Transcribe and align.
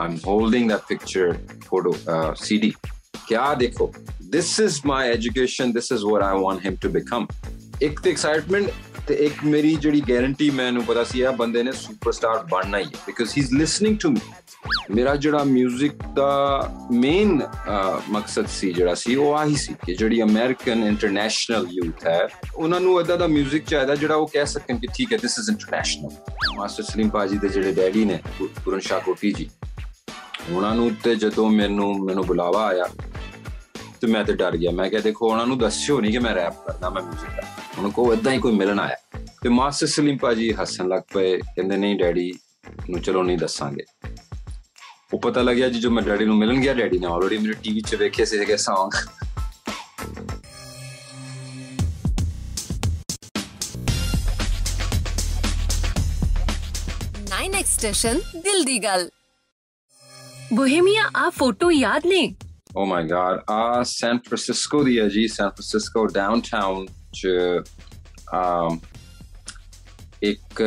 I'm 0.00 0.18
holding 0.20 0.68
that 0.68 0.88
picture 0.88 1.34
photo 1.62 1.90
uh, 2.08 2.34
CD. 2.34 2.74
Kya 3.28 3.48
dekho? 3.54 3.86
This 4.30 4.58
is 4.58 4.82
my 4.84 5.10
education. 5.10 5.72
This 5.72 5.90
is 5.90 6.04
what 6.04 6.22
I 6.22 6.34
want 6.36 6.62
him 6.62 6.78
to 6.78 6.88
become. 6.90 7.26
ਇੱਕ 7.82 8.00
ਤੇ 8.00 8.10
excitement 8.10 8.70
ਤੇ 9.06 9.14
ਇੱਕ 9.26 9.44
ਮੇਰੀ 9.44 9.74
ਜਿਹੜੀ 9.76 10.00
guarantee 10.08 10.48
ਮੈਨੂੰ 10.50 10.82
ਪਤਾ 10.84 11.04
ਸੀ 11.04 11.20
ਆ 11.20 11.30
ਬੰਦੇ 11.38 11.62
ਨੇ 11.62 11.72
ਸੁਪਰਸਟਾਰ 11.72 12.44
ਬਣਨਾ 12.50 12.78
ਹੀ 12.78 12.84
ਹੈ 12.84 13.00
because 13.06 13.32
he 13.36 13.42
is 13.42 13.52
listening 13.54 13.96
to 13.98 14.10
me 14.10 14.20
ਮੇਰਾ 14.90 15.14
ਜਿਹੜਾ 15.16 15.44
뮤직 15.44 16.02
ਦਾ 16.14 16.88
ਮੇਨ 16.92 17.40
ਮਕਸਦ 18.08 18.46
ਸੀ 18.56 18.72
ਜਿਹੜਾ 18.72 18.94
ਸੀ 18.94 19.14
ਉਹ 19.14 19.34
ਆਹੀ 19.36 19.54
ਸੀ 19.56 19.74
ਕਿ 19.86 19.94
ਜਿਹੜੀ 19.94 20.20
ਅਮਰੀਕਨ 20.22 20.84
ਇੰਟਰਨੈਸ਼ਨਲ 20.84 21.66
ਯੂਥ 21.72 22.06
ਹੈ 22.06 22.28
ਉਹਨਾਂ 22.54 22.80
ਨੂੰ 22.80 23.00
ਇਦਾਂ 23.00 23.18
ਦਾ 23.18 23.26
뮤직 23.28 23.64
ਚਾਹੀਦਾ 23.66 23.94
ਜਿਹੜਾ 23.94 24.14
ਉਹ 24.14 24.26
ਕਹਿ 24.32 24.46
ਸਕਣ 24.46 24.78
ਕਿ 24.78 24.88
ਠੀਕ 24.94 25.12
ਹੈ 25.12 25.18
this 25.18 25.38
is 25.38 25.50
international 25.50 26.56
master 26.56 26.82
Saleem 26.82 27.10
ਬਾਜੀ 27.10 27.38
ਦੇ 27.38 27.48
ਜਿਹੜੇ 27.48 27.72
ਡੈਡੀ 27.72 28.04
ਨੇ 28.04 28.20
ਪੂਰਨ 28.64 28.80
ਸ਼ਾਹ 28.80 29.00
ਕੋਟੀ 29.00 29.32
ਜੀ 29.32 29.50
ਉਹਨਾਂ 30.52 30.74
ਨੂੰ 30.74 30.94
ਤੇ 30.94 31.14
ਜਦੋਂ 31.14 31.50
ਮੈਨੂੰ 31.50 32.04
ਮੈਨੂੰ 32.04 32.26
ਬੁਲਾਵਾ 32.26 32.66
ਆਇਆ 32.66 32.84
ਤੇ 34.00 34.06
ਮੈਂ 34.06 34.24
ਤੇ 34.24 34.32
ਡਰ 34.32 34.56
ਗਿਆ। 34.56 34.70
ਮੈਂ 34.70 34.90
ਕਿਹਾ, 34.90 35.00
ਦੇਖੋ, 35.00 35.30
ਉਹਨਾਂ 35.30 35.46
ਨੂੰ 35.46 35.58
ਦੱਸਿਓ 35.58 36.00
ਨਹੀਂ 36.00 36.12
ਕਿ 36.12 36.18
ਮੈਂ 36.18 36.34
ਰੈਪ 36.34 36.66
ਕਰਦਾ, 36.66 36.90
ਮੈਂ 36.90 37.02
뮤직 37.02 37.36
ਦਾ 37.36 37.42
ਉਹਨਾਂ 37.78 37.90
ਕੋ 37.90 38.12
ਇਦਾਂ 38.12 38.32
ਹੀ 38.32 38.38
ਕੋਈ 38.38 38.52
ਮਿਲਣ 38.52 38.80
ਆਇਆ। 38.80 38.96
ਤੇ 39.42 39.48
ਮਾਸਟਰ 39.48 39.86
ਸਲੀਮ 39.86 40.16
ਪਾਜੀ 40.16 40.52
ਹੱਸਣ 40.52 40.88
ਲੱਗ 40.88 41.02
ਪਏ, 41.14 41.36
ਕਹਿੰਦੇ, 41.36 41.76
ਨਹੀਂ, 41.76 41.98
ਡੈਡੀ 41.98 42.34
ਨੂੰ 42.90 43.00
ਚਲੋ 43.00 43.22
ਨਹੀਂ 43.22 43.38
ਦੱਸਾਂਗੇ। 43.38 43.84
ਉਹ 45.14 45.18
ਪਤਾ 45.18 45.42
ਲੱਗਿਆ 45.42 45.68
ਜੀ 45.68 45.80
ਜੋ 45.80 45.90
ਮੈਂ 45.90 46.02
ਡੈਡੀ 46.02 46.24
ਨੂੰ 46.24 46.36
ਮਿਲਣ 46.36 46.60
ਗਿਆ, 46.60 46.74
ਡੈਡੀ 46.74 46.98
ਨੇ 46.98 47.06
ਆਲਰੇਡੀ 47.06 47.38
ਮੇਰੇ 47.38 47.52
ਟੀਵੀ 47.52 47.80
'ਚ 47.80 47.94
ਵੇਖੇ 47.94 48.24
ਸੀਗੇ 48.24 48.54
Song 48.54 49.08
ਨਾਈਨ 57.30 57.54
ਐਕਸਟੇਸ਼ਨ 57.54 58.18
ਦਿਲ 58.18 58.64
ਦੀ 58.64 58.78
ਗੱਲ। 58.78 59.10
ਬੋਹੇਮੀਆ 60.52 61.10
ਆ 61.16 61.28
ਫੋਟੋ 61.30 61.70
ਯਾਦ 61.70 62.06
ਨੇ 62.06 62.22
ਓ 62.76 62.84
ਮਾਈ 62.86 63.04
ਗॉड 63.04 63.40
ਆ 63.50 63.82
ਸੈਨ 63.82 64.18
ਫ੍ਰਾਂਸਿਸਕੋ 64.18 64.82
ਦੀ 64.84 64.98
ਹੈ 64.98 65.08
ਜੀ 65.08 65.26
ਸੈਨ 65.28 65.48
ਫ੍ਰਾਂਸਿਸਕੋ 65.48 66.06
ਡਾਊਨਟਾਊਨ 66.06 66.86
ਚ 67.14 67.28
um 68.34 68.78
ਇੱਕ 70.22 70.62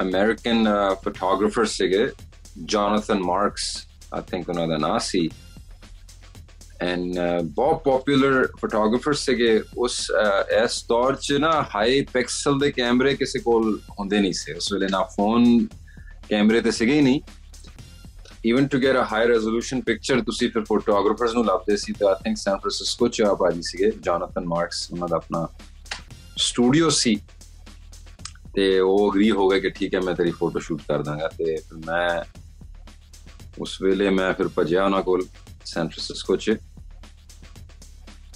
ਅਮਰੀਕਨ 0.00 0.68
ਫੋਟੋਗ੍ਰਾਫਰ 1.04 1.64
ਸੀਗੇ 1.68 2.08
ਜੋਨਾਥਨ 2.66 3.22
ਮਾਰਕਸ 3.22 3.66
ਆਈ 4.12 4.22
ਥਿੰਕ 4.22 4.48
ਉਹਨਾਂ 4.48 4.66
ਦਾ 4.68 4.76
ਨਾਮ 4.78 4.98
ਸੀ 5.00 5.28
ਐਂਡ 6.80 7.18
ਬਹੁਤ 7.44 7.82
ਪਪੂਲਰ 7.84 8.46
ਫੋਟੋਗ੍ਰਾਫਰ 8.60 9.14
ਸੀਗੇ 9.16 9.60
ਉਸ 9.76 10.00
ਇਸ 10.62 10.84
ਦੌਰ 10.88 11.16
'ਚ 11.16 11.32
ਨਾ 11.40 11.52
ਹਾਈ 11.74 12.00
ਪਿਕਸਲ 12.12 12.58
ਦੇ 12.58 12.70
ਕੈਮਰੇ 12.72 13.14
ਕਿਸੇ 13.14 13.38
ਕੋਲ 13.38 13.78
ਹੁੰਦੇ 13.98 14.20
ਨਹੀਂ 14.20 14.32
ਸੀ 14.32 14.52
ਉਸ 14.52 14.72
ਵੇਲੇ 14.72 14.88
ਨਾ 14.90 15.02
ਫੋਨ 15.16 15.66
ਕੈਮਰੇ 16.28 16.60
ਤੇ 16.60 16.70
ਸੀਗੇ 16.70 16.94
ਹੀ 16.94 17.00
ਨਹੀਂ 17.00 17.20
even 18.44 18.66
to 18.68 18.82
get 18.82 18.96
a 18.96 19.04
high 19.12 19.28
resolution 19.28 19.80
picture 19.80 20.20
ਤੁਸੀਂ 20.20 20.50
ਫਿਰ 20.50 20.64
ਫੋਟੋਗ੍ਰਾਫਰਸ 20.64 21.34
ਨੂੰ 21.34 21.44
ਲੱਭਦੇ 21.46 21.76
ਸੀ 21.76 21.92
ਤਾਂ 21.92 22.08
ਆਈ 22.08 22.14
ਥਿੰਕ 22.24 22.36
ਸੈਨ 22.36 22.56
ਫ੍ਰਾਂਸਿਸਕੋ 22.56 23.08
ਚ 23.08 23.22
ਆ 23.22 23.34
ਭਾਜੀ 23.34 23.62
ਸੀਗੇ 23.62 23.90
ਜੋਨਾਥਨ 23.90 24.44
ਮਾਰਕਸ 24.44 24.88
ਉਹਨਾਂ 24.92 25.08
ਦਾ 25.08 25.16
ਆਪਣਾ 25.16 25.48
ਸਟੂਡੀਓ 26.36 26.90
ਸੀ। 26.90 27.16
ਤੇ 28.54 28.80
ਉਹ 28.80 29.12
ਅਗਰੀ 29.12 29.30
ਹੋ 29.30 29.48
ਗਏ 29.48 29.60
ਕਿ 29.60 29.70
ਠੀਕ 29.70 29.94
ਹੈ 29.94 30.00
ਮੈਂ 30.00 30.14
ਤੇਰੀ 30.14 30.30
ਫੋਟੋ 30.30 30.58
ਸ਼ੂਟ 30.58 30.82
ਕਰ 30.88 31.02
ਦਾਂਗਾ। 31.02 31.28
ਤੇ 31.28 31.56
ਫਿਰ 31.56 31.78
ਮੈਂ 31.86 32.24
ਉਸ 33.58 33.82
ਵੇਲੇ 33.82 34.10
ਮੈਂ 34.10 34.32
ਫਿਰ 34.32 34.48
ਭਜਿਆ 34.58 34.84
ਉਹਨਾਂ 34.84 35.02
ਕੋਲ 35.02 35.26
ਸੈਨ 35.64 35.88
ਫ੍ਰਾਂਸਿਸਕੋ 35.88 36.36
ਚ। 36.36 36.56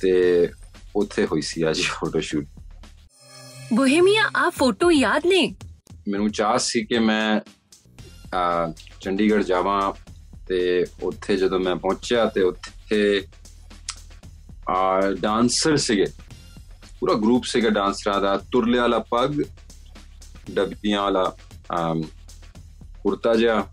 ਤੇ 0.00 0.48
ਉੱਥੇ 0.96 1.26
ਹੋਈ 1.26 1.40
ਸੀ 1.40 1.70
ਅੱਜ 1.70 1.80
ਫੋਟੋ 1.80 2.20
ਸ਼ੂਟ 2.20 2.44
ਬੋਹੇਮੀਆ 3.74 4.30
ਆ 4.36 4.50
ਫੋਟੋ 4.50 4.90
ਯਾਦ 4.90 5.26
ਨੇ? 5.26 5.54
ਮੈਨੂੰ 6.08 6.30
ਚਾਹ 6.30 6.58
ਸੀ 6.58 6.84
ਕਿ 6.84 6.98
ਮੈਂ 6.98 7.40
ਚੰਡੀਗੜ੍ਹ 9.00 9.42
ਜਾਵਾਂ 9.42 9.92
ਤੇ 10.48 10.86
ਉੱਥੇ 11.02 11.36
ਜਦੋਂ 11.36 11.60
ਮੈਂ 11.60 11.76
ਪਹੁੰਚਿਆ 11.76 12.24
ਤੇ 12.26 12.42
ਉੱਥੇ, 12.42 13.26
ਆ, 14.70 15.00
ਡਾਂਸਰ 15.20 15.76
ਸੀਗੇ। 15.76 16.06
ਪੂਰਾ 17.00 17.14
ਗਰੁੱਪ 17.14 17.44
ਸੀਗਾ 17.44 17.70
ਡਾਂਸਰਾਂ 17.70 18.20
ਦਾ, 18.20 18.36
ਤੁਰਲੇ 18.52 18.78
ਵਾਲਾ 18.78 18.98
ਪੱਗ, 18.98 19.40
ਡੱਬੀਆਂ 20.50 21.02
ਵਾਲਾ 21.02 21.36
ਕੁਰਤਾ 23.02 23.34
ਜਿਹਾ। 23.34 23.66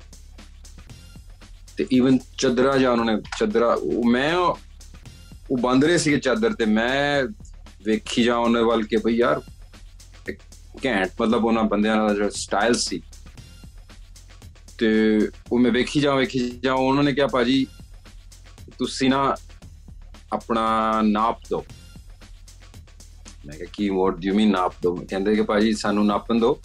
ਤੇ 1.77 1.85
ਇਵਨ 1.91 2.17
ਚਦਰਾ 2.37 2.77
ਜਿਹਾ 2.77 2.91
ਉਹਨਾਂ 2.91 3.05
ਨੇ, 3.05 3.21
ਚਦਰਾ 3.39 3.77
ਮੈਂ, 4.05 4.33
ਉਹ 4.35 5.57
ਬੰਦ 5.57 5.85
ਰਹੇ 5.85 5.97
ਸੀਗੇ 5.97 6.17
ਚਾਦਰ 6.17 6.53
ਤੇ 6.53 6.65
ਮੈਂ 6.65 7.23
ਵੇਖੀ 7.85 8.23
ਜਾ 8.23 8.35
ਉਹਨਾਂ 8.35 8.61
ਵੱਲ 8.63 8.83
ਕਿ 8.83 8.97
ਭਈ 8.97 9.15
ਯਾਰ 9.15 9.41
ਘੈਂਟ 10.85 11.21
ਮਤਲਬ 11.21 11.45
ਉਹਨਾਂ 11.45 11.63
ਬੰਦਿਆਂ 11.63 11.95
ਦਾ 11.95 12.13
ਜਿਹੜਾ 12.13 12.29
ਸਟਾਈਲ 12.29 12.73
ਸੀ। 12.73 13.01
ਤੇ 14.77 15.19
ਉਹ 15.51 15.59
ਮੈਂ 15.59 15.71
ਵੇਖੀ 15.71 15.99
ਜਾ 15.99 16.15
ਵੇਖੀ 16.15 16.49
ਜਾ 16.63 16.73
ਉਹਨਾਂ 16.73 17.03
ਨੇ 17.03 17.13
ਕਿਹਾ, 17.13 17.27
ਭਾਜੀ, 17.27 17.67
ਤੁਸੀਂ 18.77 19.09
ਨਾ 19.09 19.35
ਆਪਣਾ 20.33 21.01
ਨਾਪ 21.01 21.39
ਦਿਓ। 21.39 21.65
ਮੈਂ 23.45 23.57
ਕਿਹਾ, 23.57 23.69
ਕੀ 23.73 23.89
ਵਾਟ 23.89 24.13
ਡੂ 24.13 24.21
ਯੂ 24.21 24.35
ਮੀਨ 24.35 24.51
ਨਾਪ 24.51 24.73
ਦਿਓ? 24.81 24.95
ਕਹਿੰਦੇ 24.95 25.35
ਕਿ, 25.35 25.41
ਭਾਜੀ, 25.41 25.73
ਸਾਨੂੰ 25.73 26.05
ਨਾਪਣ 26.05 26.39
ਦਿਓ। 26.39 26.59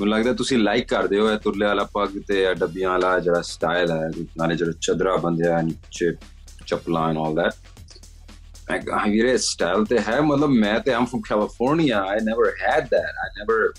ਮੈਨੂੰ 0.00 0.08
ਲੱਗਦਾ 0.08 0.32
ਤੁਸੀਂ 0.32 0.58
ਲਾਈਕ 0.58 0.88
ਕਰਦੇ 0.88 1.20
ਹੋ, 1.20 1.30
ਇਹ 1.30 1.38
ਤੁਰਲੇ 1.38 1.66
ਵਾਲਾ 1.66 1.84
ਪੱਗ 1.84 2.08
ਤੇ 2.28 2.42
ਇਹ 2.42 2.54
ਡੱਬੀਆਂ 2.54 2.90
ਵਾਲਾ 2.90 3.18
ਜਿਹੜਾ 3.20 3.42
ਸਟਾਈਲ 3.42 3.90
ਹੈ 3.90 4.10
ਨਾਲੇ 4.38 4.56
ਜਿਹੜਾ 4.56 4.72
ਚਦਰਾ 4.80 5.16
ਬੰਦਿਆ 5.16 5.60
ਨੀਚੇ 5.62 6.12
ਚੱਪਲਾਂ 6.66 7.08
ਐਂਡ 7.08 7.18
ਆਲ 7.18 7.34
ਦੈਟ 7.34 7.52
ਮੈਂ 8.70 8.78
ਕਿਹਾ 8.78 9.04
ਵੀਰੇ 9.06 9.38
ਸਟਾਈਲ 9.38 9.84
ਤੇ 9.84 9.98
ਹੈ, 9.98 10.20
ਮਤਲਬ 10.20 10.50
ਮੈਂ 10.50 10.80
ਤੇ 10.80 10.92
I'm 10.92 11.04
from 11.04 11.20
California 11.20 12.02
I 12.02 12.18
never 12.22 12.52
had 12.62 12.84
that 12.84 13.04
I 13.04 13.28
never 13.38 13.72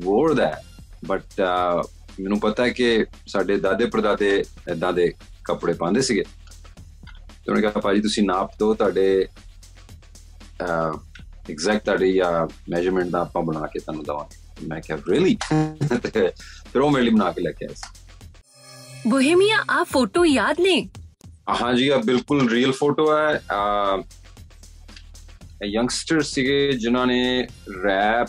wore 0.00 0.34
that 0.34 0.54
but 1.06 1.40
ਮੈਨੂੰ 2.20 2.38
ਪਤਾ 2.40 2.64
ਹੈ 2.64 2.68
ਕਿ 2.70 3.04
ਸਾਡੇ 3.26 3.56
ਦਾਦੇ 3.60 3.86
ਪਰਦਾਦੇ 3.86 4.44
ਇਦਾਂ 4.72 4.92
ਦੇ 4.92 5.12
ਕੱਪੜੇ 5.44 5.72
ਪਾਉਂਦੇ 5.72 6.00
ਸੀਗੇ। 6.02 6.22
ਤੇ 6.22 7.50
ਉਹਨੇ 7.50 7.60
ਕਿਹਾ 7.60 7.80
ਭਾਜੀ 7.80 8.00
ਤੁਸੀਂ 8.00 8.22
ਨਾਪ 8.22 8.50
ਦੋ 8.58 8.74
ਤੁਹਾਡੇ 8.74 9.26
ਐਗਜ਼ੈਕਟ 11.50 11.84
ਤੁਹਾਡੀ 11.84 12.20
ਮੈਜ਼ਰਮੈਂਟ 12.70 13.08
ਦਾ 13.08 13.20
ਆਪਾਂ 13.20 13.42
ਬਣਾ 13.42 13.66
ਕੇ 13.66 13.78
ਤੁਹਾਨੂੰ 13.78 14.04
ਦਵਾਂਗੇ। 14.04 14.66
ਮੈਂ 14.66 14.80
ਕਿਹਾ 14.80 14.98
ਰੀਲੀ 15.10 15.36
ਫਿਰ 16.72 16.80
ਉਹ 16.80 16.90
ਮੇਰੇ 16.90 17.04
ਲਈ 17.04 17.10
ਬਣਾ 17.10 17.30
ਕੇ 17.32 17.40
ਲੈ 17.40 17.50
ਕੇ 17.50 17.66
ਆਇਆ 17.66 17.74
ਸੀ। 17.74 19.08
ਬੋਹੇਮੀਆ 19.08 19.64
ਆ 19.70 19.84
ਫੋਟੋ 19.84 20.24
ਯਾਦ 20.24 20.60
ਨੇ? 20.60 20.88
ਹਾਂ 21.62 21.72
ਜੀ 21.74 21.88
ਆ 21.88 21.96
ਬਿਲਕੁਲ 21.96 22.48
ਰੀਅਲ 22.50 22.72
ਫੋਟੋ 22.72 23.06
ਹੈ। 23.16 23.40
ਯੰਗਸਟਰ 25.66 26.20
ਸੀਗੇ 26.22 26.72
ਜਿਨ੍ਹਾਂ 26.72 27.06
ਨੇ 27.06 27.46
ਰੈਪ 27.84 28.28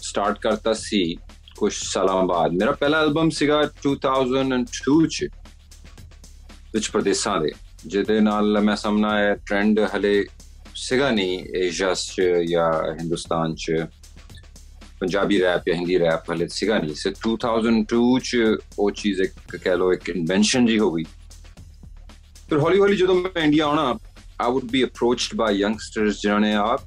ਸਟਾਰਟ 0.00 0.38
ਕਰਤਾ 0.38 0.72
ਸੀ। 0.72 1.16
ਕੁਝ 1.58 1.72
ਸਾਲਾਂ 1.74 2.22
ਬਾਅਦ। 2.22 2.52
ਮੇਰਾ 2.52 2.72
ਪਹਿਲਾ 2.72 3.00
ਐਲਬਮ 3.00 3.30
ਸੀਗਾ 3.30 3.70
2002 3.82 5.06
ਚ, 5.06 5.28
ਵਿੱਚ 6.74 6.88
ਪ੍ਰਦੇਸ਼ਾਂ 6.88 7.40
ਦੇ। 7.40 7.52
ਜਿਹਦੇ 7.86 8.20
ਨਾਲ 8.20 8.60
ਮੈਂ 8.60 8.76
ਸਮਝਣਾ 8.76 9.18
ਹੈ 9.18 9.34
ਟ੍ਰੈਂਡ 9.34 9.80
ਹਲੇ 9.96 10.24
ਸੀਗਾ 10.74 11.10
ਨਹੀਂ 11.10 11.44
ਏਸ਼ੀਆ 11.56 11.94
ਚ 11.94 12.22
ਜਾਂ 12.50 12.92
ਹਿੰਦੁਸਤਾਨ 12.92 13.54
ਚ। 13.54 13.86
ਪੰਜਾਬੀ 15.00 15.40
ਰੈਪ 15.40 15.62
ਜਾਂ 15.66 15.76
ਹਿੰਦੀ 15.76 15.98
ਰੈਪ 15.98 16.30
ਹਲੇ 16.30 16.48
ਸੀਗਾ 16.48 16.78
ਨਹੀਂ। 16.78 16.94
ਸੇ 16.94 17.10
2002 17.10 18.18
ਚ 18.18 18.36
ਉਹ 18.78 18.90
ਚੀਜ਼ 18.90 19.20
ਇੱਕ 19.20 19.56
ਕਹਿ 19.56 19.76
ਲੋ 19.76 19.92
ਇੱਕ 19.92 20.08
ਇਨਵੈਂਸ਼ਨ 20.08 20.66
ਜੀ 20.66 20.78
ਹੋ 20.78 20.92
ਗਈ। 20.92 21.04
ਫਿਰ 22.48 22.58
ਹੌਲੀ 22.58 22.78
ਹੌਲੀ 22.78 22.96
ਜਦੋਂ 22.96 23.14
ਮੈਂ 23.14 23.42
ਇੰਡੀਆ 23.42 23.64
ਆਉਣਾ 23.64 23.98
I 24.40 24.50
would 24.50 24.64
be 24.64 24.84
approached 24.84 25.36
by 25.36 25.56
youngsters 25.56 26.14
ਜਿਨ੍ਹਾਂ 26.14 26.40
ਨੇ 26.40 26.54
ਆਪ 26.54 26.80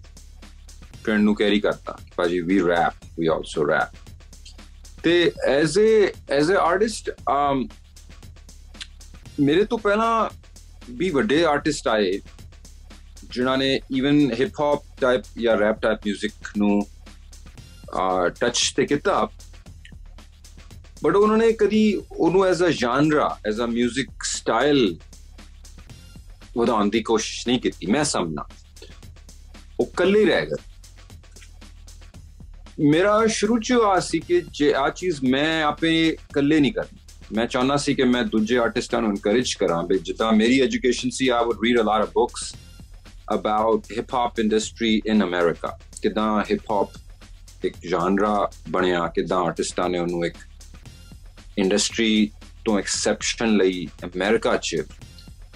ਟ੍ਰੈਂਡ 1.03 1.21
ਨੂੰ 1.21 1.35
ਕੈਰੀ 1.35 1.59
ਕਰਤਾ। 1.59 1.97
ਭਾਜੀ 2.15 2.41
ਵੀ 2.41 2.59
ਰੈਪ 2.59 2.93
ਵੀ 3.19 3.27
ਆਲਸੋ 3.27 3.67
ਰੈਪ 3.67 4.00
ਤੇ 5.02 5.32
as 5.46 5.78
a 5.78 6.32
as 6.32 6.52
a 6.52 6.56
artist 6.56 7.10
um 7.10 7.66
ਮੇਰੇ 9.40 9.64
ਤੋਂ 9.64 9.78
ਪਹਿਲਾਂ 9.78 10.30
ਵੀ 10.90 11.10
ਵੱਡੇ 11.10 11.44
ਆਰਟਿਸਟ 11.44 11.88
ਆਏ 11.88 12.20
ਜਿਨ੍ਹਾਂ 13.32 13.56
ਨੇ 13.58 13.80
ਇਵਨ 13.96 14.32
ਹਿਪ 14.40 14.60
ਹੌਪ 14.60 14.84
ਟਾਈਪ 15.00 15.22
ਜਾਂ 15.38 15.56
ਰੈਪ 15.56 15.80
ਟਾਈਪ 15.80 16.08
뮤직 16.08 16.52
ਨੂੰ 16.56 16.86
ਟੱਚ 18.40 18.72
ਤੇ 18.76 18.86
ਕੀਤਾ 18.86 19.28
ਬਟ 21.02 21.16
ਉਹਨਾਂ 21.16 21.36
ਨੇ 21.36 21.52
ਕਦੀ 21.52 21.82
ਉਹਨੂੰ 22.12 22.46
as 22.46 22.62
a 22.64 22.68
genre 22.68 23.38
as 23.46 23.60
a 23.60 23.66
뮤직 23.66 24.24
style 24.24 24.96
ਵਧਾਉਣ 26.56 26.90
ਦੀ 26.90 27.02
ਕੋਸ਼ਿਸ਼ 27.02 27.48
ਨਹੀਂ 27.48 27.60
ਕੀਤੀ 27.60 27.86
ਮੈਂ 27.86 28.04
ਸਮਝਣਾ 28.04 28.46
ਉਹ 29.80 29.86
ਕੱਲੇ 29.86 30.24
ਰਹਿ 30.24 30.46
ਗਏ 30.46 30.62
ਮੇਰਾ 32.79 33.27
ਸ਼ੁਰੂ 33.27 33.59
ਚ 33.59 33.73
ਆ 33.73 33.99
ਸੀ 33.99 34.19
ਕਿ 34.19 34.41
ਜੇ 34.51 34.73
ਆ 34.73 34.89
ਚੀਜ਼ 34.89 35.19
ਮੈਂ 35.23 35.63
ਆਪੇ 35.63 36.07
ਇਕੱਲੇ 36.07 36.59
ਨਹੀਂ 36.59 36.73
ਕਰਨੀ। 36.73 36.99
ਮੈਂ 37.35 37.45
ਚਾਹੁੰਦਾ 37.45 37.77
ਸੀ 37.77 37.95
ਕਿ 37.95 38.03
ਮੈਂ 38.03 38.23
ਦੂਜੇ 38.23 38.57
ਆਰਟਿਸਟਾਂ 38.57 39.01
ਨੂੰ 39.01 39.09
ਇਨਕਰੇਜ 39.09 39.53
ਕਰਾਂ 39.53 39.83
ਬਈ 39.83 39.97
ਜਿੱਦਾਂ 39.97 40.31
ਮੇਰੀ 40.31 40.61
education 40.61 41.09
C 41.09 41.27
I 41.27 41.45
would 41.45 41.57
read 41.63 41.79
a 41.79 41.83
lot 41.83 42.01
of 42.01 42.09
books 42.09 42.57
about 43.33 43.85
hip 43.97 44.13
hop 44.13 44.39
industry 44.39 45.01
in 45.07 45.23
America 45.23 45.79
ਕਿਦਾਂ 46.01 46.43
ਹਿਪ 46.51 46.71
ਹੌਪ 46.71 46.89
ਇੱਕ 47.65 47.75
ਜਨਰਾ 47.89 48.51
ਬਣਿਆ, 48.69 49.07
ਕਿਦਾਂ 49.07 49.37
ਆਰਟਿਸਟਾਂ 49.37 49.89
ਨੇ 49.89 49.99
ਉਹਨੂੰ 49.99 50.25
ਇੱਕ 50.25 50.35
ਇੰਡਸਟਰੀ 51.57 52.31
ਤੋਂ 52.65 52.79
ਐਕਸੈਪਸ਼ਨ 52.79 53.57
ਲਈ 53.57 53.87
ਅਮਰੀਕਾ 54.05 54.57
'ਚ। 54.57 54.83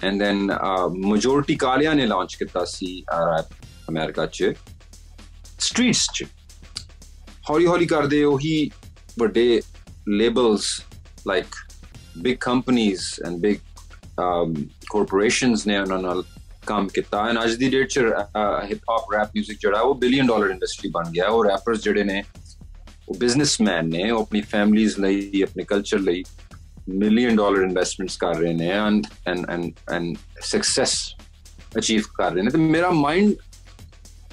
ਐਂਡ 0.04 0.18
ਦੈਨ 0.20 0.52
ਮੈਜੋਰਿਟੀ 1.06 1.56
ਕਾਲਿਆਂ 1.56 1.94
ਨੇ 1.94 2.06
ਲਾਂਚ 2.06 2.34
ਕੀਤਾ 2.34 2.64
ਸੀ 2.64 3.04
ਰੈਪ 3.10 3.46
ਅਮਰੀਕਾ 3.88 4.26
'ਚ। 4.26 4.52
ਸਟਰੀਟਸ 5.60 6.06
'ਚ। 6.14 6.24
ਹੌਲੀ 7.50 7.66
ਹੌਲੀ 7.66 7.86
ਕਰਦੇ 7.86 8.22
ਉਹੀ 8.24 8.70
ਵੱਡੇ 9.18 9.60
ਲੇਬਲਸ 10.08 10.82
ਲਾਈਕ 11.26 11.46
ਬਿਗ 12.18 12.36
ਕੰਪਨੀਆਂ 12.40 13.26
ਐਂਡ 13.26 13.38
ਬਿਗ 13.38 13.56
ਕਾਰਪੋਰੇਸ਼ਨਸ 14.18 15.66
ਨੇ 15.66 15.78
ਉਹਨਾਂ 15.78 15.98
ਨਾਲ 15.98 16.22
ਕੰਮ 16.66 16.88
ਕੀਤਾ 16.88 17.28
ਐਂਡ 17.28 17.42
ਅੱਜ 17.44 17.54
ਦੀ 17.54 17.68
ਡੇਟ 17.70 17.88
'ਚ 17.88 17.98
ਹਿਪ 18.70 18.90
ਹੌਪ 18.90 19.12
ਰੈਪ 19.12 19.36
뮤직 19.38 19.58
ਜਿਹੜਾ 19.60 19.80
ਉਹ 19.80 19.94
ਬਿਲੀਅਨ 19.94 20.26
ਡਾਲਰ 20.26 20.50
ਇੰਡਸਟਰੀ 20.50 20.90
ਬਣ 20.90 21.10
ਗਿਆ 21.10 21.28
ਉਹ 21.28 21.44
ਰੈਪਰਸ 21.44 21.82
ਜਿਹੜੇ 21.82 22.04
ਨੇ 22.04 22.22
ਉਹ 23.08 23.14
ਬਿਜ਼ਨਸਮੈਨ 23.14 23.88
ਨੇ 23.88 24.10
ਉਹ 24.10 24.20
ਆਪਣੀ 24.20 24.40
ਫੈਮਲੀਆਂ 24.40 25.00
ਲਈ 25.00 25.42
ਆਪਣੇ 25.42 25.64
ਕਲਚਰ 25.64 25.98
ਲਈ 25.98 26.24
ਮਿਲੀਅਨ 26.88 27.36
ਡਾਲਰ 27.36 27.62
ਇਨਵੈਸਟਮੈਂਟਸ 27.62 28.16
ਕਰ 28.16 28.34
ਰਹੇ 28.34 28.52
ਨੇ 28.52 28.70
and 28.70 29.06
and 29.28 29.50
and 29.50 29.72
and 29.92 30.16
success 30.42 30.96
achieve 31.78 32.02
ਕਰ 32.14 32.32
ਰਹੇ 32.32 32.42
ਨੇ 32.42 32.50
ਤੇ 32.50 32.58
ਮੇਰਾ 32.58 32.90
ਮਾਈਂਡ 32.90 33.32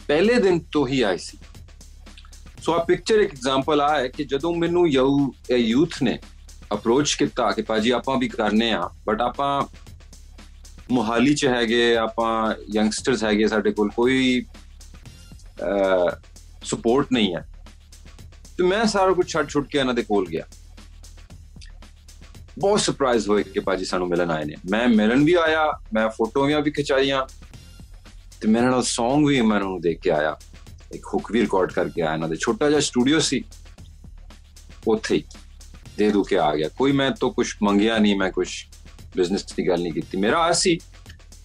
ਪਹਿਲੇ 0.08 0.34
ਦਿਨ 0.34 0.60
ਤੋਂ 0.60 0.88
ਹੀ 0.88 1.02
ਆਈ 1.02 1.18
ਸੀ 1.18 1.38
ਸੋ 2.64 2.74
ਆ 2.74 2.84
ਪਿਕਚਰ 2.84 3.20
ਇੱਕ 3.20 3.32
ਐਗਜ਼ਾਮਪਲ 3.34 3.82
ਆ 3.82 4.00
ਹੈ 4.00 4.08
ਕਿ 4.08 4.24
ਜਦੋਂ 4.24 4.56
ਮੈਨੂੰ 4.56 4.88
ਯੂਥ 4.90 6.04
ਨੇ 6.04 6.20
ਅਪਰੋਚ 6.74 7.14
ਕੀਤਾ 7.14 7.52
ਕਿ 7.52 7.62
ਪਾਜੀ 7.62 7.92
ਆਪਾਂ 7.92 8.18
ਵੀ 8.18 8.28
ਕਰਨੇ 8.28 8.72
ਆ 8.72 8.90
ਬਟ 9.06 9.22
ਆਪਾਂ 9.22 9.64
ਮੁਹਾਲੀ 10.92 11.36
ਚ 11.36 11.46
ਹੈਗੇ 11.46 11.98
ਆਪਾਂ 11.98 12.54
ਯੰਗਸਟਰਸ 12.74 13.24
ਹੈਗੇ 13.24 13.48
ਸਾਡੇ 13.48 13.72
ਕੋਲ 13.72 13.90
ਕੋਈ 13.90 14.46
ਸਪੋਰਟ 16.64 17.08
ਨਹੀਂ 17.14 17.36
ਹੈ 17.36 17.48
ਤੇ 18.58 18.64
ਮੈਂ 18.64 18.86
ਸਾਰਾ 18.86 19.12
ਕੁਝ 19.12 19.28
ਛੱਡ 19.28 19.50
ਛੁੱਟ 19.50 19.68
ਕੇ 19.68 19.80
ਇਹਨਾਂ 19.80 19.94
ਦੇ 19.94 20.04
ਕੋਲ 20.04 20.28
ਗਿਆ 20.28 20.44
ਬਹੁਤ 22.60 22.80
ਸਰਪ੍ਰਾਈਜ਼ 22.80 23.30
ਹੋਏ 23.30 23.44
ਕਿ 23.44 23.60
ਪਾਜੀ 23.60 23.86
ਸਾਨੂੰ 23.86 24.08
ਮਿਲਣ 24.08 24.32
ਆਏ 24.32 24.46
ਨੇ 24.46 24.56
ਮੈਂ 24.72 24.88
ਮਿਲਣ 24.88 25.24
ਵੀ 25.24 25.34
ਆਇਆ 25.34 25.80
ਮੈਂ 25.94 26.10
ਫੋਟੋਆਂ 26.10 26.62
ਵੀ 26.62 26.72
ਖਿਚਾਈਆਂ 26.72 27.28
ਤੇ 28.42 28.48
ਮੇਰੇ 28.48 28.66
ਨਾਲ 28.66 28.80
Song 28.80 29.28
ਵੀ 29.28 29.42
ਮੈਂ 29.42 29.60
ਉਹਨੂੰ 29.60 29.82
ਦੇਖ 29.82 30.02
ਕੇ 30.02 30.12
ਆਇਆ 30.12 30.38
ਇੱਕ 30.93 31.07
ਹੁੱਕ 31.15 31.33
ਵੀ 31.33 31.41
ਰਿਕਾਰਡ 31.41 31.73
ਕਰਕੇ 31.73 32.03
ਆਇਆ 32.03 32.15
ਇਹਨਾਂ 32.15 32.29
ਦੇ 32.29 32.37
ਛੋਟਾ 32.37 32.69
ਜਿਹਾ 32.69 32.81
ਸਟੂਡੀਓ 32.81 33.19
ਸੀ 33.21 33.43
ਉੱਥੇ 34.87 35.23
ਦੇ 35.99 36.11
ਦੂ 36.11 36.23
ਕੇ 36.23 36.39
ਆ 36.39 36.55
ਗਿਆ 36.57 36.69
ਕੋਈ 36.69 36.93
ਮੈਂ 36.93 37.11
ਤੋਂ 37.11 37.31
ਕੁਝ 37.31 37.47
ਮੰਗਿਆ 37.63 37.99
ਨਹੀਂ 37.99 38.17
ਮੈਂ 38.17 38.31
ਕੁਝ 38.31 38.49
ਬਿਜ਼ਨਸ 39.17 39.45
ਦੀ 39.57 39.69
ਗੱਲ 39.69 39.81
ਨਹੀਂ 39.83 39.93
ਕੀਤੀ 39.93 40.19
ਮੇਰਾ 40.19 40.39
ਆਸੀ 40.39 40.79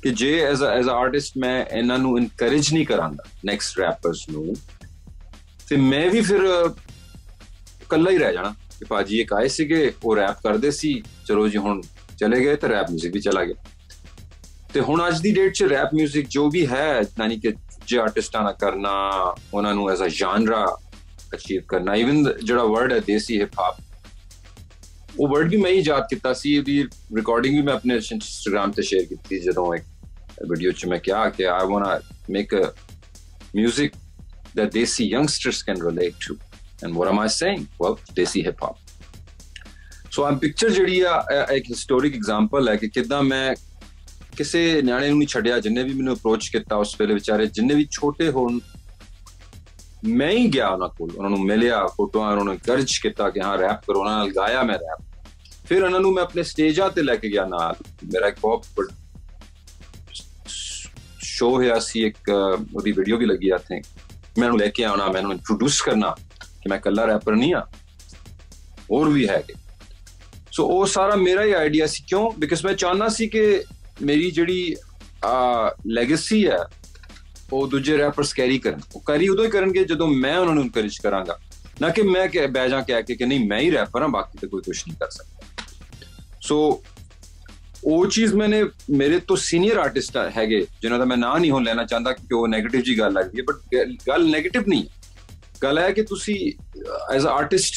ਕਿ 0.04 0.10
ਜੇ 0.10 0.40
as 0.40 0.64
a 0.64 0.68
as 0.68 0.88
a 0.88 0.92
artist 0.92 1.38
ਮੈਂ 1.38 1.66
ਇਹਨਾਂ 1.66 1.98
ਨੂੰ 2.00 2.18
ਇਨਕਰੇਜ 2.18 2.74
ਨਹੀਂ 2.74 2.86
ਕਰਾਂਗਾ 2.86 3.24
ਨੈਕਸਟ 3.46 3.80
ਰੈਪਰਸ 3.80 4.30
ਨੂੰ 4.30 4.56
ਤੇ 5.70 5.76
ਮੈਂ 5.76 6.10
ਵੀ 6.10 6.22
ਫਿਰ 6.22 6.42
ਕੱਲਾ 7.90 8.12
ਹੀ 8.12 8.18
ਰਹਿ 8.18 8.34
ਜਾਣਾ 8.34 8.56
ਕਿ 8.80 8.86
ਪਾਜੀ 8.86 9.20
ਇੱਕ 9.20 9.34
ਆਏ 9.34 9.48
ਸੀਗੇ 9.48 9.92
ਉਹ 10.04 10.16
ਰੈਪ 10.16 10.42
ਕਰਦੇ 10.44 10.72
ਸੀ 10.72 11.02
ਚਲੋ 11.28 11.48
ਜੀ 11.48 11.58
ਹੁਣ 11.58 11.82
ਚਲੇ 12.20 12.40
ਗਏ 12.40 12.56
ਤੇ 12.56 12.68
ਰੈਪ 12.68 12.92
뮤직 12.92 13.14
ਵੀ 13.14 13.20
ਚਲਾ 13.20 13.44
ਗਿਆ 13.46 13.72
ਤੇ 14.74 14.82
ਹੁਣ 14.82 15.08
ਅੱਜ 15.08 15.22
ਦੀ 15.22 15.32
ਡੇਟ 15.32 15.54
'ਚ 15.54 15.64
ਰੈਪ 15.64 15.96
뮤직 15.96 16.28
ਜੋ 16.30 16.50
ਵੀ 16.50 16.66
ਹੈ 16.68 16.88
ਯਾਨੀ 17.20 17.40
ਕਿ 17.40 17.54
ਜੇ 17.89 17.99
ਆਰਟਿਸਟਾਂ 17.99 18.43
ਨਾਲ 18.43 18.55
ਕਰਨਾ, 18.61 18.93
ਉਹਨਾਂ 19.55 19.75
ਨੂੰ 19.75 19.91
ਐਜ਼ 19.91 20.03
ਅ 20.03 20.09
ਜਨਰਾ 20.09 20.77
ਅਚੀਵ 21.35 21.63
ਕਰਨਾ 21.69 21.95
ਇਵਨ 21.95 22.33
ਜਿਹੜਾ 22.45 22.65
ਵਰਡ 22.65 22.93
ਹੈ 22.93 23.01
ਦੇਸੀ 23.01 23.41
ਹਿਪ 23.41 23.61
ਹੌਪ 23.61 23.77
ਉਹ 25.19 25.29
ਵਰਡ 25.29 25.51
ਵੀ 25.51 25.57
ਮੈਂ 25.57 25.71
ਹੀ 25.71 25.83
ਯਾਦ 25.87 26.07
ਕੀਤਾ 26.11 26.33
ਸੀ 26.33 26.57
ਇਹਦੀ 26.57 26.83
ਰਿਕਾਰਡਿੰਗ 27.17 27.57
ਵੀ 27.57 27.63
ਮੈਂ 27.63 27.75
ਆਪਣੇ 27.75 27.95
ਇੰਸਟਾਗ੍ਰam 27.95 28.73
ਤੇ 28.73 28.83
ਸ਼ੇਅਰ 28.83 29.05
ਕੀਤੀ 29.05 29.39
ਜਦੋਂ 29.39 29.75
ਇੱਕ 29.75 29.85
ਵੀਡੀਓ 30.51 30.73
'ਚ 30.73 30.87
ਮੈਂ 30.87 30.99
ਕਿਹਾ 30.99 31.29
ਕਿ 31.31 31.47
I 31.47 31.67
want 31.67 32.03
to 32.03 32.33
make 32.33 32.55
a 32.55 32.73
뮤직 33.57 33.91
that 34.55 34.73
desi 34.73 35.05
youngsters 35.11 35.63
can 35.63 35.81
relate 35.81 36.15
to, 36.21 36.39
and 36.83 36.95
what 36.95 37.09
am 37.09 37.19
i 37.19 37.27
saying? 37.27 37.67
Well 37.79 37.99
desi 38.15 38.43
hip 38.45 38.61
hop. 38.61 38.77
So, 40.11 40.27
i'm 40.27 40.39
picture 40.39 40.71
ਜਿਹੜੀ 40.71 41.01
ਆ 41.01 41.27
ਇੱਕ 41.53 41.71
ਹਿਸਟੋਰਿਕ 41.71 42.15
ਐਗਜ਼ਾਮਪਲ 42.15 42.69
ਹੈ 42.69 42.77
ਕਿ 42.77 42.89
ਕਿਦਾਂ 42.89 43.23
ਮੈਂ 43.23 43.55
ਕਿਸੇ 44.39 44.61
ਨਿਆਣੇ 44.83 45.09
ਨੂੰ 45.09 45.19
ਨਹੀਂ 45.19 45.29
ਛੱਡਿਆ, 45.29 45.59
ਜਿੰਨੇ 45.59 45.83
ਵੀ 45.83 45.93
ਮੈਨੂੰ 45.93 46.15
ਅਪਰੋਚ 46.15 46.49
ਕੀਤਾ 46.49 46.77
ਉਸ 46.77 46.95
ਵੇਲੇ 47.01 47.15
ਵਿਚਾਰੇ, 47.15 47.47
ਜਿੰਨੇ 47.47 47.75
ਵੀ 47.75 47.87
ਛੋਟੇ 47.91 48.31
ਹੋਣ, 48.31 48.59
ਮੈਂ 50.05 50.31
ਹੀ 50.31 50.47
ਗਿਆ 50.49 50.69
ਉਹਨਾਂ 50.69 50.89
ਕੋਲ। 50.89 51.11
ਉਹਨਾਂ 51.17 51.31
ਨੂੰ 51.31 51.45
ਮਿਲਿਆ, 51.45 51.87
ਫੋਟੋਆਂ 51.87 52.31
ਉਹਨਾਂ 52.31 52.45
ਨੂੰ 52.45 52.57
ਗਰਜ 52.69 52.97
ਕੀਤਾ 53.03 53.31
ਕਿ 53.31 53.41
ਹਾਂ 53.41 53.59
ਰੈਪ 53.59 53.81
ਕਰੋ, 53.87 54.01
ਉਹਨਾਂ 54.01 54.17
ਨਾਲ 54.19 54.31
ਗਾਇਆ 54.31 54.63
ਮੈਂ 54.63 54.79
ਰੈਪ 54.79 55.05
ਫਿਰ 55.67 55.85
ਉਹਨਾਂ 55.85 56.01
ਨੂੰ 56.01 56.13
ਮੈਂ 56.15 56.23
ਆਪਣੇ 56.23 56.43
ਸਟੇਜਾਂ 56.43 56.89
ਤੇ 56.91 57.03
ਲੈ 57.03 57.17
ਕੇ 57.17 57.31
ਗਿਆ 57.31 57.45
ਨਾਲ। 57.45 57.75
ਮੇਰਾ 58.05 58.29
ਇੱਕ 58.29 58.39
ਬਹੁਤ 58.41 58.67
ਸ਼ੋ 61.21 61.51
ਹੋਇਆ 61.51 61.79
ਸੀ, 61.79 62.07
ਇੱਕ, 62.07 62.31
ਉਹਦੀ 62.75 62.93
ਵੀਡੀਓ 62.93 63.17
ਵੀ 63.17 63.27
ਲੱਗੀ 63.27 63.51
ਆ 63.51 63.59
ਥਿੰਕ 63.59 63.85
ਮੈਂ 64.39 64.49
ਉਹਨੂੰ 64.49 64.61
ਲੈ 64.61 64.69
ਕੇ 64.69 64.85
ਆਉਣਾ, 64.85 65.07
ਮੈਂ 65.07 65.21
ਉਹਨੂੰ 65.21 65.33
ਇੰਟਰੋਡਿਊਸ 65.33 65.81
ਕਰਨਾ 65.83 66.15
ਕਿ 66.41 66.69
ਮੈਂ 66.71 66.79
ਕੱਲਾ 66.79 67.05
ਰੈਪਰ 67.07 67.33
ਨਹੀਂ 67.33 67.55
ਆ 67.55 67.67
ਹੋਰ 68.91 69.09
ਵੀ 69.09 69.29
ਹੈਗੇ। 69.29 69.55
ਸੋ 70.53 70.67
ਉਹ 70.67 70.87
ਸਾਰਾ 70.87 71.17
ਮੇਰਾ 71.17 71.45
ਹੀ 71.45 71.53
ਆਈਡੀਆ 71.53 71.87
ਸੀ। 71.87 72.05
ਕਿਉਂ? 72.09 72.31
ਬਿਕਾਜ਼ 72.31 72.65
ਮੈਂ 72.65 72.75
ਚਾਹਨਾ 72.75 73.09
ਸੀ 73.09 73.29
ਕਿ 73.29 73.63
ਮੇਰੀ 74.03 74.31
ਜਿਹੜੀ, 74.31 74.77
ਆ 75.25 75.75
ਲੈਗੇਸੀ 75.87 76.47
ਹੈ, 76.47 76.59
ਉਹ 77.53 77.69
ਦੂਜੇ 77.69 77.97
ਰੈਪਰਸ 77.99 78.33
ਕੈਰੀ 78.33 78.59
ਕਰਨ। 78.59 78.81
ਉਹ 78.95 79.03
ਕੈਰੀ 79.07 79.29
ਉਦੋਂ 79.29 79.45
ਹੀ 79.45 79.51
ਕਰਨਗੇ 79.51 79.85
ਜਦੋਂ 79.85 80.09
ਮੈਂ 80.09 80.37
ਉਹਨਾਂ 80.39 80.55
ਨੂੰ 80.55 80.65
ਇਨਕਰੇਜ 80.65 80.99
ਕਰਾਂਗਾ। 80.99 81.39
ਨਾ 81.81 81.89
ਕਿ 81.89 82.03
ਮੈਂ 82.03 82.27
ਕਿ 82.29 82.47
ਬਹਿ 82.47 82.69
ਜਾ 82.69 82.81
ਕੇ 82.81 83.17
ਕਿ 83.17 83.27
ਨਹੀਂ, 83.27 83.49
ਮੈਂ 83.49 83.61
ਹੀ 83.61 83.71
ਰੈਪਰ 83.71 84.03
ਹਾਂ, 84.03 84.09
ਬਾਕੀ 84.09 84.39
ਤੇ 84.39 84.47
ਕੋਈ 84.47 84.63
ਕੁਝ 84.63 84.77
ਨਹੀਂ 84.89 84.97
ਕਰ 84.97 85.11
ਸਕਦਾ। 85.11 85.65
ਸੋ 86.41 86.83
ਉਹ 87.85 88.07
ਚੀਜ਼ 88.07 88.35
ਮੈਨੇ 88.35 88.63
ਮੇਰੇ 88.91 89.19
ਤੋਂ 89.21 89.37
ਸੀਨੀਅਰ 89.37 89.77
ਆਰਟਿਸਟ 89.77 90.17
ਹੈਗੇ, 90.37 90.67
ਜਿਨ੍ਹਾਂ 90.83 90.99
ਦਾ 90.99 91.05
ਮੈਂ 91.05 91.17
ਨਾਂ 91.17 91.39
ਨਹੀਂ 91.41 91.51
ਹੋ 91.51 91.61
ਲੈਣਾ 91.61 91.85
ਚਾਹੁੰਦਾ 91.85 92.13
ਕਿ 92.13 92.35
ਉਹ 92.35 92.49
네ਗੇਟਿਵ 92.49 92.81
ਜੀ 92.81 92.99
ਗੱਲ 92.99 93.13
ਲੱਗਦੀ 93.13 93.39
ਹੈ 93.39 93.45
ਬਟ 93.49 93.57
ਗੱਲ 94.09 94.27
네ਗੇਟਿਵ 94.27 94.63
ਨਹੀਂ 94.69 94.85
ਗੱਲ 95.63 95.79
ਹੈ 95.79 95.91
ਕਿ 95.91 96.03
ਤੁਸੀਂ 96.03 96.53
ਐਜ਼ 97.15 97.27
ਅ 97.27 97.29
ਆਰਟਿਸਟ 97.29 97.75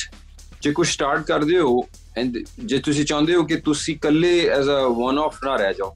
ਜੇ 0.61 0.71
ਕੁਝ 0.71 0.87
ਸਟਾਰਟ 0.87 1.25
ਕਰਦੇ 1.25 1.59
ਹੋ 1.59 1.81
ਐਂਡ 2.17 2.37
ਜੇ 2.65 2.77
ਤੁਸੀਂ 2.77 3.05
ਚਾਹੁੰਦੇ 3.05 3.35
ਹੋ 3.35 3.43
ਕਿ 3.43 3.55
ਤੁਸੀਂ 3.55 3.95
ਇਕੱਲੇ 3.95 4.39
ਐਜ਼ 4.47 4.69
ਅ 4.69 4.89
ਵਨ 4.97 5.19
ਆਫ 5.19 5.43
ਨਾ 5.43 5.55
ਰਹਿ 5.55 5.73
ਜਾਓ 5.73 5.95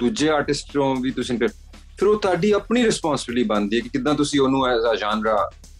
ਦੂਜੇ 0.00 0.28
ਆਰਟਿਸਟ 0.28 0.72
ਤੋਂ 0.72 0.94
ਵੀ 0.96 1.10
ਤੁਸੀਂ 1.10 1.38
ਫਿਰ 1.38 2.08
ਉਹ 2.08 2.18
ਤੁਹਾਡੀ 2.20 2.50
ਆਪਣੀ 2.52 2.84
ਰਿਸਪੌਂਸਿਬਿਲਟੀ 2.84 3.42
ਬਣਦੀ 3.48 3.76
ਹੈ 3.76 3.82
ਕਿ 3.82 3.88
ਕਿਦਾਂ 3.88 4.14
ਤੁਸੀਂ 4.14 4.40
ਉਹਨੂੰ 4.40 4.66
ਐਜ਼ 4.68 4.84
ਅ 4.92 4.94
ਜਨਰਾ 4.96 5.36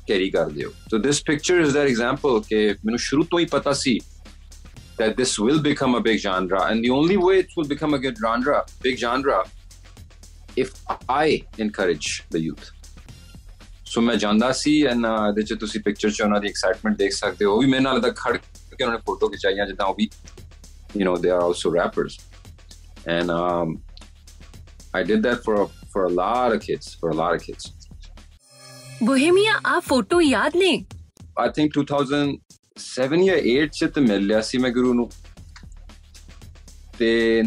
ਕੈਰੀ 0.08 0.31
ਕਰਦੇ 0.31 0.64
ਹੋ 0.64 0.72
so 0.90 0.99
this 0.99 1.22
picture 1.26 1.61
is 1.61 1.75
that 1.75 1.88
example 1.90 2.40
ਕਿ 2.49 2.67
ਮੈਨੂੰ 2.84 2.99
ਸ਼ੁਰੂ 2.99 3.25
ਤੋਂ 3.31 3.40
ਹੀ 3.40 3.44
ਪਤਾ 3.52 3.72
ਸੀ 3.82 3.99
that 4.99 5.17
this 5.17 5.31
will 5.38 5.61
become 5.64 5.94
a 5.94 6.00
big 6.00 6.19
genre. 6.20 6.58
And 6.62 6.84
the 6.84 6.90
only 6.90 7.17
way 7.19 7.37
it 7.38 7.52
will 7.56 7.69
become 7.69 7.94
a 7.94 7.99
good 7.99 8.19
genre, 8.19 8.58
big 8.82 8.99
genre, 8.99 9.38
if 10.56 10.73
I 11.12 11.26
encourage 11.58 12.11
the 12.34 12.43
youth. 12.46 12.69
ਸੋ 13.84 14.00
ਮੈਂ 14.00 14.14
ਜਾਂਦਾ 14.16 14.50
ਸੀ 14.52 14.73
ਐਂਡ 14.87 15.06
ਇਹਦੇ 15.06 15.43
ਚ 15.43 15.55
ਤੁਸੀਂ 15.61 15.81
ਪਿਕਚਰ 15.81 16.11
ਚ 16.11 16.23
ਉਹਨਾਂ 16.23 16.40
ਦੀ 16.40 16.49
ਐਕਸਾਈਟਮੈਂਟ 16.49 16.96
ਦੇਖ 16.96 17.12
ਸਕਦੇ 17.12 17.44
ਹੋ 17.44 17.55
ਉਹ 17.55 17.61
ਵੀ 17.61 17.66
ਮੇਰੇ 17.66 17.82
ਨਾਲ 17.82 18.00
ਦਾ 18.00 18.11
ਖੜ 18.16 18.37
ਕੇ 18.37 18.84
ਉਹਨਾਂ 18.84 18.96
ਨੇ 18.96 19.02
ਫੋਟੋ 19.06 19.28
ਖਿਚਾਈਆਂ 19.28 19.66
ਜਿੱਦਾਂ 19.66 19.87
ਉਹ 19.87 19.94
ਵੀ 19.94 20.08
you 20.99 21.06
know 21.06 21.16
they 21.25 21.32
are 21.32 21.43
also 21.46 21.70
rappers 21.73 22.14
and 23.14 23.32
um 23.32 23.75
I 24.92 25.02
did 25.02 25.22
that 25.22 25.44
for 25.44 25.54
a, 25.62 25.66
for 25.92 26.04
a 26.04 26.08
lot 26.08 26.52
of 26.52 26.60
kids 26.60 26.94
for 27.00 27.10
a 27.10 27.14
lot 27.14 27.34
of 27.34 27.42
kids 27.42 27.70
Bohemia 29.04 29.60
ਆ 29.66 29.78
ਫੋਟੋ 29.81 30.20
ਯਾਦ 30.20 30.56
ਨੇ 30.56 30.84
I 31.42 31.46
think 31.58 31.76
2000 31.81 32.32
7 32.76 33.22
ਜਾਂ 33.26 33.37
8 33.52 33.66
ਚ 33.72 33.84
ਤੇ 33.94 34.00
ਮਿਲ 34.00 34.26
ਲਿਆ 34.26 34.40
ਸੀ 34.40 34.58
ਮੈਂ 34.58 34.70
ਗੁਰੂ 34.70 34.94
ਨੂੰ 34.94 35.10
ਤੇ 36.98 37.42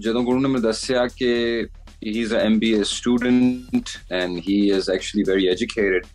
ਜਦੋਂ 0.00 0.22
ਗੁਰੂ 0.22 0.40
ਨੇ 0.40 0.48
ਮੈਨੂੰ 0.48 0.62
ਦੱਸਿਆ 0.62 1.06
ਕਿ 1.06 1.30
he 2.04 2.12
is 2.24 2.32
an 2.32 2.54
MBA 2.54 2.78
student 2.92 3.92
and 4.20 4.40
he 4.46 4.56
is 4.76 4.88
actually 4.94 5.24
very 5.30 5.46
educated 5.54 6.08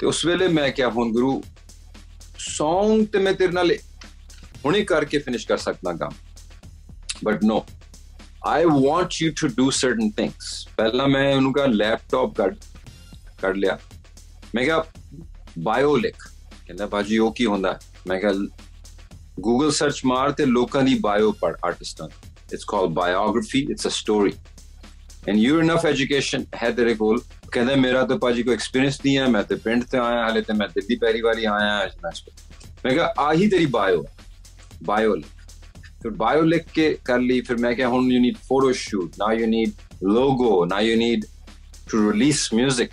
ਤੇ 0.00 0.06
ਉਸ 0.06 0.24
ਵੇਲੇ 0.26 0.48
ਮੈਂ 0.48 0.70
ਕਿਹਾ 0.70 0.88
ਹੁਣ 0.88 1.12
ਗੁਰੂ 1.12 1.42
Song 2.48 3.06
ਤੇ 3.12 3.18
ਮੈਂ 3.18 3.32
ਤੇਰੇ 3.32 3.52
ਨਾਲ 3.52 3.72
ਹੁਣੇ 4.64 4.84
ਕਰਕੇ 4.84 5.18
ਫਿਨਿਸ਼ 5.18 5.46
ਕਰ 5.46 5.56
ਸਕਦਾ 5.56 5.92
ਕੰਮ 5.92 6.12
but 7.24 7.44
no 7.44 7.66
I 8.42 8.66
want 8.66 9.20
you 9.20 9.30
to 9.32 9.48
do 9.48 9.64
certain 9.70 10.08
things. 10.10 10.46
ਪਹਿਲਾਂ 10.76 11.06
ਮੈਂ 11.08 11.34
ਉਹਨੂੰ 11.34 11.52
ਕਹਾ 11.52 11.66
ਲੈਪਟਾਪ 11.66 12.34
ਕੱਢ 12.36 12.54
ਕੱਢ 13.40 13.56
ਲਿਆ 13.56 13.78
ਮੈਂ 14.54 14.64
ਕਿਹਾ 14.64 14.84
ਬਾਇਓ 15.58 15.96
ਲਿਖ 15.96 16.16
ਕਹਿੰਦਾ 16.66 16.86
ਬਾਜੀ 16.86 17.18
ਉਹ 17.18 17.32
ਕੀ 17.32 17.46
ਹੁੰਦਾ 17.46 17.78
ਮੈਂ 18.06 18.18
ਕਿਹਾ 18.20 18.32
ਗੂਗਲ 19.40 19.70
ਸਰਚ 19.70 20.00
ਮਾਰ 20.04 20.32
ਤੇ 20.32 20.44
ਲੋਕਾਂ 20.46 20.82
ਦੀ 20.82 20.94
ਬਾਇਓ 20.98 21.32
ਪੜ 21.32 21.54
ਆਰਟਿਸਟਾਂ 21.64 22.08
it's 22.52 22.64
called 22.64 22.90
biography 22.90 23.66
it's 23.70 23.86
a 23.86 23.90
story 23.90 24.32
and 25.28 25.38
you 25.38 25.60
enough 25.60 25.86
education 25.86 26.44
ਹੈ 26.62 26.70
ਤੇਰੇ 26.70 26.94
ਕੋਲ 26.94 27.20
ਕਹਿੰਦਾ 27.52 27.74
ਮੇਰਾ 27.76 28.02
ਤਾਂ 28.06 28.16
ਬਾਜੀ 28.16 28.42
ਕੋਈ 28.42 28.54
ਐਕਸਪੀਰੀਅੰਸ 28.54 28.98
ਨਹੀਂ 29.04 29.16
ਹੈ 29.18 29.26
ਮੈਂ 29.26 29.42
ਤੇ 29.42 29.54
ਪਿੰਡ 29.54 29.84
ਤੇ 29.84 29.98
ਆਇਆ 29.98 30.28
ਹਲੇ 30.28 30.42
ਤੇ 30.42 30.52
ਮੈਂ 30.52 30.68
ਦਿੱਲੀ 30.68 30.96
ਪਹਿਲੀ 30.96 31.20
ਵਾਰੀ 31.20 31.44
ਆਇਆ 31.44 31.76
ਹਾਂ 31.76 32.12
ਮੈਂ 32.84 32.92
ਕਿਹਾ 32.92 33.12
ਆਹੀ 33.18 33.48
ਤੇਰੀ 33.48 33.66
ਬਾਇਓ 33.66 34.04
ਬਾਇਓ 34.82 35.14
ਫਿਰ 35.14 35.41
ਬਾਇਓ 36.10 36.42
ਲਿਖ 36.42 36.62
ਕੇ 36.74 36.98
ਕਰ 37.04 37.18
ਲਈ 37.18 37.40
ਫਿਰ 37.40 37.56
ਮੈਂ 37.56 37.74
ਕਿਹਾ 37.74 37.88
ਹੁਣ 37.88 38.12
you 38.12 38.20
need 38.20 38.36
photo 38.36 38.72
shoot 38.72 39.12
now 39.18 39.32
you 39.32 39.46
need 39.46 39.70
logo 40.02 40.64
now 40.64 40.80
you 40.80 40.96
need 40.96 41.24
to 41.90 42.12
release 42.12 42.38
뮤직 42.54 42.88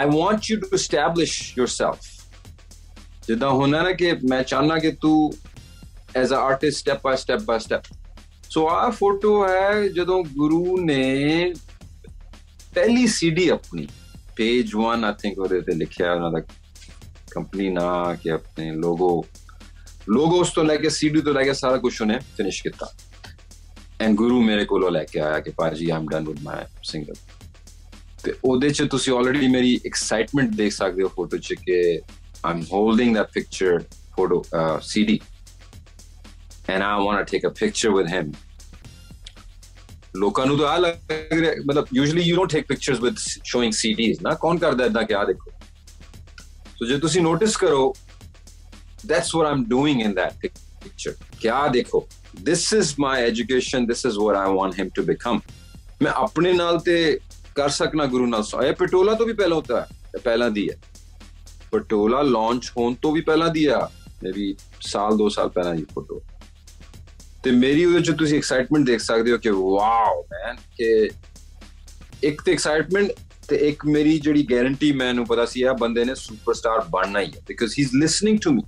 I 0.00 0.06
want 0.06 0.48
you 0.48 0.60
to 0.60 0.68
establish 0.74 1.58
yourself. 1.58 1.98
ਜਿੱਦਾਂ 3.26 3.50
ਹੁੰਦਾ 3.50 3.82
ਨਾ 3.82 3.92
ਕਿ 3.92 4.12
ਮੈਂ 4.30 4.42
ਚਾਹਨਾ 4.42 4.78
ਕਿ 4.78 4.90
ਤੂੰ 4.92 5.32
as 6.16 6.32
a 6.32 6.36
artist 6.36 6.78
step 6.78 7.00
by 7.04 7.16
step 7.16 7.42
by 7.42 7.58
step 7.58 7.82
so 8.50 8.68
ਆ 8.68 8.90
ਫੋਟੋ 8.90 9.48
ਹੈ 9.48 9.88
ਜਦੋਂ 9.88 10.24
ਗੁਰੂ 10.24 10.76
ਨੇ 10.80 11.54
ਪਹਿਲੀ 12.74 13.06
ਸੀਡੀ 13.06 13.48
ਆਪਣੀ 13.48 13.88
ਪੇਜ 14.36 14.74
1 14.76 15.04
ਆਈ 15.04 15.12
ਥਿੰਕ 15.12 15.38
ਉਹਦੇ 15.38 15.60
ਤੇ 15.60 15.74
ਲਿਖਿਆ 15.74 16.12
ਉਹਨਾਂ 16.14 16.30
ਦਾ 16.30 16.40
ਕੰਪਨੀ 17.30 17.68
ਨਾ 17.68 18.14
ਕਿ 18.22 18.30
ਆਪਣੇ 18.30 18.70
ਲੋਗੋ 18.70 19.24
ਲੋਗੋਸ 20.10 20.50
ਤੋਂ 20.50 20.64
ਲੈ 20.64 20.76
ਕੇ 20.76 20.88
ਸੀਡੀ 20.88 21.20
ਤੋਂ 21.20 21.34
ਲੈ 21.34 21.42
ਕੇ 21.42 21.54
ਸਾਰਾ 21.54 21.76
ਕੁਝ 21.76 22.00
ਉਹਨੇ 22.00 22.18
ਫਿਨਿਸ਼ 22.18 22.62
ਕੀਤਾ। 22.62 22.92
ਐਂਡ 24.00 24.14
ਗੁਰੂ 24.14 24.42
ਮੇਰੇ 24.42 24.64
ਕੋਲੋਂ 24.64 24.90
ਲੈ 24.90 25.04
ਕੇ 25.04 25.20
ਆਇਆ 25.20 25.40
ਕਿ 25.40 25.50
ਪਾਜੀ 25.50 25.90
I'm 25.90 26.06
done 26.08 26.24
with 26.28 26.42
my 26.42 26.64
single 26.84 27.14
ਤੇ 28.24 28.34
ਉਹਦੇ 28.44 28.70
ਚ 28.70 28.82
ਤੁਸੀਂ 28.82 29.12
ਆਲਰੇਡੀ 29.12 29.48
ਮੇਰੀ 29.48 29.80
ਐਕਸਾਈਟਮੈਂਟ 29.86 30.50
ਦੇਖ 30.50 30.72
ਸਕਦੇ 30.72 31.02
ਹੋ 31.02 31.08
ਫੋਟੋ 31.08 31.36
ਚ 31.36 31.54
ਕਿ 31.66 32.00
I'm 32.46 32.62
holding 32.72 33.16
that 33.16 33.26
picture 33.32 33.78
photo 34.16 34.44
CD 34.82 35.20
and 36.72 36.82
I 36.84 36.96
want 37.02 37.18
to 37.18 37.26
take 37.26 37.44
a 37.48 37.52
picture 37.58 37.90
with 37.96 38.08
him. 38.14 38.32
ਲੋਕਾਂ 40.16 40.46
ਨੂੰ 40.46 40.58
ਤਾਂ 40.58 40.68
ਆ 40.68 40.76
ਲੱਗ 40.76 41.12
ਰਿਹਾ, 41.12 41.52
ਮਤਲਬ 41.66 41.86
usually 41.94 42.22
you 42.22 42.36
don't 42.36 42.50
take 42.50 42.66
pictures 42.66 43.00
with 43.00 43.16
showing 43.44 43.72
CDs 43.72 44.18
ਨਾ। 44.22 44.34
ਕੌਣ 44.34 44.58
ਕਰਦਾ 44.58 44.84
ਇਦਾਂ 44.84 45.02
ਕਿ 45.02 45.14
ਆ 45.14 45.24
ਦੇਖੋ? 45.24 45.50
ਸੋ 46.78 46.86
ਜੇ 46.86 46.98
ਤੁਸੀਂ 46.98 47.22
ਨੋਟਿਸ 47.22 47.56
ਕਰੋ 47.56 47.94
that's 49.04 49.34
what 49.34 49.46
i'm 49.46 49.64
doing 49.64 50.00
in 50.00 50.14
that 50.14 50.40
picture. 50.40 51.14
ਕਿਆ 51.40 51.66
ਦੇਖੋ 51.68 52.06
this 52.40 52.64
is 52.72 52.92
my 52.98 53.16
education, 53.30 53.86
this 53.86 54.04
is 54.10 54.18
what 54.18 54.36
i 54.36 54.46
want 54.48 54.80
him 54.80 54.90
to 55.00 55.06
become. 55.10 55.40
ਮੈਂ 56.02 56.12
ਆਪਣੇ 56.12 56.52
ਨਾਲ 56.52 56.78
ਤੇ 56.78 57.20
ਕਰ 57.54 57.68
ਸਕਣਾ 57.68 58.06
ਗੁਰੂ 58.06 58.26
ਨਾਲ 58.26 58.64
ਇਹ 58.64 58.72
ਪਟੋਲਾ 58.72 59.14
ਤੋਂ 59.14 59.26
ਵੀ 59.26 59.32
ਪਹਿਲਾਂ 59.32 59.56
ਹੁੰਦਾ 59.56 59.80
ਹੈ 59.80 60.18
ਪਹਿਲਾਂ 60.24 60.50
ਦੀ 60.50 60.68
ਹੈ 60.70 60.78
ਪਟੋਲਾ 61.70 62.22
ਲਾਂਚ 62.22 62.70
ਹੋਣ 62.76 62.94
ਤੋਂ 62.94 63.12
ਵੀ 63.12 63.20
ਪਹਿਲਾਂ 63.20 63.48
ਦੀ 63.48 63.66
ਆ 63.66 63.88
ਮੇਬੀ 64.22 64.56
ਸਾਲ 64.80 65.16
ਦੋ 65.16 65.28
ਸਾਲ 65.28 65.48
ਪਹਿਲਾਂ 65.48 65.74
ਦੀ 65.74 65.84
ਫੋਟੋ 65.94 66.22
ਤੇ 67.44 67.50
ਮੇਰੀ 67.50 67.84
ਉਹਦੇ 67.84 68.00
ਚ 68.00 68.10
ਤੁਸੀਂ 68.10 68.36
ਐਕਸਾਈਟਮੈਂਟ 68.36 68.86
ਦੇਖ 68.86 69.00
ਸਕਦੇ 69.00 69.32
ਹੋ 69.32 69.38
ਕਿ 69.38 69.50
ਵਾਓ 69.50 70.22
ਮੈਨ 70.22 70.56
ਕਿ 70.76 71.10
ਇੱਕ 72.22 72.42
ਤੇ 72.42 72.52
ਐਕਸਾਈਟਮੈਂਟ 72.52 73.12
ਤੇ 73.48 73.56
ਇੱਕ 73.56 73.86
ਮੇਰੀ 73.86 74.18
ਜਿਹੜੀ 74.18 74.42
ਗਾਰੰਟੀ 74.50 74.92
ਮੈਨੂੰ 74.92 75.26
ਪਤਾ 75.26 75.44
ਸੀ 75.44 75.62
ਆ 75.62 75.72
ਬੰਦੇ 75.72 76.04
ਨੇ 76.04 76.14
ਸੁਪਰਸਟਾਰ 76.14 76.80
ਬਣਨਾ 76.90 77.20
ਹੀ 77.20 77.32
ਹੈ 77.36 77.40
because 77.48 77.74
he 77.78 77.82
is 77.82 77.94
listening 77.94 78.38
to 78.38 78.50
me 78.50 78.62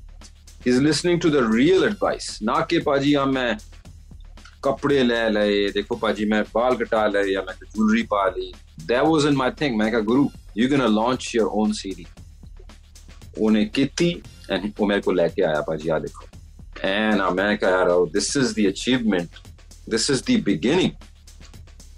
he 0.66 0.70
is 0.70 0.80
listening 0.80 1.20
to 1.20 1.30
the 1.30 1.36
real 1.54 1.84
advice 1.84 2.42
ਨਾ 2.42 2.60
ਕਿ 2.60 2.78
ਪਾਜੀ 2.78 3.14
ਆ 3.14 3.24
ਮੈਂ 3.24 3.54
ਕੱਪੜੇ 4.62 5.02
ਲੈ 5.02 5.28
ਲਏ 5.30 5.70
ਦੇਖੋ 5.72 5.96
ਪਾਜੀ 5.96 6.24
ਮੈਂ 6.24 6.44
ਬਾਲ 6.54 6.76
ਕਟਾ 6.76 7.06
ਲਏ 7.06 7.32
ਜਾਂ 7.32 7.42
ਮੈਂ 7.42 7.54
ਜੁਐਲਰੀ 7.54 8.02
ਪਾ 8.02 8.26
ਲਈ 8.28 8.52
that 8.90 9.04
wasn't 9.04 9.38
my 9.42 9.50
thing 9.60 9.76
ਮੈਂ 9.76 9.90
ਕਿਹਾ 9.90 10.00
ਗੁਰੂ 10.00 10.30
you 10.58 10.68
gonna 10.68 10.86
launch 10.86 11.34
your 11.36 11.44
own 11.44 11.72
CD 11.72 12.06
ਉਹਨੇ 13.38 13.64
ਕੀਤੀ 13.64 14.22
ਐਂਡ 14.50 14.70
ਉਹ 14.80 14.86
ਮੇਰੇ 14.86 15.00
ਕੋ 15.00 15.12
ਲੈ 15.12 15.28
ਕੇ 15.28 15.42
ਆਇਆ 15.42 15.60
ਪਾਜੀ 15.60 15.88
ਆ 15.88 15.98
ਦੇਖੋ 15.98 16.26
and 16.82 17.20
I'm 17.20 17.36
like, 17.36 17.62
oh, 17.62 18.06
this 18.06 18.36
is 18.36 18.54
the 18.54 18.66
achievement. 18.66 19.30
This 19.86 20.08
is 20.08 20.22
the 20.22 20.36
beginning. 20.40 20.96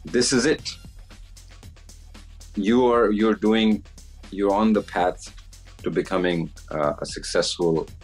This 0.04 0.32
is 0.32 0.44
it. 0.44 0.72
You 2.56 2.86
are 2.86 3.12
you're 3.12 3.34
doing 3.34 3.84
you're 4.32 4.52
on 4.52 4.72
the 4.72 4.82
path 4.82 5.30
to 5.84 5.90
becoming 5.90 6.50
uh, 6.70 6.94
a 7.00 7.06
successful 7.06 7.86
artist. 7.86 8.01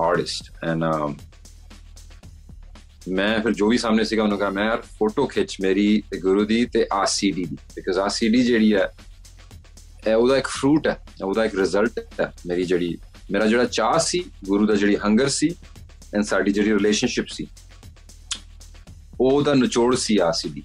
And 0.00 0.82
um, 0.94 1.14
ਮੈਂ 3.08 3.40
ਫਿਰ 3.40 3.52
ਜੋ 3.52 3.68
ਵੀ 3.68 3.78
ਸਾਹਮਣੇ 3.78 4.04
ਸੀਗਾ 4.04 4.22
ਉਹਨੂੰ 4.22 4.38
ਕਹਾ 4.38 4.50
ਮੈਂ 4.50 4.64
ਯਾਰ 4.64 4.82
photo 4.82 5.26
ਖਿੱਚ 5.26 5.56
ਮੇਰੀ 5.60 6.02
ਤੇ 6.10 6.18
ਗੁਰੂ 6.18 6.44
ਦੀ 6.44 6.66
ਤੇ 6.66 6.86
ਆਸੀਡੀ 6.92 7.44
ਦੀ। 7.44 7.56
ਬਿਕਾਜ਼ 7.74 7.98
ਆਸੀਡੀ 7.98 8.42
ਜਿਹੜੀ 8.42 8.74
ਹੈ 8.74 8.92
ਇਹ 10.06 10.14
ਉਹਦਾ 10.14 10.36
ਇੱਕ 10.36 10.46
ਫਰੂਟ 10.46 10.88
ਹੈ 10.88 11.06
ਉਹਦਾ 11.24 11.44
ਇੱਕ 11.44 11.54
ਰਿਜ਼ਲਟ 11.54 12.20
ਹੈ 12.20 12.32
ਮੇਰੀ 12.46 12.64
ਜਿਹੜੀ 12.64 12.98
ਮੇਰਾ 13.30 13.46
ਜਿਹੜਾ 13.46 13.64
ਚਾਹ 13.64 13.98
ਸੀ 13.98 14.24
ਗੁਰੂ 14.44 14.66
ਦਾ 14.66 14.74
ਜਿਹੜੀ 14.74 14.96
ਹੰਗਰ 14.96 15.28
ਸੀ 15.28 15.48
ਐਂਡ 16.14 16.24
ਸਾਡੀ 16.24 16.52
ਜਿਹੜੀ 16.52 16.70
ਰਿਲੇਸ਼ਨਸ਼ਿਪ 16.70 17.26
ਸੀ 17.28 17.46
ਉਹ 19.20 19.42
ਦਾ 19.42 19.54
ਨਿਚੋੜ 19.54 19.96
ਸੀ 19.96 20.18
ਆਸੀਡੀ 20.18 20.62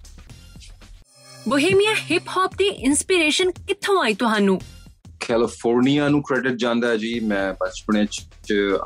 ਬੋਹੇਮੀਆ 1.48 1.94
ਹਿਪ 2.12 2.24
ਹੌਪ 2.38 2.56
ਦੀ 2.58 2.68
ਇਨਸਪੀਰੇਸ਼ਨ 2.68 3.52
ਕਿੱਥੋਂ 3.52 4.04
ਆਈ 4.04 4.14
ਤੁਹਾਨੂੰ? 4.14 4.62
ਕੈਲੀਫੋਰਨੀਆ 5.20 6.10
ਨੂੰ 6.10 6.24
ਕ੍ਰੈਡਿਟ 6.24 6.54
ਜਾਂਦਾ 6.54 6.98
ਜੀ 6.98 7.20
ਮੈਂ 7.20 7.54
ਬਚਪਨੇ 7.54 8.06
ਚ 8.06 8.22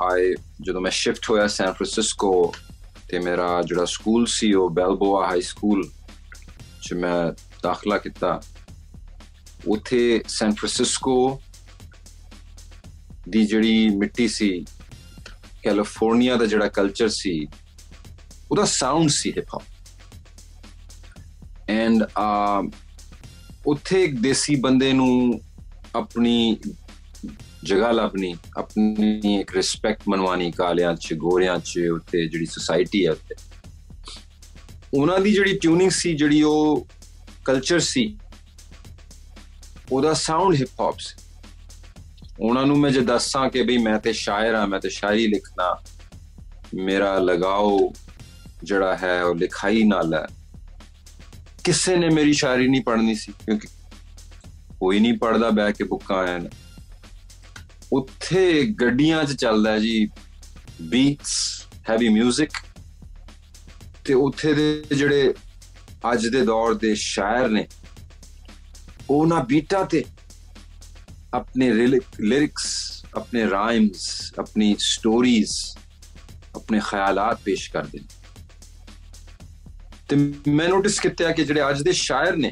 ਆਏ, 0.02 0.34
ਜਦੋਂ 0.62 0.82
ਮੈਂ 0.82 0.92
ਸ਼ਿਫਟ 0.92 1.30
ਹੋਇਆ 1.30 1.48
ਸੈਨ 1.48 1.72
ਫ੍ਰਾਂਸਿਸਕੋ 1.74 2.54
ਤੇ 3.10 3.20
ਮੇਰਾ 3.20 3.62
ਜਿਹੜਾ 3.62 3.86
ਸਕੂਲ 3.86 4.26
ਸੀ, 4.28 4.54
ਉਹ 4.54 4.70
ਬੈਲਬੋਆ 4.70 5.28
ਹਾਈ 5.28 5.42
ਸਕੂਲ 5.42 5.90
ਚ 6.84 6.94
ਮੈਂ 6.94 7.32
ਦਾਖਲਾ 7.64 7.98
ਕੀਤਾ। 7.98 8.42
ਉਥੇ 9.68 10.22
ਸੈਨ 10.28 10.54
ਫ੍ਰਾਂਸਿਸਕੋ 10.54 11.42
ਦੀ 13.30 13.46
ਜਿਹੜੀ 13.46 13.90
ਮਿੱਟੀ 13.90 14.28
ਸੀ 14.28 14.66
ਕੈਲੀਫੋਰਨੀਆ 15.64 16.36
ਦਾ 16.36 16.46
ਜਿਹੜਾ 16.46 16.68
ਕਲਚਰ 16.70 17.10
ਸੀ, 17.10 17.48
ਉਹਦਾ 18.52 18.66
ਸਾਊਂਡ 18.66 19.10
ਸੀ 19.10 19.32
ਹਿਪ 19.38 19.54
ਹੌਪ 19.54 19.64
ਐਂਡ 21.70 22.04
ਉੱਥੇ 23.68 24.04
ਇੱਕ 24.04 24.20
ਦੇਸੀ 24.20 24.56
ਬੰਦੇ 24.56 24.92
ਨੂੰ 24.94 25.42
ਆਪਣੀ 25.96 26.58
ਜਗ੍ਹਾ 27.66 27.92
ਲੱਭਣੀ, 27.92 28.36
ਆਪਣੀ 28.58 29.40
ਇੱਕ 29.40 29.56
ਰਿਸਪੈਕਟ 29.56 30.02
ਮਨਵਾਣੀ 30.10 30.52
ਕਾਲਿਆਂ 30.52 30.94
ਚ, 30.96 31.14
ਗੋਰਿਆਂ 31.14 31.58
ਚ 31.60 31.80
ਉੱਤੇ 31.94 32.28
ਜਿਹੜੀ 32.28 32.46
ਸੋਸਾਇਟੀ 32.46 33.06
ਹੈ 33.06 33.12
ਉੱਤੇ। 33.12 33.36
ਉਹਨਾਂ 34.94 35.20
ਦੀ 35.20 35.34
ਜਿਹੜੀ 35.34 35.58
ਟਿਊਨਿੰਗ 35.58 35.92
ਸੀ, 35.92 36.14
ਜਿਹੜੀ 36.16 36.42
ਉਹ 36.42 36.88
ਕਲਚਰ 37.46 37.80
ਸੀ, 37.80 38.18
ਉਹਦਾ 39.92 40.14
ਸਾਊਂਡ 40.14 40.56
ਹਿਪ 40.56 40.80
ਹੌਪ 40.80 41.00
ਸੀ। 41.00 41.16
ਉਹਨਾਂ 42.40 42.66
ਨੂੰ 42.66 42.78
ਮੈਂ 42.80 42.92
ਜੇ 42.92 43.02
ਦੱਸਾਂ 43.02 43.50
ਕਿ 43.50 43.64
ਬਈ 43.64 43.78
ਮੈਂ 43.78 44.00
ਤੇ 44.00 44.14
ਸ਼ਾਇਰ 44.14 44.54
ਆ 44.54 44.66
ਮੈਂ 44.66 44.80
ਤੇ 44.80 44.90
ਸ਼ਾਇਰੀ 44.90 45.28
ਲਿਖਣਾ 45.28 45.76
ਮੇਰਾ 46.76 47.18
ਲਗਾਓ 47.20 47.94
ਜਿਹੜਾ 48.64 48.98
ਹੈ 48.98 49.24
ਉਹ 49.24 49.36
ਲਿਖਾਈ 49.36 49.84
ਨਾਲ 49.84 50.14
ਹੈ। 50.14 50.26
ਕਿਸੇ 51.64 51.96
ਨੇ 51.96 52.10
ਮੇਰੀ 52.10 52.34
ਸ਼ਾਇਰੀ 52.34 52.68
ਨਹੀਂ 52.68 52.82
ਪੜ੍ਹਨੀ 52.82 53.16
ਸੀ, 53.16 53.34
ਕਿਉਂਕਿ 53.46 53.68
ਕੋਈ 54.80 55.00
ਨਹੀਂ 55.00 55.18
ਪੜਦਾ 55.18 55.50
ਬੈ 55.50 55.72
ਕੇ 55.72 55.84
ਬੁੱਕਾਂ 55.84 56.18
ਆਇਆ 56.18 56.38
ਨੇ 56.38 56.50
ਉੱਥੇ 57.94 58.64
ਗੱਡੀਆਂ 58.82 59.24
'ਚ 59.24 59.34
ਚੱਲਦਾ 59.34 59.78
ਜੀ 59.80 60.08
ਬੀਟਸ 60.82 61.34
ਹੈਵੀ 61.90 62.08
뮤직 62.10 62.62
ਤੇ 64.06 64.14
ਉੱਥੇ 64.14 64.54
ਦੇ 64.54 64.96
ਜਿਹੜੇ 64.96 65.34
ਅੱਜ 66.12 66.28
ਦੇ 66.28 66.42
ਦੌਰ 66.46 66.74
ਦੇ 66.74 66.94
ਸ਼ਾਇਰ 66.96 67.48
ਨੇ, 67.50 67.68
ਉਹਨਾਂ 69.10 69.44
ਬੀਟਾਂ 69.44 69.86
ਤੇ 69.86 70.04
ਆਪਣੇ 71.34 71.72
ਲਿਰਿਕਸ 71.72 72.66
ਆਪਣੇ 73.16 73.50
ਰਾਈਮਸ 73.50 74.34
ਆਪਣੀ 74.40 74.76
ਸਟੋਰੀਜ਼ 74.80 75.52
ਆਪਣੇ 76.56 76.80
ਖਿਆਲਾਤ 76.90 77.42
ਪੇਸ਼ 77.44 77.72
ਕਰਦੇ 77.72 78.00
ਨੇ। 78.00 78.08
ਤੇ 80.10 80.16
ਮੈਂ 80.52 80.68
ਨੋਟਿਸ 80.70 81.00
ਕੀਤਾ 81.00 81.32
ਕਿ 81.32 81.44
ਜਿਹੜੇ 81.44 81.70
ਅੱਜ 81.70 81.82
ਦੇ 81.84 81.92
ਸ਼ਾਇਰ 81.92 82.36
ਨੇ, 82.36 82.52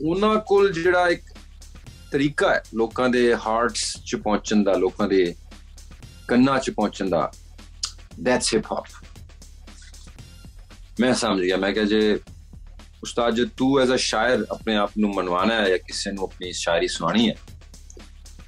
ਉਹਨਾਂ 0.00 0.34
ਕੋਲ 0.48 0.72
ਜਿਹੜਾ 0.72 1.08
ਇੱਕ 1.08 1.27
ਤਰੀਕਾ 2.12 2.52
ਹੈ 2.54 2.62
ਲੋਕਾਂ 2.74 3.08
ਦੇ 3.08 3.34
ਹਾਰਟਸ 3.36 3.96
'ਚ 4.06 4.16
ਪਹੁੰਚਣ 4.16 4.62
ਦਾ, 4.64 4.72
ਲੋਕਾਂ 4.74 5.08
ਦੇ 5.08 5.34
ਕੰਨਾਂ 6.28 6.58
'ਚ 6.58 6.70
ਪਹੁੰਚਣ 6.70 7.08
ਦਾ। 7.08 7.30
ਦੈਟਸ 8.22 8.54
ਹਿਪ 8.54 8.72
ਹੌਪ 8.72 8.86
ਮੈਂ 11.00 11.12
ਸਮਝ 11.14 11.40
ਗਿਆ, 11.42 11.56
ਮੈਂ 11.56 11.72
ਕਿਹਾ 11.72 11.84
ਜੇ 11.84 12.18
ਉਸਤਾਦ, 13.02 13.34
ਜੇ 13.34 13.44
ਤੂੰ 13.56 13.80
ਐਜ਼ 13.80 13.92
ਅ 13.92 13.96
ਸ਼ਾਇਰ 13.96 14.46
ਆਪਣੇ 14.50 14.76
ਆਪ 14.76 14.92
ਨੂੰ 14.98 15.10
ਮਨਵਾਣਾ 15.14 15.54
ਹੈ 15.54 15.68
ਜਾਂ 15.68 15.78
ਕਿਸੇ 15.78 16.12
ਨੂੰ 16.12 16.24
ਆਪਣੀ 16.24 16.52
ਸ਼ਾਇਰੀ 16.52 16.88
ਸੁਣਾਣੀ 16.88 17.28
ਹੈ, 17.28 17.34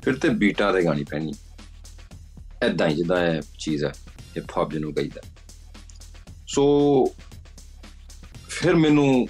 ਫਿਰ 0.02 0.16
ਤੇ 0.16 0.28
ਬੀਟਾਂ 0.28 0.72
ਤੇ 0.72 0.82
ਗਾਣੀ 0.84 1.04
ਪੈਣੀ। 1.04 1.34
ਐਦਾਂ 2.62 2.88
ਹੀ 2.88 2.94
ਜਿੱਦਾਂ 2.94 3.18
ਇਹ 3.26 3.42
ਚੀਜ਼ 3.58 3.84
ਹੈ 3.84 3.92
ਹਿਪ 4.36 4.56
ਹੌਪ 4.56 4.72
ਜਿਹਨੂੰ 4.72 4.94
ਕਹਿੰਦਾ 4.94 5.20
ਸੋ 6.48 6.64
ਫਿਰ 8.48 8.74
ਮੈਨੂੰ 8.74 9.28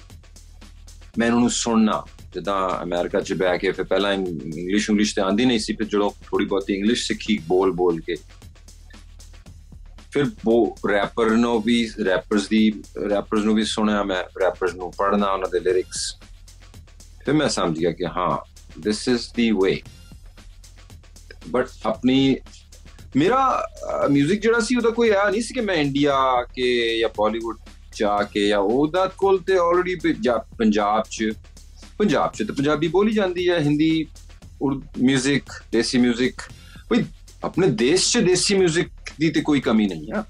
ਮੈਨੂੰ 1.17 1.39
ਨੂੰ 1.39 1.49
ਸੁਣਨਾ 1.49 2.03
ਜਿੱਦਾਂ 2.33 2.83
ਅਮਰੀਕਾ 2.83 3.19
ਚ 3.19 3.33
ਬੈ 3.33 3.55
ਕੇ 3.57 3.71
ਫਿਰ 3.71 3.85
ਪਹਿਲਾਂ 3.85 4.13
ਇੰਗਲਿਸ਼ 4.13 4.89
ਇੰਗਲਿਸ਼ 4.89 5.15
ਤੇ 5.15 5.21
ਆਂਦੀ 5.21 5.45
ਨਹੀਂ 5.45 5.59
ਸੀ, 5.59 5.73
ਫਿਰ 5.75 5.87
ਜਦੋਂ 5.87 6.11
ਥੋੜੀ 6.27 6.45
ਬਹੁਤੀ 6.45 6.73
ਇੰਗਲਿਸ਼ 6.73 7.07
ਸਿੱਖੀ 7.07 7.37
ਬੋਲ 7.47 7.71
ਬੋਲ 7.71 7.99
ਕੇ। 8.01 8.15
ਫਿਰ 10.11 10.25
ਉਹ 10.47 10.77
ਰੈਪਰ 10.89 11.29
ਨੂੰ 11.29 11.61
ਵੀ 11.61 11.75
ਰੈਪਰਸ 12.05 12.47
ਦੀ 12.47 12.71
ਰੈਪਰਸ 13.09 13.43
ਨੂੰ 13.43 13.55
ਵੀ 13.55 13.63
ਸੁਣਿਆ 13.63 14.03
ਮੈਂ 14.03 14.23
ਰੈਪਰਸ 14.41 14.73
ਨੂੰ 14.75 14.91
ਪੜਨਾ 14.97 15.31
ਉਹਨਾਂ 15.31 15.49
ਦੇ 15.49 15.59
ਲਿਰਿਕਸ 15.59 15.99
ਫਿਰ 17.25 17.33
ਮੈਂ 17.33 17.49
ਸਮਝ 17.49 17.77
ਗਿਆ 17.79 17.91
ਕਿ 17.91 18.05
ਹਾਂ 18.05 18.37
this 18.79 19.07
is 19.07 19.27
the 19.35 19.51
way 19.51 19.81
but 21.49 21.67
ਆਪਣੀ, 21.85 22.35
ਮੇਰਾ 23.15 23.67
뮤직 24.07 24.39
ਜਿਹੜਾ 24.41 24.59
ਸੀ, 24.59 24.75
ਉਹਦਾ 24.75 24.89
ਕੋਈ 24.89 25.09
ਆ 25.09 25.29
ਨਹੀਂ 25.29 25.41
ਸੀ 25.41 25.53
ਕਿ 25.53 25.61
ਮੈਂ 25.61 25.75
ਇੰਡੀਆ 25.75 26.17
ਕੇ 26.53 26.97
ਜਾਂ 26.99 27.09
ਬਾਲੀਵੁੱਡ 27.17 27.57
ਜਾ 27.95 28.17
ਕੇ 28.23 28.47
ਜਾਂ 28.47 28.59
ਉਹਦਾ 28.59 29.05
ਕੋਲ 29.17 29.39
ਤੇ 29.39 29.57
ਆਲਰੇਡੀ 29.57 29.95
ਪੰਜਾਬ 30.57 31.03
ਚ 31.11 31.31
ਪੰਜਾਬ 31.98 32.32
ਚ 32.32 32.42
ਤੇ 32.42 32.52
ਪੰਜਾਬੀ 32.52 32.88
ਬੋਲੀ 32.88 33.12
ਜਾਂਦੀ 33.12 33.48
ਹੈ 33.48 33.58
ਹਿੰਦੀ 33.60 34.06
뮤직 34.62 35.52
ਦੇਸੀ 35.72 35.98
뮤직 35.98 36.48
ਵੀ 36.92 37.04
ਆਪਣੇ 37.44 37.66
ਦੇਸ਼ 37.82 38.12
ਚ 38.12 38.18
ਦੇਸੀ 38.18 38.54
뮤직 38.54 39.12
ਦੀ 39.18 39.30
ਤੇ 39.30 39.40
ਕੋਈ 39.40 39.60
ਕਮੀ 39.60 39.86
ਨਹੀਂ 39.86 40.12
ਆ 40.12 40.24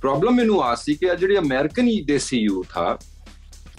ਪ੍ਰੋਬਲਮ 0.00 0.34
ਮੈਨੂੰ 0.34 0.62
ਆ 0.64 0.74
ਸੀ 0.74 0.94
ਕਿ 0.94 1.16
ਜਿਹੜੇ 1.16 1.38
ਅਮਰੀਕਨ 1.38 1.88
ਹੀ 1.88 2.00
ਦੇਸੀ 2.02 2.38
ਯੂਥ 2.38 2.76
ਆ 2.78 2.98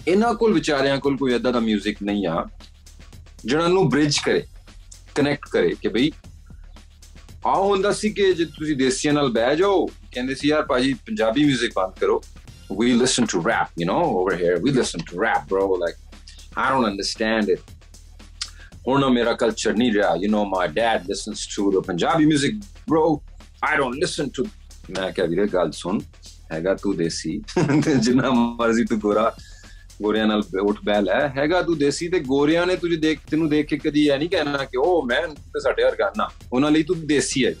ਇਹਨਾਂ 0.08 0.34
ਕੋਲ 0.34 0.52
ਵਿਚਾਰਿਆਂ 0.52 0.98
ਕੋਲ 0.98 1.16
ਕੋਈ 1.16 1.34
ਇਦਾਂ 1.34 1.52
ਦਾ 1.52 1.60
뮤직 1.60 2.02
ਨਹੀਂ 2.02 2.26
ਆ 2.26 2.44
ਜਿਹੜਾ 3.44 3.68
ਨੂੰ 3.68 3.88
ਬ੍ਰਿਜ 3.88 4.18
ਕਰੇ 4.18 4.42
ਕਨੈਕਟ 5.14 5.48
ਕਰੇ 5.48 5.74
ਕਿ 5.82 5.88
ਭਈ 5.88 6.10
ਆ 7.46 7.54
ਹੁੰਦਾ 7.54 7.92
ਸੀ 7.92 8.10
ਕਿ 8.10 8.32
ਜੇ 8.32 8.44
ਤੁਸੀਂ 8.44 8.76
ਦੇਸੀਆਂ 8.76 9.12
ਨਾਲ 9.14 9.28
ਬਹਿ 9.32 9.56
ਜਾਓ 9.56 9.86
ਕਹਿੰਦੇ 9.86 10.34
ਸੀ 10.34 10.48
ਯਾਰ 10.48 10.62
ਭਾਜੀ 10.66 10.92
ਪੰਜਾਬੀ 11.06 11.44
뮤직 11.44 11.72
ਬੰਦ 11.76 11.98
ਕਰੋ 12.00 12.22
we 12.70 12.92
listen 12.94 13.26
to 13.26 13.40
rap 13.40 13.68
you 13.76 13.86
know 13.86 14.02
over 14.18 14.34
here 14.34 14.54
we 14.58 14.70
listen 14.72 15.00
to 15.00 15.18
rap 15.18 15.42
bro 15.48 15.64
like 15.76 15.98
i 16.59 16.69
don't 16.69 16.87
understand 16.87 17.51
it. 17.55 17.75
ਹੁਣ 18.87 19.09
ਮੇਰਾ 19.09 19.33
ਕਲਚਰ 19.33 19.75
ਨਹੀਂ 19.77 19.91
ਰਿਹਾ 19.93 20.13
you 20.15 20.29
know, 20.33 20.43
my 20.51 20.65
dad 20.77 21.09
listens 21.09 21.41
to 21.55 21.65
the 21.71 21.81
punjabi 21.81 22.27
music, 22.29 22.55
bro. 22.87 23.03
I 23.69 23.75
don't 23.81 23.99
listen 24.03 24.31
to 24.37 24.47
ਮੈਂ 24.91 25.11
ਕਿਹਾ 25.11 25.27
ਵੀਰੇ 25.27 25.45
ਗੱਲ 25.47 25.71
ਸੁਣ 25.71 25.99
ਹੈਗਾ 26.51 26.73
ਤੂੰ 26.73 26.95
ਦੇਸੀ 26.97 27.41
ਜਿੰਨਾ 27.99 28.29
ਮਰਜ਼ੀ 28.31 28.85
ਤੂੰ 28.85 28.99
ਗੋਰਾ 28.99 29.31
ਗੋਰਿਆਂ 30.01 30.27
ਨਾਲ 30.27 30.43
ਉੱਠ 30.61 30.77
ਬੈਲ 30.83 31.09
ਹੈ 31.09 31.27
ਹੈਗਾ 31.37 31.61
ਤੂੰ 31.61 31.77
ਦੇਸੀ 31.77 32.07
ਤੇ 32.07 32.19
ਗੋਰਿਆਂ 32.19 32.65
ਨੇ 32.67 32.75
ਤੁਝੇ 32.75 32.95
ਦੇਖ 32.95 33.19
ਤੈਨੂੰ 33.31 33.49
ਦੇਖ 33.49 33.67
ਕੇ 33.69 33.77
ਕਦੀ 33.77 34.07
ਐ 34.09 34.17
ਨਹੀਂ 34.17 34.29
ਕਹਿਣਾ 34.29 34.63
ਕਿ 34.65 34.77
ਉਹ 34.77 35.03
ਮੈਂ 35.05 35.21
ਤੇ 35.27 35.59
ਸਾਡੇ 35.59 35.83
ਵਰਗਾ 35.83 36.11
ਨਾ 36.17 36.29
ਉਹਨਾਂ 36.53 36.71
ਲਈ 36.71 36.83
ਤੂੰ 36.83 36.95
ਦੇਸੀ 37.07 37.45
ਹੈ 37.45 37.53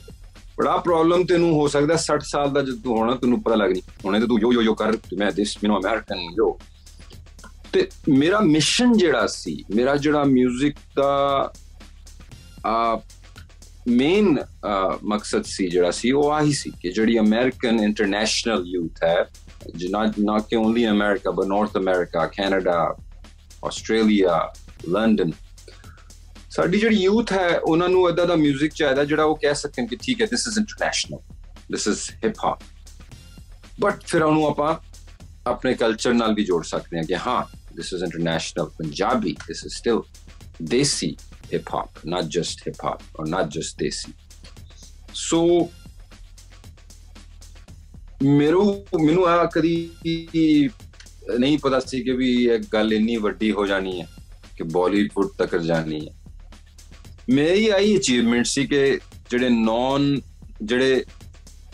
ਬੜਾ 0.57 0.77
ਪ੍ਰੋਬਲਮ 0.77 1.25
ਤੈਨੂੰ 1.25 1.53
ਹੋ 1.53 1.67
ਸਕਦਾ 1.67 1.97
60 2.05 2.25
ਸਾਲ 2.29 2.49
ਦਾ 2.53 2.61
ਜਦ 2.61 2.81
ਤੂੰ 2.83 2.97
ਹੋਣਾ 2.97 3.15
ਤੈਨੂੰ 3.15 3.41
ਪਤਾ 3.41 3.55
ਲੱਗ 3.55 3.71
ਨਹੀਂ 3.71 3.81
ਹੁਣੇ 4.05 4.19
ਤੇ 4.19 4.27
ਤੂੰ 4.27 4.39
ਯੋ 4.41 4.51
ਯੋ 4.53 4.61
ਯੋ 4.61 4.73
ਕਰ 4.73 4.97
ਮੈਂ 5.17 5.31
ਦਿਸ 5.31 5.55
ਯੂ 5.63 5.69
نو 5.69 5.77
ਅਮਰੀਕਨ 5.77 6.25
ਯੋ 6.37 6.49
ਤੇ 7.72 7.88
ਮੇਰਾ 8.08 8.40
ਮਿਸ਼ਨ 8.40 8.92
ਜਿਹੜਾ 8.92 9.26
ਸੀ 9.26 9.64
ਮੇਰਾ 9.74 9.96
ਜਿਹੜਾ 9.96 10.22
뮤직 10.22 10.72
ਦਾ 10.96 11.52
ਆ 12.66 13.00
ਮੇਨ 13.88 14.38
ਮਕਸਦ 15.02 15.42
ਸੀ 15.44 15.68
ਜਿਹੜਾ 15.68 15.90
ਸੀ 15.90 16.12
ਉਹ 16.12 16.32
ਆਹੀ 16.32 16.52
ਸੀ 16.52 16.72
ਕਿ 16.82 16.90
ਜਿਹੜੀ 16.90 17.18
ਅਮਰੀਕਨ 17.18 17.80
ਇੰਟਰਨੈਸ਼ਨਲ 17.80 18.64
ਯੂਥ 18.66 19.04
ਹੈ 19.04 19.30
not 19.92 20.18
not 20.20 20.42
ਕਿ 20.50 20.56
only 20.56 20.84
America 20.94 21.32
but 21.36 21.46
North 21.46 21.76
America 21.82 22.28
Canada 22.38 22.76
Australia 23.66 24.38
London 24.96 25.32
ਸਾਡੀ 26.50 26.78
ਜਿਹੜੀ 26.78 26.96
ਯੂਥ 26.96 27.32
ਹੈ 27.32 27.58
ਉਹਨਾਂ 27.58 27.88
ਨੂੰ 27.88 28.08
ਇਦਾਂ 28.10 28.26
ਦਾ 28.26 28.34
뮤직 28.34 28.68
ਚਾਹੀਦਾ 28.74 29.04
ਜਿਹੜਾ 29.04 29.24
ਉਹ 29.24 29.36
ਕਹਿ 29.36 29.54
ਸਕਣ 29.54 29.86
ਕਿ 29.86 29.96
ਠੀਕ 29.96 30.22
ਹੈ 30.22 30.26
this 30.26 30.44
is 30.50 30.60
international 30.62 31.20
this 31.74 31.86
is 31.92 32.02
hip 32.24 32.34
hop 32.46 32.64
but 33.80 34.04
ਫਿਰ 34.06 34.22
ਉਹਨੂੰ 34.22 34.46
ਆਪਾਂ 34.46 34.74
ਆਪਣੇ 35.46 35.74
ਕਲਚਰ 35.74 36.14
ਨਾਲ 36.14 36.34
ਵੀ 36.34 36.44
ਜੋੜ 36.44 36.64
ਸਕਦੇ 36.64 36.98
ਹਾਂ 36.98 37.04
ਕਿ 37.04 37.16
ਹਾਂ 37.16 37.44
this 37.79 37.91
is 37.93 38.03
international 38.03 38.71
Punjabi. 38.77 39.37
This 39.47 39.63
is 39.63 39.75
still 39.75 40.05
desi 40.63 41.11
hip 41.49 41.69
hop 41.69 41.99
not 42.03 42.27
just 42.27 42.63
hip 42.63 42.81
hop 42.81 43.03
or 43.15 43.25
not 43.25 43.49
just 43.49 43.79
desi. 43.79 44.13
So 45.13 45.69
ਮੇਰੂ 48.23 48.63
ਮੈਨੂੰ 49.01 49.27
ਆ 49.27 49.45
ਕਦੀ 49.45 49.91
ਨਹੀਂ 51.39 51.57
ਪਤਾ 51.57 51.79
ਸੀ 51.79 52.01
ਕਿ 52.03 52.11
ਵੀ 52.11 52.31
ਇਹ 52.45 52.59
ਗੱਲ 52.73 52.93
ਇੰਨੀ 52.93 53.15
ਵੱਡੀ 53.17 53.51
ਹੋ 53.51 53.65
ਜਾਣੀ 53.67 54.01
ਹੈ 54.01 54.07
ਕਿ 54.57 54.63
ਬਾਲੀਵੁੱਡ 54.63 55.27
ਤੱਕ 55.37 55.55
ਜਾਣੀ 55.55 56.07
ਹੈ 56.07 56.13
ਮੇਰੀ 57.29 57.69
ਆਈ 57.69 57.97
ਅਚੀਵਮੈਂਟ 57.97 58.45
ਸੀ 58.45 58.65
ਕਿ 58.67 58.99
ਜਿਹੜੇ 59.31 59.49
ਨੌਨ 59.49 60.21
ਜਿਹੜੇ 60.63 61.05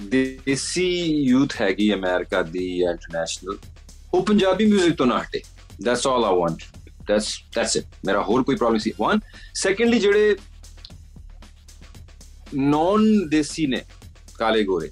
ਦੇਸੀ 0.03 0.88
ਯੂਥ 1.29 1.62
ਹੈਗੀ 1.62 1.93
ਅਮਰੀਕਾ 1.93 2.41
ਦੀ 2.41 2.67
ਇੰਟਰਨੈਸ਼ਨਲ 2.81 3.57
ਉਹ 4.13 4.24
ਪੰਜਾਬੀ 4.24 4.65
뮤직 4.65 4.95
ਤੋਂ 4.95 5.05
ਨਾ 5.05 5.19
ਹਟੇ 5.19 5.41
that's 5.84 6.08
all 6.08 6.25
I 6.25 6.38
want 6.39 6.63
that's 7.08 7.27
that's 7.55 7.75
it 7.77 7.86
ਮੇਰਾ 8.05 8.22
ਹੋਰ 8.24 8.44
ਕੋਈ 8.44 8.55
ਪ੍ਰੋਬਲਮ 8.55 8.79
ਸੀ। 8.79 8.91
ਵਨ 9.00 9.20
ਸੈਕੰਡਲੀ 9.55 10.00
ਜਿਹੜੇ 10.00 10.36
ਨੌਨ 12.55 13.27
ਦੇਸੀ 13.29 13.65
ਨੇ, 13.67 13.82
ਕਾਲੇ 14.38 14.63
ਗੋਰੇ, 14.63 14.89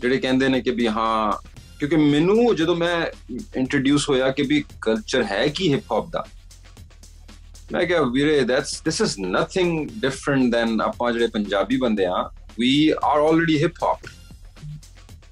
ਜਿਹੜੇ 0.00 0.18
ਕਹਿੰਦੇ 0.18 0.48
ਨੇ 0.48 0.60
ਕਿ 0.60 0.70
ਵੀ 0.70 0.86
ਹਾਂ, 0.88 1.32
ਕਿਉਂਕਿ 1.78 1.96
ਮੈਨੂੰ 1.96 2.54
ਜਦੋਂ 2.56 2.76
ਮੈਂ 2.76 3.06
ਇੰਟਰੋਡਿਊਸ 3.30 4.08
ਹੋਇਆ 4.08 4.30
ਕਿ 4.30 4.42
ਵੀ 4.42 4.64
ਕਲਚਰ 4.82 5.24
ਹੈ 5.24 5.46
ਕੀ 5.48 5.72
ਹਿਪ 5.72 5.92
ਹੌਪ 5.92 6.10
ਦਾ, 6.10 6.24
ਮੈਂ 7.72 7.84
ਕਿਹਾ, 7.86 8.02
ਵੀਰੇ 8.12 8.40
that's 8.44 8.80
this 8.80 9.00
is 9.00 9.14
nothing 9.20 9.88
different 10.00 10.50
than 10.52 10.80
ਆਪਾਂ 10.80 11.12
ਜਿਹੜੇ 11.12 11.26
ਪੰਜਾਬੀ 11.28 11.76
ਬੰਦੇ 11.76 12.06
ਆ 12.06 12.22
we 12.58 12.70
are 13.04 13.20
already 13.20 13.62
hip 13.62 13.82
hop 13.82 14.06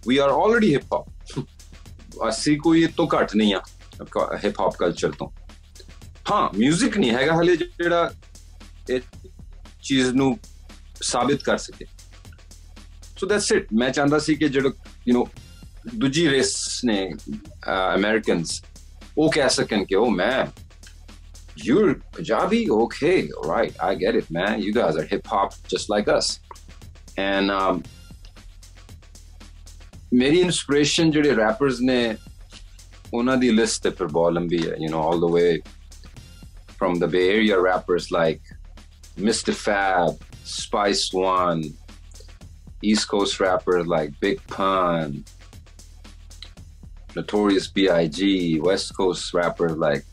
we 0.09 0.16
are 0.16 0.31
already 0.31 0.75
hip 0.75 0.93
hop 0.93 2.28
ਅਸੀਂ 2.28 2.59
ਕੋਈ 2.61 2.87
ਤੋਂ 2.97 3.07
ਘੱਟ 3.14 3.35
ਨਹੀਂ 3.37 3.55
ਆ। 3.55 3.61
ਹਿਪ 4.43 4.60
ਹੌਪ 4.60 4.75
ਕਲਚਰ 4.75 5.12
ਤੋਂ 5.12 5.29
ਹਾਂ 6.31 6.48
뮤직 6.50 6.98
ਨਹੀਂ 6.98 7.12
ਹੈਗਾ 7.12 7.36
ਹਲੇ 7.41 7.55
ਜਿਹੜਾ 7.55 8.12
ਇਹ 8.89 9.00
ਚੀਜ਼ 9.84 10.13
ਨੂੰ 10.15 10.38
ਸਾਬਿਤ 11.01 11.43
ਕਰ 11.43 11.58
ਸਕੇ 11.58 11.86
ਸੋ 13.20 13.27
ਦੈਟਸ 13.27 13.51
ਇਟ 13.51 13.67
ਮੈਂ 13.74 13.89
ਚਾਹੁੰਦਾ 13.89 14.20
ਸੀ 14.20 14.36
ਕਿ 14.36 14.48
ਜਿਹੜਾ 14.48 14.72
ਯੂ 15.08 15.20
نو 15.20 15.27
ਦੂਜੀ 15.96 16.29
ਰੇਸ 16.29 16.55
ਨੇ 16.86 17.12
ਅਮਰੀਕਨਸ 17.96 18.62
ਉਹ 19.17 19.31
ਕਹਿ 19.31 19.50
ਸਕਣ 19.50 19.86
ਕਿ 19.86 19.96
ਉਹ 19.96 20.12
ਮੈਂ 20.12 20.46
you're 21.58 21.96
Punjabi? 22.13 22.70
Okay, 22.70 23.29
all 23.31 23.50
right, 23.50 23.74
I 23.79 23.96
get 23.96 24.15
it, 24.15 24.29
man. 24.31 24.62
You 24.62 24.74
guys 24.74 24.96
are 24.96 25.03
hip 25.03 25.27
hop 25.27 25.53
just 25.67 25.89
like 25.89 26.08
us. 26.08 26.39
And 27.17 27.51
um, 27.51 27.84
ਮੇਰੀ 30.13 30.39
ਇਨਸਪੀਰੇਸ਼ਨ 30.39 31.12
ਜਿਹੜੇ 31.12 31.36
ਰੈਪਰਸ 31.36 31.79
ਨੇ 31.81 32.15
ਉਹਨਾਂ 33.13 33.38
ਦੀ 33.38 33.50
ਲਿਸਟ 33.51 33.84
ਤੇ 33.84 33.89
ਫਿਰ 33.89 34.08
ਬਹੁਤ 34.08 34.34
ਲੰਬੀ 34.34 34.58
ਹੈ 34.67 34.75
you 34.83 34.90
know 34.94 35.03
all 35.09 35.24
the 35.25 35.31
way 35.37 35.51
from 36.81 36.96
the 37.01 37.07
Bay 37.14 37.25
Area 37.31 37.57
rappers 37.61 38.09
like 38.11 38.42
Mr. 39.16 39.53
Fab, 39.53 40.24
Spice 40.44 41.03
One, 41.14 41.61
East 42.81 43.07
Coast 43.07 43.40
rappers 43.40 43.85
like 43.85 44.20
Big 44.20 44.42
Pun, 44.48 45.24
Notorious 47.16 47.68
B.I.G., 47.68 48.59
West 48.61 48.96
Coast 48.96 49.33
rappers 49.33 49.77
like 49.77 50.05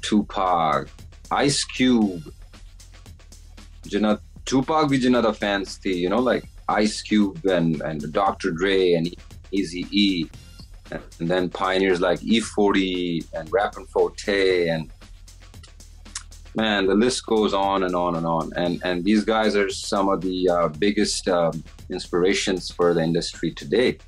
Tupac, 0.00 0.88
Ice 1.30 1.62
Cube, 1.64 2.22
Jana, 3.86 4.18
Tupac 4.44 4.88
भी 4.88 4.98
जिन्ना 4.98 5.22
the 5.22 5.32
fans 5.32 5.78
थी, 5.78 5.94
you 5.94 6.08
know, 6.08 6.18
like 6.18 6.44
Ice 6.68 7.00
Cube 7.02 7.44
and, 7.46 7.80
and 7.82 8.12
Dr. 8.12 8.50
Dre 8.50 8.94
and 8.94 9.14
Easy 9.52 9.86
E, 9.90 10.26
and, 10.90 11.02
and 11.20 11.28
then 11.28 11.48
pioneers 11.48 12.00
like 12.00 12.20
E40 12.20 13.26
and 13.34 13.52
Rappin' 13.52 13.86
Forte 13.86 14.68
and 14.68 14.90
man, 16.54 16.86
the 16.86 16.94
list 16.94 17.24
goes 17.26 17.54
on 17.54 17.84
and 17.84 17.94
on 17.94 18.16
and 18.16 18.26
on. 18.26 18.52
And 18.56 18.80
and 18.84 19.04
these 19.04 19.24
guys 19.24 19.56
are 19.56 19.70
some 19.70 20.08
of 20.08 20.20
the 20.20 20.48
uh, 20.48 20.68
biggest 20.68 21.28
um, 21.28 21.62
inspirations 21.88 22.70
for 22.70 22.94
the 22.94 23.02
industry 23.02 23.52
today, 23.52 23.98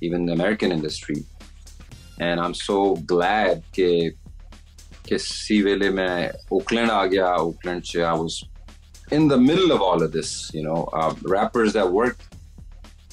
even 0.00 0.26
the 0.26 0.32
American 0.32 0.72
industry. 0.72 1.24
And 2.18 2.40
I'm 2.40 2.54
so 2.54 2.96
glad 2.96 3.62
that 3.74 4.14
किसी 5.06 5.60
वेले 5.62 5.88
मैं 5.90 6.32
Oakland 6.52 6.90
आ 6.90 7.04
गया 7.06 7.34
Oakland 7.34 7.82
से 7.84 8.02
I 8.04 8.14
was 8.14 8.44
in 9.12 9.28
the 9.28 9.36
middle 9.38 9.70
of 9.70 9.80
all 9.80 10.02
of 10.02 10.10
this 10.10 10.50
you 10.52 10.64
know 10.64 10.88
uh, 10.92 11.14
rappers 11.22 11.72
that 11.74 11.92
worked 11.92 12.29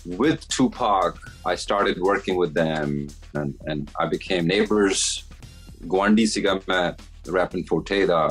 with 0.06 0.48
Tupac 0.48 1.18
I 1.46 1.56
started 1.56 2.00
working 2.00 2.36
with 2.36 2.54
them 2.54 3.08
and, 3.34 3.56
and 3.66 3.92
I 4.00 4.08
became 4.08 4.48
neighbors 4.48 5.24
Gwandi 5.88 6.26
siga 6.28 6.60
मैं 6.68 6.96
rapping 7.38 7.64
forte 7.70 8.06
da 8.06 8.30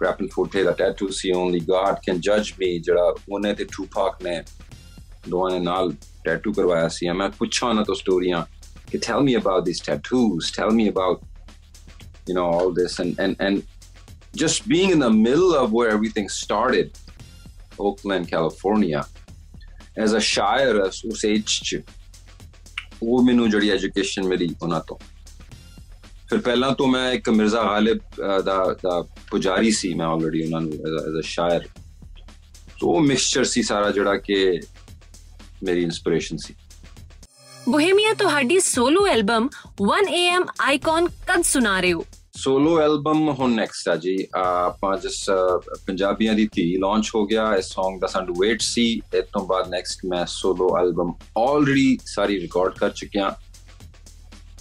rapping 0.00 0.28
forte 0.28 0.62
da 0.64 0.72
tattoo 0.72 1.10
see 1.12 1.32
only 1.32 1.60
God 1.60 2.00
can 2.06 2.20
judge 2.20 2.52
me 2.58 2.78
ਜਿਹੜਾ 2.80 3.14
ਉਹਨੇ 3.28 3.54
ਤੇ 3.54 3.64
Tupac 3.64 4.22
ਨੇ 4.24 4.42
ਦੋਵਾਂ 5.28 5.50
ਨੇ 5.50 5.58
ਨਾਲ 5.58 5.92
tattoo 6.24 6.52
ਕਰਵਾਇਆ 6.52 6.88
ਸੀ 6.88 7.08
ਮੈਂ 7.20 7.28
ਪੁੱਛਾਂ 7.38 7.74
ਨਾ 7.74 7.82
ਤੋਂ 7.84 7.94
ਸਟੋਰੀਆਂ 7.94 8.44
ਕਿ 8.90 8.98
tell 8.98 9.22
me 9.26 9.34
about 9.40 9.64
these 9.66 9.80
tattoos 9.88 10.52
tell 10.60 10.72
me 10.80 10.86
about 10.92 11.20
you 12.28 12.34
know 12.34 12.46
all 12.54 12.72
this 12.78 12.98
and 13.02 13.20
and 13.24 13.44
and 13.46 13.62
just 14.42 14.68
being 14.72 14.90
in 14.96 15.00
the 15.04 15.10
middle 15.10 15.54
of 15.60 15.72
where 15.76 15.90
everything 15.96 16.28
started 16.28 16.98
oakland 17.86 18.28
california 18.32 19.00
As 20.03 20.11
a 20.11 20.21
shire 20.21 20.91
ਉਸ 21.09 21.25
ਏਜ 21.25 21.43
ਚ 21.45 21.81
ਉਹ 23.03 23.23
ਮੈਨੂੰ 23.23 23.49
ਜਿਹੜੀ 23.49 23.69
ਐਜੂਕੇਸ਼ਨ 23.69 24.23
ਮੇਰੀ 24.23 24.55
ਉਹਨਾਂ 24.61 24.81
ਤੋਂ। 24.87 24.97
ਫਿਰ 26.29 26.39
ਪਹਿਲਾਂ 26.39 26.71
ਤੋਂ 26.71 26.87
ਮੈਂ 26.87 27.11
ਇੱਕ 27.11 27.29
ਮਿਰਜ਼ਾ 27.29 27.63
ਗਾਲਿਬ 27.63 27.99
ਦਾ 28.45 28.75
ਦਾ 28.83 29.05
ਪੁਜਾਰੀ 29.31 29.71
ਸੀ 29.71 29.93
ਮੈਂ 29.93 30.05
ਆਲਰੇਡੀ 30.05 30.45
ਉਹਨਾਂ 30.45 30.61
ਨੂੰ 30.61 30.71
ਐਜ਼ 30.71 31.19
ਅ 31.19 31.21
ਸ਼ਾਇਰ 31.21 31.61
ਸੋ 32.79 32.99
ਮਿਕਸਚਰ 32.99 33.43
ਸੀ 33.43 33.63
ਸਾਰਾ 33.63 33.91
ਜਿਹੜਾ 33.91 34.17
ਕਿ 34.17 34.61
ਮੇਰੀ 35.63 35.81
ਇਨਸਪੀਰੇਸ਼ਨ 35.83 36.37
ਸੀ। 36.37 36.53
ਬੋਹੇਮੀਆ 37.69 38.13
ਤੁਹਾਡੀ 38.13 38.59
ਸੋਲੋ 38.59 39.07
ਐਲਬਮ 39.07 39.49
1am 39.83 40.45
ਆਈਕਨ 40.61 41.07
ਕਦ 41.07 41.41
ਸੁਣਾ 41.41 41.79
ਰਹੇ 41.79 41.93
ਹੋ? 41.93 42.05
ਸੋਲੋ 42.37 42.79
ਐਲਬਮ 42.81 43.29
ਹੁਣ 43.29 43.53
ਨੈਕਸਟ 43.55 43.89
ਆ 43.89 43.95
ਜੀ। 43.95 44.15
ਆਪਾਂ 44.35 44.97
ਜਿਸ 44.97 45.25
ਪੰਜਾਬੀਆਂ 45.87 46.33
ਦੀ 46.33 46.47
ਧੀ 46.53 46.77
ਲਾਂਚ 46.77 47.09
ਹੋ 47.15 47.25
ਗਿਆ, 47.25 47.55
ਇਸ 47.55 47.71
Song 47.71 47.99
ਦਾ 47.99 48.07
ਸਾਨੂੰ 48.07 48.35
ਵੇਟ 48.39 48.61
ਸੀ। 48.61 48.85
ਇਸ 49.13 49.25
ਤੋਂ 49.33 49.45
ਬਾਅਦ 49.45 49.69
ਨੈਕਸਟ 49.69 50.05
ਮੈਂ 50.05 50.25
ਸੋਲੋ 50.25 50.69
ਐਲਬਮ 50.79 51.13
ਆਲਰੇਡੀ 51.37 51.97
ਸਾਰੀ 52.05 52.39
ਰਿਕਾਰਡ 52.41 52.77
ਕਰ 52.77 52.89
ਚੁੱਕਿਆ। 52.89 53.29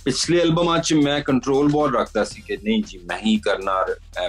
ਪਿਛਲੇ 0.05 0.41
ਐਲਬਮਾਂ 0.41 0.79
'ਚ 0.79 0.95
ਮੈਂ 0.95 1.21
ਕੰਟਰੋਲ 1.21 1.69
ਬਹੁਤ 1.69 1.93
ਰੱਖਦਾ 1.95 2.25
ਸੀ 2.25 2.43
ਕਿ 2.47 2.57
ਨਹੀਂ 2.57 2.83
ਜੀ, 2.87 2.99
ਮੈਂ 2.99 3.19
ਹੀ 3.27 3.37
ਕਰਨਾ 3.37 3.75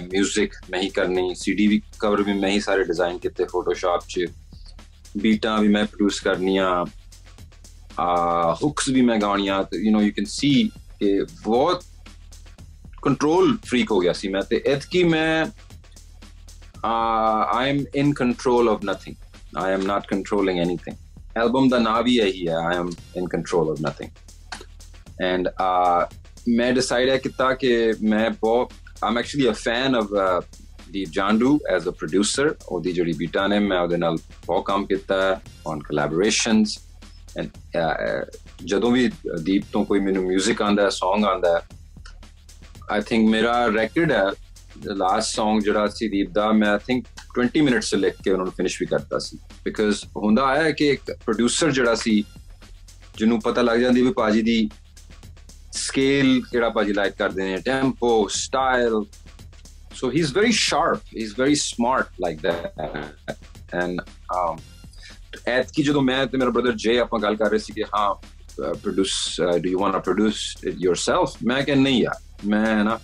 ਮਿਊਜ਼ਿਕ 0.01 0.53
ਮੈਂ 0.69 0.81
ਹੀ 0.81 0.89
ਕਰਨੀ। 0.89 1.34
ਸੀਡੀ 1.36 1.67
ਵੀ 1.67 1.81
ਕਵਰ 1.99 2.23
ਵੀ 2.23 2.34
ਮੈਂ 2.34 2.49
ਹੀ 2.49 2.60
ਸਾਰੇ 2.60 2.84
ਡਿਜ਼ਾਈਨ 2.84 3.17
ਕੀਤੇ 3.17 3.45
ਫੋਟੋਸ਼ਾਪ 3.45 4.03
'ਚ। 4.10 4.25
ਬੀਟਾਂ 5.17 5.58
ਵੀ 5.62 5.67
ਮੈਂ 5.67 5.86
ਪ੍ਰੋਡਿਊਸ 5.86 6.19
ਕਰਨੀਆਂ। 6.19 6.86
ਆ 8.01 8.53
ਹੁਕਸ 8.63 8.89
ਵੀ 8.89 9.01
ਮੈਂ 9.01 9.17
ਗਾਉਣੀਆਂ। 9.17 9.63
You 9.75 9.97
know 9.97 10.03
you 10.03 10.12
can 10.15 10.25
see 10.29 10.69
ਕਿ 10.99 11.25
ਬਹੁਤ 11.43 11.84
ਕੰਟਰੋਲ 13.06 13.58
ਫਰੀਕ 13.65 13.91
ਹੋ 13.91 14.00
ਗਿਆ 14.00 14.13
ਸੀ 14.13 14.28
ਮੈਂ 14.28 14.41
ਤੇ 14.41 14.62
ਇਤਕੀ 14.65 15.04
ਮੈਂ 15.04 15.46
I 16.86 17.70
am 17.70 17.84
in 17.96 18.13
control 18.13 18.70
of 18.70 18.86
nothing 18.86 19.15
I 19.58 19.74
am 19.74 19.82
not 19.82 20.08
controlling 20.08 20.60
anything 20.60 20.96
album 21.38 21.70
ਦਾ 21.70 21.78
ਨਾਮ 21.80 22.04
ਵੀ 22.04 22.18
ਇਹੀ 22.18 22.48
ਹੈ 22.48 22.56
I 22.56 22.78
am 22.78 22.89
in 23.18 23.28
control 23.28 23.70
of 23.72 23.82
nothing 23.82 24.10
and 25.24 25.50
ਮੈਂ 26.48 26.74
ਡਿਸਾਈਡ 26.74 27.15
ਕੀਤਾ 27.18 27.54
ਕਿ 27.54 27.94
ਮੈਂ 28.02 28.30
ਬਹੁਤ 28.30 28.74
I'm 29.04 29.18
actually 29.18 29.48
a 29.48 29.54
fan 29.54 29.96
of 29.96 30.12
uh, 30.13 30.41
Deep 30.91 31.10
Jandu 31.10 31.60
as 31.78 31.88
a 31.88 31.91
producer. 31.91 32.54
ਉਹਦੀ 32.68 32.91
ਜਿਹੜੀ 32.91 33.13
ਬੀਟਾਂ 33.13 33.48
ਨੇ 33.50 33.60
ਮੈਂ 33.60 33.80
ਉਹਦੇ 33.82 33.98
ਨਾਲ 33.98 34.18
ਬਹੁਤ 34.48 34.65
ਕੰਮ 34.65 34.86
ਕੀਤਾ 34.86 35.15
ਔਨ 35.68 35.80
collaborations. 35.80 36.76
And 37.41 37.50
ਜਦੋਂ 38.65 38.91
ਵੀ 38.91 39.10
ਦੀਪ 39.44 39.63
ਤੋਂ 39.72 39.86
ਕੋਈ 39.86 40.00
ਮੈਨੂੰ 40.00 40.24
뮤직 40.24 40.63
ਆਂਦਾ 40.63 40.88
Song 40.88 41.26
ਆਂਦਾ 41.26 41.62
I 42.93 43.00
think 43.00 43.30
ਮੇਰਾ 43.30 43.67
record 43.67 44.12
ਹੈ, 44.12 44.26
the 44.80 44.95
last 44.95 45.41
song 45.41 45.60
ਜਿਹੜਾ 45.60 45.88
ਸੀ 45.88 46.08
ਦੀਪ 46.08 46.30
ਦਾ, 46.32 46.52
ਮੈਂ 46.52 46.78
I 46.78 46.80
think 46.80 47.02
20 47.39 47.63
ਮਿੰਟਸ 47.63 47.89
ਚ 47.89 47.95
ਲਿਖ 47.95 48.15
ਕੇ 48.24 48.32
ਉਹਨਾਂ 48.32 48.45
ਨੂੰ 48.45 48.54
ਫਿਨਿਸ਼ 48.54 48.78
ਵੀ 48.82 48.86
ਕਰਤਾ 48.86 49.19
ਸੀ। 49.19 49.39
ਬਿਕਾਜ਼ 49.63 50.06
ਹੁੰਦਾ 50.17 50.43
ਆਇਆ 50.43 50.71
ਕਿ 50.71 50.88
ਇੱਕ 50.88 51.02
ਪ੍ਰੋਡਿਊਸਰ 51.26 51.71
ਜਿਹੜਾ 51.71 51.95
ਸੀ, 51.95 52.24
ਜਿਹਨੂੰ 53.17 53.41
ਪਤਾ 53.41 53.62
ਲੱਗ 53.62 53.80
ਜਾਂਦੀ 53.80 54.02
ਵੀ 54.02 54.12
ਪਾਜੀ 54.12 54.41
ਦੀ 54.41 54.69
ਸਕੇਲ 55.71 56.41
ਕਿਹੜਾ 56.52 56.69
ਪਾਜੀ 56.69 56.93
ਲਾਈਕ 56.93 57.13
ਕਰਦੇ 57.13 57.43
ਨੇ 57.43 57.58
tempo 57.58 58.28
style 58.28 59.06
so 60.02 60.10
he's 60.10 60.30
very 60.38 60.52
sharp, 60.52 61.00
he's 61.19 61.34
very 61.41 61.56
smart 61.56 62.06
like 62.28 62.41
that 62.41 62.65
and 63.82 63.93
um 64.38 64.62
ਐਤ 65.48 65.71
ਕੀ 65.76 65.84
ਜਦੋਂ 65.84 66.02
ਮੈਂ 66.02 66.26
ਤੇ 66.26 66.38
ਮੇਰਾ 66.38 66.50
ਬ੍ਰਦਰ 66.50 66.71
ਜੇ 66.76 67.00
ਆਪਾਂ 67.00 67.19
ਗੱਲ 67.19 67.36
ਕਰ 67.36 67.50
ਰਹੇ 67.50 67.60
ਸੀ 67.60 67.74
ਕਿ 67.74 67.84
ਹਾਂ 67.84 68.15
produce 68.74 69.41
do 69.62 69.69
you 69.69 69.80
want 69.80 69.93
to 69.93 70.00
produce 70.00 70.58
it 70.67 70.76
yourself 70.80 71.30
ਮੈਂ 71.43 71.63
ਕਿ 71.63 71.76
ਨਹੀਂ 71.76 72.04
ਯਾਰ 72.04 72.25
ਮੈਂ 72.47 72.84
ਨਾ 72.84 72.99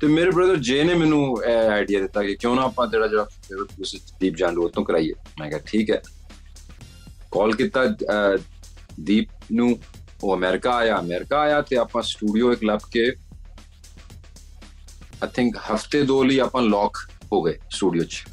ਤੇ 0.00 0.06
ਮੇਰੇ 0.06 0.30
ਬ੍ਰਦਰ 0.30 0.56
ਜੇ 0.56 0.82
ਨੇ 0.84 0.94
ਮੈਨੂੰ 0.94 1.36
ਇਹ 1.44 1.70
ਆਈਡੀਆ 1.70 2.00
ਦਿੱਤਾ 2.00 2.22
ਕਿ 2.22 2.34
ਕਿਉਂ 2.36 2.54
ਨਾ 2.56 2.62
ਆਪਾਂ 2.62 2.86
ਜਿਹੜਾ 2.86 3.06
ਜਿਹੜਾ 3.08 3.24
ਪ੍ਰੋਡਿਊਸ 3.48 3.94
ਦੀਪ 4.20 4.36
ਜਾਂਡੂ 4.36 4.68
ਤੋਂ 4.68 4.84
ਕਰਾਈਏ। 4.84 5.12
ਮੈਂ 5.40 5.48
ਕਿਹਾ 5.48 5.60
ਠੀਕ 5.66 5.90
ਹੈ। 5.90 6.02
ਕਾਲ 7.32 7.52
ਕੀਤਾ 7.52 7.84
ਦੀਪ 9.00 9.28
ਨੂੰ, 9.52 9.78
ਉਹ 10.24 10.34
ਅਮਰੀਕਾ 10.36 10.74
ਆਇਆ 10.76 10.98
ਅਮਰੀਕਾ 11.00 11.40
ਆਇਆ 11.40 11.60
ਤੇ 11.62 11.76
ਆਪਾਂ 11.76 12.02
ਸਟੂਡੀਓ 12.02 12.52
ਇੱਕ 12.52 12.64
ਲੱਭ 12.64 12.80
ਕੇ 12.92 13.06
ਆਈ 15.22 15.28
ਥਿੰਕ 15.34 15.56
ਹਫ਼ਤੇ 15.72 16.02
ਦੋ 16.02 16.22
ਲਈ 16.24 16.38
ਆਪਾਂ 16.38 16.62
ਲੌਕ 16.62 16.96
ਹੋ 17.32 17.42
ਗਏ 17.42 17.58
ਸਟੂਡੀਓ 17.70 18.04
'ਚ। 18.04 18.24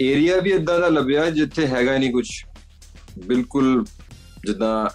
ਏਰੀਆ 0.00 0.36
ਵੀ 0.40 0.50
ਇਦਾਂ 0.50 0.78
ਦਾ 0.80 0.88
ਲੱਭਿਆ 0.88 1.30
ਜਿੱਥੇ 1.30 1.66
ਹੈਗਾ 1.66 1.96
ਨਹੀਂ 1.98 2.12
ਕੁਝ 2.12 2.28
ਬਿਲਕੁਲ 3.26 3.84
ਜਿੱਦਾਂ 4.46 4.88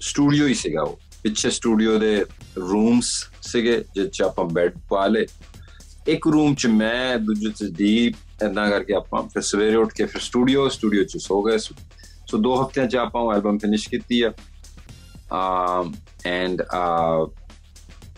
ਸਟੂਡੀਓ 0.00 0.46
ਹੀ 0.46 0.54
ਸੀਗਾ 0.54 0.82
ਉਹ। 0.82 0.98
ਪਿੱਛੇ 1.23 1.49
ਸਟੂਡੀਓ 1.49 1.97
ਦੇ 1.99 2.15
ਰੂਮਸ 2.57 3.11
ਸੀਗੇ 3.41 3.83
ਜਿੱਥੇ 3.95 4.23
ਆਪਾਂ 4.23 4.45
ਬੈੱਡ 4.45 4.77
ਪਾ 4.89 5.05
ਲੇ 5.07 5.25
ਇੱਕ 6.07 6.27
ਰੂਮ 6.27 6.55
'ਚ 6.55 6.67
ਮੈਂ 6.67 7.17
ਦੂਜੇ 7.17 7.51
'ਚ 7.51 7.63
ਦੀਪ 7.77 8.43
ਇਦਾਂ 8.43 8.69
ਕਰਕੇ 8.69 8.93
ਆਪਾਂ 8.93 9.23
ਫਿਰ 9.23 9.41
ਸਵੇਰੇ 9.41 9.75
ਉੱਠ 9.75 9.93
ਕੇ 9.93 10.05
ਫਿਰ 10.05 10.21
ਸਟੂਡੀਓ 10.21 10.67
ਸਟੂਡੀਓ 10.69 11.03
'ਚ 11.03 11.17
ਸੋ 11.17 11.41
ਗਏ 11.43 11.57
ਸੋ 11.57 12.37
ਦੋ 12.37 12.63
ਹਫ਼ਤਿਆਂ 12.63 12.87
'ਚ 12.87 12.95
ਆਪਾਂ 12.95 13.21
ਉਹ 13.21 13.33
ਐਲਬਮ 13.33 13.57
ਫਿਨਿਸ਼ 13.57 13.89
ਕੀਤੀ 13.89 14.21
ਆ 14.21 14.31
um 15.31 15.95
and 16.25 16.61
uh 16.71 17.25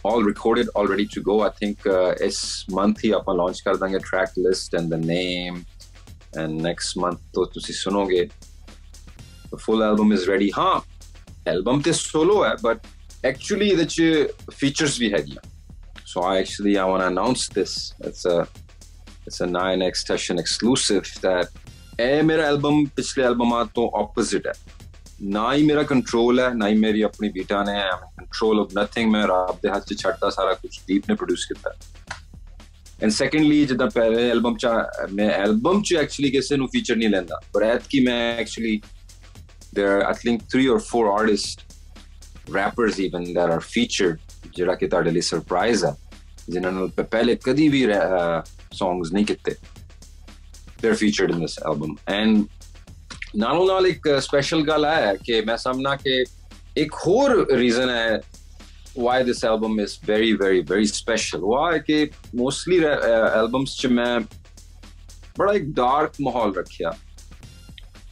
all 0.04 0.24
recorded 0.24 0.70
all 0.76 0.88
ready 0.88 1.06
to 1.06 1.22
go 1.22 1.42
i 1.42 1.50
think 1.50 1.78
uh, 1.86 2.14
ਇਸ 2.22 2.66
month 2.74 3.04
ਹੀ 3.06 3.12
ਆਪਾਂ 3.12 3.36
launch 3.36 3.62
ਕਰ 3.66 3.76
ਦਾਂਗੇ 3.78 3.98
track 3.98 4.38
list 4.38 4.78
and 4.80 4.96
the 4.96 5.02
name 5.02 5.60
and 6.42 6.64
next 6.68 7.02
month 7.04 7.20
ਤੋਂ 7.34 7.46
ਤੁਸੀਂ 7.46 7.76
ਸੁਣੋਗੇ 7.76 8.28
the 9.52 9.60
full 9.66 9.84
album 9.90 10.16
is 10.18 10.28
ready 10.30 10.50
ਹਾਂ 10.58 10.74
album 11.54 11.82
ਤੇ 11.82 11.92
solo 11.92 12.44
ਹੈ 12.46 12.54
but 12.66 12.88
actually 13.29 13.71
ਇਹਦੇ 13.71 13.85
ਚ 13.85 14.03
features 14.63 14.99
ਵੀ 15.01 15.13
ਹੈਗੀਆਂ 15.13 15.43
so 16.11 16.23
i 16.23 16.35
actually, 16.43 16.75
i 16.79 16.85
want 16.85 17.03
to 17.03 17.09
announce 17.09 17.49
this. 17.49 17.73
It's 18.01 18.25
a 18.25 18.37
it's 19.27 19.41
a 19.41 19.47
9x 19.47 20.05
session 20.11 20.39
exclusive 20.39 21.13
that 21.23 21.63
ਇਹ 22.01 22.23
ਮੇਰਾ 22.23 22.47
ਐਲਬਮ 22.47 22.85
ਪਿਛਲੇ 22.97 23.25
ਐਲਬਮਾਂ 23.25 23.65
ਤੋਂ 23.75 23.91
ਆਪੋਜ਼ਿਟ 24.01 24.47
ਹੈ 24.47 24.53
ਨਾ 25.23 25.53
ਹੀ 25.55 25.63
ਮੇਰਾ 25.67 25.83
ਕੰਟਰੋਲ 25.83 26.41
ਹੈ 26.41 26.49
ਨਾ 26.55 26.69
ਹੀ 26.69 26.75
ਮੇਰੀ 26.79 27.03
ਆਪਣੀ 27.03 27.29
ਬੀਟਾ 27.29 27.63
ਨੇ 27.65 27.75
ਕੰਟਰੋਲ 28.17 28.61
ਆਫ 28.61 28.77
ਨਥਿੰਗ 28.79 29.11
ਮੈਂ 29.11 29.27
ਰੱਬ 29.27 29.59
ਦੇ 29.63 29.71
ਹੱਥ 29.71 29.87
'ਚ 29.87 29.97
ਛੱਡਦਾ 30.03 30.31
ਸਾਰਾ 30.31 30.53
ਕੁਝ 30.55 30.71
ਦੀਪ 30.89 31.09
ਨੇ 31.09 31.15
ਪ੍ਰੋਡਿਊਸ 31.15 31.47
ਕੀਤਾ 31.47 31.75
ਐਂਡ 33.03 33.13
ਸੈਕੰਡਲੀ 33.13 33.65
ਜਦੋਂ 33.67 33.89
ਪਹਿਲੇ 33.91 34.29
ਐਲਬਮ 34.31 34.57
'ਚ 34.57 34.67
ਮੈਂ 35.13 35.31
ਐਲਬਮ 35.31 35.83
'ਚ 35.83 35.95
ਐਕਚੁਅਲੀ 35.95 36.31
ਕਿਸੇ 36.31 36.57
ਨੂੰ 36.57 36.69
ਫੀਚਰ 36.69 36.97
ਨਹੀਂ 36.97 37.09
ਲੈਂਦਾ 37.09 37.41
ਪਰ 37.53 37.63
ਐਤ 37.63 37.87
ਕੀ 37.89 38.01
ਮੈਂ 38.01 38.21
actually 38.39 38.81
there 39.73 39.89
are, 39.95 40.05
i 40.09 40.15
think, 40.15 40.45
three 40.53 40.69
or 40.69 40.79
four 40.81 41.01
artists 41.13 41.66
rappers 42.55 43.01
even 43.01 43.25
there 43.25 43.53
are 43.53 43.61
featured 43.61 44.19
ਜਿਹੜਾ 44.57 44.75
ਕਿ 44.75 44.89
ਤੁਹਾਡੇ 44.89 45.11
ਲਈ 45.11 45.21
ਸਰਪ੍ਰਾਈਜ਼ 45.21 45.85
ਆ 45.85 45.97
ਜਿਨ੍ਹਾਂ 46.49 46.73
ਨੂੰ 46.73 46.91
ਪਹਿਲੇ 46.91 47.37
ਕਦੀ 47.45 47.69
ਵੀ 47.69 47.87
ਸੌਂਗਸ 48.73 49.13
ਨਹੀਂ 49.13 49.25
ਕੀਤੇ 49.25 49.55
they 50.83 50.89
are 50.89 50.95
featured 50.95 51.31
in 51.31 51.41
this 51.41 51.59
album 51.59 51.97
and 52.09 52.45
ਨਾਲੋਂ 53.37 53.67
ਨਾਲ 53.67 53.87
ਇੱਕ 53.87 54.09
ਸਪੈਸ਼ਲ 54.21 54.67
ਗੱਲ 54.67 54.85
ਹੈ 54.85 55.15
ਕਿ 55.25 55.41
ਮੈਂ 55.41 55.57
ਸਮਝਣਾ 55.57 55.97
ਕਿ 55.97 56.25
ਇੱਕ 56.77 56.95
ਹੋਰ 57.07 57.57
ਰੀਜ਼ਨ 57.57 57.91
ਹੈ 57.91 58.21
why 58.99 59.17
this 59.23 59.41
album 59.45 59.73
is 59.85 59.95
very 60.11 60.29
very 60.43 60.61
very 60.71 60.87
special 60.87 61.43
why 61.51 61.83
ਕਿ 61.87 62.11
mostly 62.37 62.79
albums 63.41 63.75
ਚ 63.81 63.87
ਮੈਂ 63.87 64.21
ਬੜਾ 65.39 65.53
ਇੱਕ 65.53 65.65
ਡਾਰਕ 65.65 66.13
ਮਾਹੌਲ 66.21 66.55
ਰੱਖਿਆ 66.55 66.93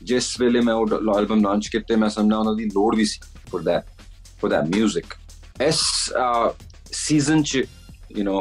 ਜਿਸ 0.02 0.40
ਵੇਲੇ 0.40 0.60
ਮੈਂ 0.60 0.74
ਉਹ 0.74 1.18
ਐਲਬਮ 1.18 1.44
ਲਾਂਚ 1.44 1.68
ਕੀਤੇ 1.68 1.96
ਮੈਂ 1.96 2.08
ਸਮਝਣਾ 2.08 2.38
ਉਹਨਾਂ 2.38 2.54
ਦੀ 2.54 2.64
ਲੋੜ 2.64 2.96
ਵੀ 2.96 3.04
ਸੀ 3.04 3.20
for 3.50 3.62
that 3.62 3.93
for 4.44 4.52
that 4.52 4.74
music. 4.76 5.16
ਇਸ 5.62 5.80
ਸੀਜ਼ਨ 6.92 7.42
ਚ 7.42 7.64
you 8.18 8.24
know 8.24 8.40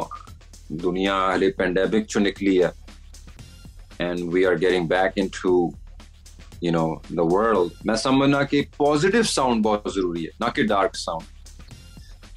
ਦੁਨੀਆ 0.72 1.14
ਹਲੇ 1.34 1.50
ਪੈਂਡੈਮਿਕ 1.50 2.06
ਚੋਂ 2.06 2.20
ਨਿਕਲੀ 2.20 2.62
ਹੈ 2.62 2.72
and 4.00 4.20
we 4.32 4.42
are 4.44 4.54
getting 4.54 4.88
back 4.88 5.20
into, 5.20 5.52
you 6.64 6.72
know, 6.76 6.86
the 7.12 7.28
world 7.30 7.70
ਮੈਂ 7.86 7.96
ਸਮਝਣਾ 7.96 8.42
ਕਿ 8.42 8.64
ਪੋਜ਼ਿਟਿਵ 8.78 9.22
ਸਾਊਂਡ 9.22 9.62
ਬਹੁਤ 9.62 9.92
ਜ਼ਰੂਰੀ 9.94 10.26
ਹੈ 10.26 10.30
ਨਾ 10.40 10.48
ਕਿ 10.48 10.62
ਡਾਰਕ 10.62 10.94
ਸਾਊਂਡ 10.94 11.22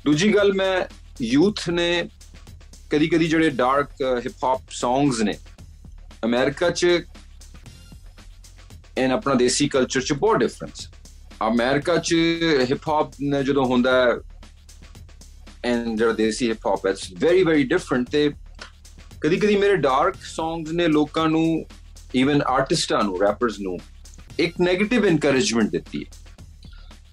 ਦੂਜੀ 0.06 0.34
ਗੱਲ 0.36 0.54
ਮੈਂ 0.54 0.86
ਯੂਥ 1.22 1.70
ਨੇ 1.70 2.10
ਕਦੀ 2.90 3.08
ਕਦੀ 3.08 3.28
ਜਿਹੜੇ 3.28 3.50
ਡਾਰਕ 3.50 4.02
ਹਿਪ 4.26 4.44
ਹੌਪ 4.44 4.70
ਸੌਂਗਸ 4.72 5.22
ਨੇ 5.22 5.34
ਅਮਰੀਕਾ 6.26 6.70
'ਚ 6.70 7.00
ਐਨ 8.98 9.12
ਆਪਣਾ 9.12 9.34
ਦੇਸੀ 9.36 9.68
ਕਲਚਰ 9.68 10.02
'ਚ 10.02 10.14
ਬਹੁਤ 10.14 10.38
ਡਿਫਰੈਂਸ 10.38 10.88
ਅਮਰੀਕਾ 11.44 11.98
'ਚ 11.98 12.16
ਹਿਪ 12.70 12.88
ਹੌਪ 12.88 13.12
ਨੇ 13.22 13.44
ਜਦੋਂ 13.44 13.66
ਹੁੰਦਾ 13.66 13.92
ਐਨ 15.66 15.96
ਜਿਹੜਾ 15.96 16.12
desi 16.14 16.50
hip 16.50 16.66
hop 16.66 16.86
it's 16.88 17.12
very 17.20 17.44
very 17.44 17.64
different 17.64 18.10
ਤੇ 18.10 18.30
ਕਦੀ 19.22 19.38
ਕਦੀ 19.38 19.56
ਮੇਰੇ 19.56 19.76
ਡਾਰਕ 19.76 20.16
ਸੌਂਗਸ 20.24 20.72
ਨੇ 20.72 20.88
ਲੋਕਾਂ 20.88 21.28
ਨੂੰ 21.28 21.66
ਇਵਨ 22.16 22.42
ਆਰਟਿਸਟਾਂ 22.42 23.04
ਨੂੰ 23.04 23.20
ਰੈਪਰਸ 23.22 23.60
ਨੂੰ, 23.60 23.78
ਇੱਕ 24.40 24.56
네ਗੇਟਿਵ 24.62 25.06
ਇਨਕਰੇਜਮੈਂਟ 25.06 25.70
ਦਿੱਤੀ 25.70 26.04
ਹੈ 26.04 26.10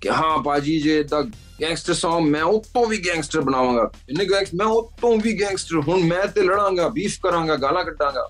ਕਿ 0.01 0.11
ਹਾਂ 0.11 0.39
ਬਾਜੀ 0.39 0.79
ਜੇ 0.81 1.03
ਦਾ 1.03 1.23
ਗੈਂਗਸਟਰ 1.61 1.95
ਸੌਂਗ 1.95 2.29
ਮੈਂ 2.29 2.43
ਉਹ 2.43 2.65
ਤੋਂ 2.75 2.87
ਵੀ 2.87 2.99
ਗੈਂਗਸਟਰ 3.07 3.41
ਬਣਾਵਾਂਗਾ 3.41 3.91
ਇਹਨੇ 4.09 4.25
ਗੈਂਗਸਟਰ 4.25 4.57
ਮੈਂ 4.57 4.67
ਉਹ 4.67 4.93
ਤੋਂ 5.01 5.17
ਵੀ 5.19 5.41
ਗੈਂਗਸਟਰ 5.41 5.81
ਹੁਣ 5.89 6.05
ਮੈਂ 6.05 6.27
ਤੇ 6.27 6.43
ਲੜਾਂਗਾ 6.43 6.89
ਬੀਫ 6.89 7.19
ਕਰਾਂਗਾ, 7.23 7.57
ਗਾਲਾਂ 7.57 7.85
ਕੱਢਾਂਗਾ। 7.85 8.29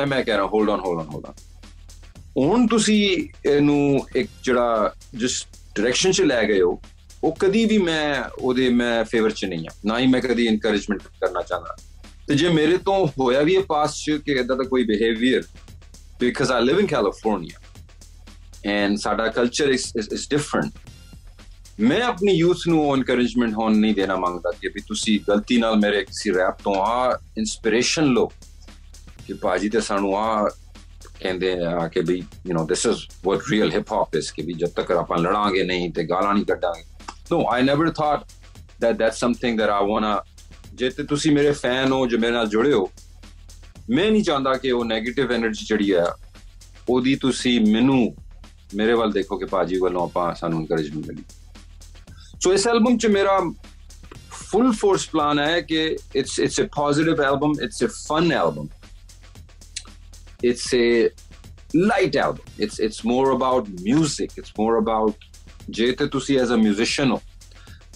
ਐ 0.00 0.04
ਮੈਂ 0.04 0.22
ਕਹਿ 0.24 0.34
ਰਿਹਾ 0.34 0.46
hold 0.46 0.70
on 0.70 0.80
hold 0.80 1.00
on 1.00 1.06
hold 1.06 1.26
on 1.26 1.34
ਹੁਣ 2.36 2.66
ਤੁਸੀਂ 2.66 3.28
ਇਹਨੂੰ 3.48 4.06
ਇੱਕ 4.16 4.30
ਜਿਹੜਾ 4.44 4.94
ਜਿਸ 5.14 5.46
ਡਾਇਰੈਕਸ਼ਨ 5.74 6.12
'ਚ 6.12 6.22
ਲੈ 6.22 6.44
ਗਏ 6.44 6.60
ਹੋ 6.60 6.80
ਉਹ 7.24 7.36
ਕਦੀ 7.40 7.64
ਵੀ 7.64 7.78
ਮੈਂ 7.78 8.24
ਉਹਦੇ 8.38 8.68
ਮੈਂ 8.68 9.04
ਫੇਵਰ 9.04 9.30
'ਚ 9.30 9.44
ਨਹੀਂ 9.44 9.66
ਆ 9.68 9.74
ਨਾ 9.86 9.98
ਹੀ 9.98 10.06
ਮੈਂ 10.06 10.20
ਕਦੀ 10.20 10.46
ਇਨਕਰੇਜਮੈਂਟ 10.46 11.02
ਕਰਨਾ 11.20 11.42
ਚਾਹੁੰਦਾ। 11.42 11.76
ਤੇ 12.28 12.34
ਜੇ 12.34 12.48
ਮੇਰੇ 12.48 12.76
ਤੋਂ 12.76 13.06
ਹੋਇਆ 13.06 13.42
ਵੀ 13.42 13.56
ਹੈ 13.56 13.60
ਪਾਸ 13.62 13.96
'ਚ 13.96 14.10
ਕਿ 14.10 14.32
ਇਦਾਂ 14.32 14.56
ਦਾ 14.56 14.64
ਕੋਈ 14.64 14.84
behaviour 14.84 15.42
because 16.24 16.50
I 16.50 16.60
live 16.68 16.78
in 16.82 16.86
California 16.86 17.58
and 18.66 18.96
ਸਾਡਾ 18.96 19.26
culture 19.28 19.72
is 19.72 19.84
is, 20.00 20.06
is 20.18 20.22
different 20.36 20.70
ਮੈਂ 21.80 22.02
ਆਪਣੀ 22.02 22.32
ਯੂਥ 22.32 22.58
ਨੂੰ 22.68 22.96
ਇਨਕਰੇਜਮੈਂਟ 22.96 23.54
ਹੋਣ 23.54 23.76
ਨਹੀਂ 23.76 23.94
ਦੇਣਾ 23.94 24.16
ਮੰਗਦਾ 24.16 24.52
ਕਿ 24.60 24.68
ਵੀ 24.68 24.80
ਤੁਸੀਂ 24.88 25.20
ਗਲਤੀ 25.28 25.56
ਨਾਲ 25.56 25.76
ਮੇਰੇ 25.76 26.04
ਕਿਸੇ 26.04 26.32
ਰੈਪ 26.32 26.62
ਤੋਂ 26.64 26.74
ਆ 26.78 27.18
ਇਨਸਪੀਰੇਸ਼ਨ 27.38 28.04
ਲੋ 28.04 28.26
ਕਿ 29.26 29.32
ਬਾਜੀ 29.32 29.68
ਤੇ 29.68 29.80
ਸਾਨੂੰ 29.80 30.18
ਆ 30.18 30.50
ਕਹਿੰਦੇ 31.20 31.52
ਆ 31.64 31.88
ਕਿ 31.88 32.00
ਵੀ 32.00 32.22
you 32.46 32.58
know 32.58 32.66
this 32.66 32.86
is 32.86 32.98
what 33.24 33.40
real 33.50 33.72
hip 33.72 33.92
hop 33.92 34.16
is 34.16 34.32
ਕਿ 34.32 34.42
ਵੀ 34.42 34.52
ਜਦ 34.52 34.68
ਤੱਕ 34.68 34.92
ਆਪਾਂ 34.92 35.18
ਲੜਾਂਗੇ 35.18 35.62
ਨਹੀਂ 35.62 35.90
ਤੇ 35.92 36.04
ਗਾਲਾਂ 36.04 36.34
ਨਹੀਂ 36.34 36.44
ਕੱਢਾਂਗੇ। 36.44 36.84
No 37.32 37.44
I 37.52 37.62
never 37.62 37.90
thought 37.90 38.24
that 38.80 38.96
that's 38.96 39.20
something 39.20 39.58
that 39.58 39.68
I 39.68 39.86
want 39.86 40.24
ਜੇ 40.74 40.90
ਤੇ 40.90 41.02
ਤੁਸੀਂ 41.02 41.32
ਮੇਰੇ 41.32 41.50
ਫੈਨ 41.52 41.92
ਹੋ, 41.92 42.06
ਜੋ 42.06 42.18
ਮੇਰੇ 42.18 42.32
ਨਾਲ 42.32 42.48
ਜੁੜੇ 42.48 42.72
ਹੋ, 42.72 42.90
ਮੈਂ 43.90 44.10
ਨਹੀਂ 44.10 44.22
ਚਾਹੁੰਦਾ 44.22 44.54
ਕਿ 44.54 44.70
ਉਹ 44.70 44.84
네ਗੇਟਿਵ 44.84 45.32
એનર્ਜੀ 45.32 45.66
ਜਿਹੜੀ 45.66 45.90
ਆ, 45.90 46.16
ਉਹਦੀ 46.88 47.14
ਤੁਸੀਂ 47.14 47.60
ਮੈਨੂੰ, 47.60 48.14
ਮੇਰੇ 48.74 48.92
ਵੱਲ 48.92 49.12
ਦੇਖੋ 49.12 49.38
ਕਿ 49.38 49.44
ਪਾਜੀ 49.44 49.78
ਵੱਲੋਂ 49.78 50.02
ਆਪਾਂ 50.02 50.34
ਸਾਨੂੰ 50.34 50.60
ਇਨਕਰੇਜਮੈਂਟ 50.60 51.06
ਮਿਲੀ। 51.06 51.22
ਸੋ 52.40 52.52
ਇਸ 52.52 52.66
ਐਲਬਮ 52.66 52.98
'ਚ 52.98 53.06
ਮੇਰਾ 53.06 53.40
ਫੁੱਲ 54.30 54.72
ਫੋਰਸ 54.72 55.08
ਪਲਾਨ 55.08 55.38
ਹੈ 55.38 55.60
ਕਿ 55.60 55.96
it's 56.16 56.38
it's 56.40 56.60
a 56.60 56.64
positive 56.64 57.22
album 57.22 57.52
it's 57.62 57.84
a 57.84 57.86
fun 57.86 58.32
album 58.32 58.68
it's 60.46 60.72
a 60.74 61.10
light 61.74 62.16
album. 62.16 62.44
It's 62.58 62.78
it's 62.78 63.00
more 63.04 63.30
about 63.30 63.68
music. 63.82 64.36
It's 64.36 64.52
more 64.56 64.74
about 64.76 65.24
ਜੇ 65.70 65.90
ਤੇ 65.92 66.06
ਤੁਸੀਂ 66.06 66.38
ਐਜ਼ 66.38 66.52
ਅ 66.52 66.56
ਮਿਊਜ਼ੀਸ਼ੀਅਨ 66.56 67.10
ਹੋ 67.10 67.20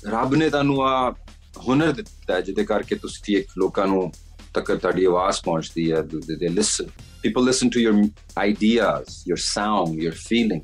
ਰੱਬ 0.07 0.35
ਨੇ 0.35 0.49
ਤੁਹਾਨੂੰ 0.51 0.83
ਆ 0.85 1.11
ਹੁਨਰ 1.59 1.93
ਦਿੱਤਾ 1.93 2.35
ਹੈ 2.35 2.41
ਜਿਹਦੇ 2.41 2.65
ਕਰਕੇ 2.65 2.97
ਤੁਸੀਂ 2.97 3.37
ਇੱਕ 3.37 3.51
ਲੋਕਾਂ 3.59 3.87
ਨੂੰ 3.87 4.11
ਤੱਕ 4.55 4.73
ਤੁਹਾਡੀ 4.73 5.05
ਆਵਾਜ਼ 5.05 5.41
ਪਹੁੰਚਦੀ 5.45 5.91
ਹੈ 5.93 6.01
they 6.03 6.49
listen 6.49 6.89
people 7.23 7.45
listen 7.47 7.71
to 7.71 7.81
your 7.81 8.03
ideas 8.39 9.23
your 9.29 9.37
sound 9.37 10.03
your 10.03 10.15
feeling 10.19 10.63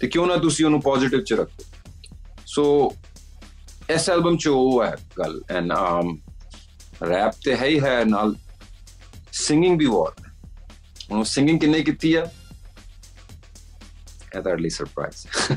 ਤੇ 0.00 0.08
ਕਿਉਂ 0.08 0.26
ਨਾ 0.26 0.36
ਤੁਸੀਂ 0.36 0.64
ਉਹਨੂੰ 0.64 0.80
ਪੋਜ਼ਿਟਿਵ 0.80 1.20
ਚ 1.20 1.32
ਰੱਖੋ 1.32 1.64
ਸੋ 2.46 2.64
ਇਸ 3.90 4.08
ਐਲਬਮ 4.10 4.36
ਚ 4.36 4.48
ਉਹ 4.48 4.82
ਹੈ 4.84 4.94
ਗੱਲ 5.18 5.40
ਐਂਡ 5.50 5.72
um 5.72 6.16
ਰੈਪ 7.08 7.34
ਤੇ 7.44 7.56
ਹੈ 7.56 7.66
ਹੀ 7.66 7.80
ਹੈ 7.80 8.04
ਨਾਲ 8.04 8.34
ਸਿੰਗਿੰਗ 9.32 9.78
ਵੀ 9.78 9.86
ਬਹੁਤ 9.86 10.20
ਹੈ 11.12 11.16
ਉਹਨੂੰ 11.16 11.26
ਸਿੰਗਿੰਗ 11.26 11.60
ਕਿੰਨੇ 11.60 11.80
ਕੀਤੀ 11.80 12.16
ਹੈ 12.16 12.32
ਇਹ 14.36 14.42
ਤਾਂ 14.42 14.52
ਅਰਲੀ 14.52 14.70
ਸਰਪ੍ਰਾਈਜ਼ 14.70 15.56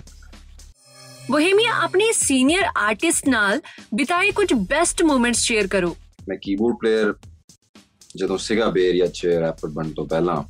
ਬੋਹੇਮੀਆ 1.31 1.71
ਆਪਣੇ 1.71 2.13
ਸੀਨੀਅਰ 2.13 2.63
ਆਰਟਿਸਟ 2.77 3.27
ਨਾਲ 3.27 3.61
ਬਿਤਾਏ 3.93 4.31
ਕੁਝ 4.31 4.53
ਬੈਸਟ 4.53 5.03
ਮੂਮੈਂਟਸ 5.03 5.39
ਸ਼ੇਅਰ 5.39 5.67
ਕਰੋ। 5.67 5.97
ਮੈਂ 6.29 6.37
ਕੀਬੋਰਡ 6.41 6.75
ਪਲੇਅਰ 6.75 7.13
ਜਦੋਂ 8.15 8.37
ਸਿਗਾ 8.37 8.69
ਬੇਰੀਆ 8.69 9.07
ਚ 9.07 9.25
ਰੈਪਰ 9.25 9.67
ਬਣਨ 9.67 9.93
ਤੋਂ 9.93 10.05
ਪਹਿਲਾਂ 10.05 10.43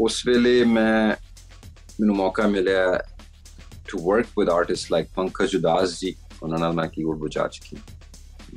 ਉਸ 0.00 0.26
ਵੇਲੇ 0.26 0.64
ਮੈਂ 0.64 1.08
ਮੈਨੂੰ 2.00 2.16
ਮੌਕਾ 2.16 2.46
ਮਿਲਿਆ 2.46 3.00
to 3.88 3.98
work 3.98 4.26
with 4.38 4.48
artist 4.48 4.92
like 4.92 5.06
Pankaj 5.16 5.56
Udhas 5.56 6.00
ji 6.00 6.14
ਉਹਨਾਂ 6.42 6.58
ਨਾਲ 6.58 6.72
ਮੈਂ 6.72 6.88
ਕੀਬੋਰਡ 6.88 7.18
ਵਜਾ 7.18 7.48
ਚੁੱਕੀ। 7.48 7.76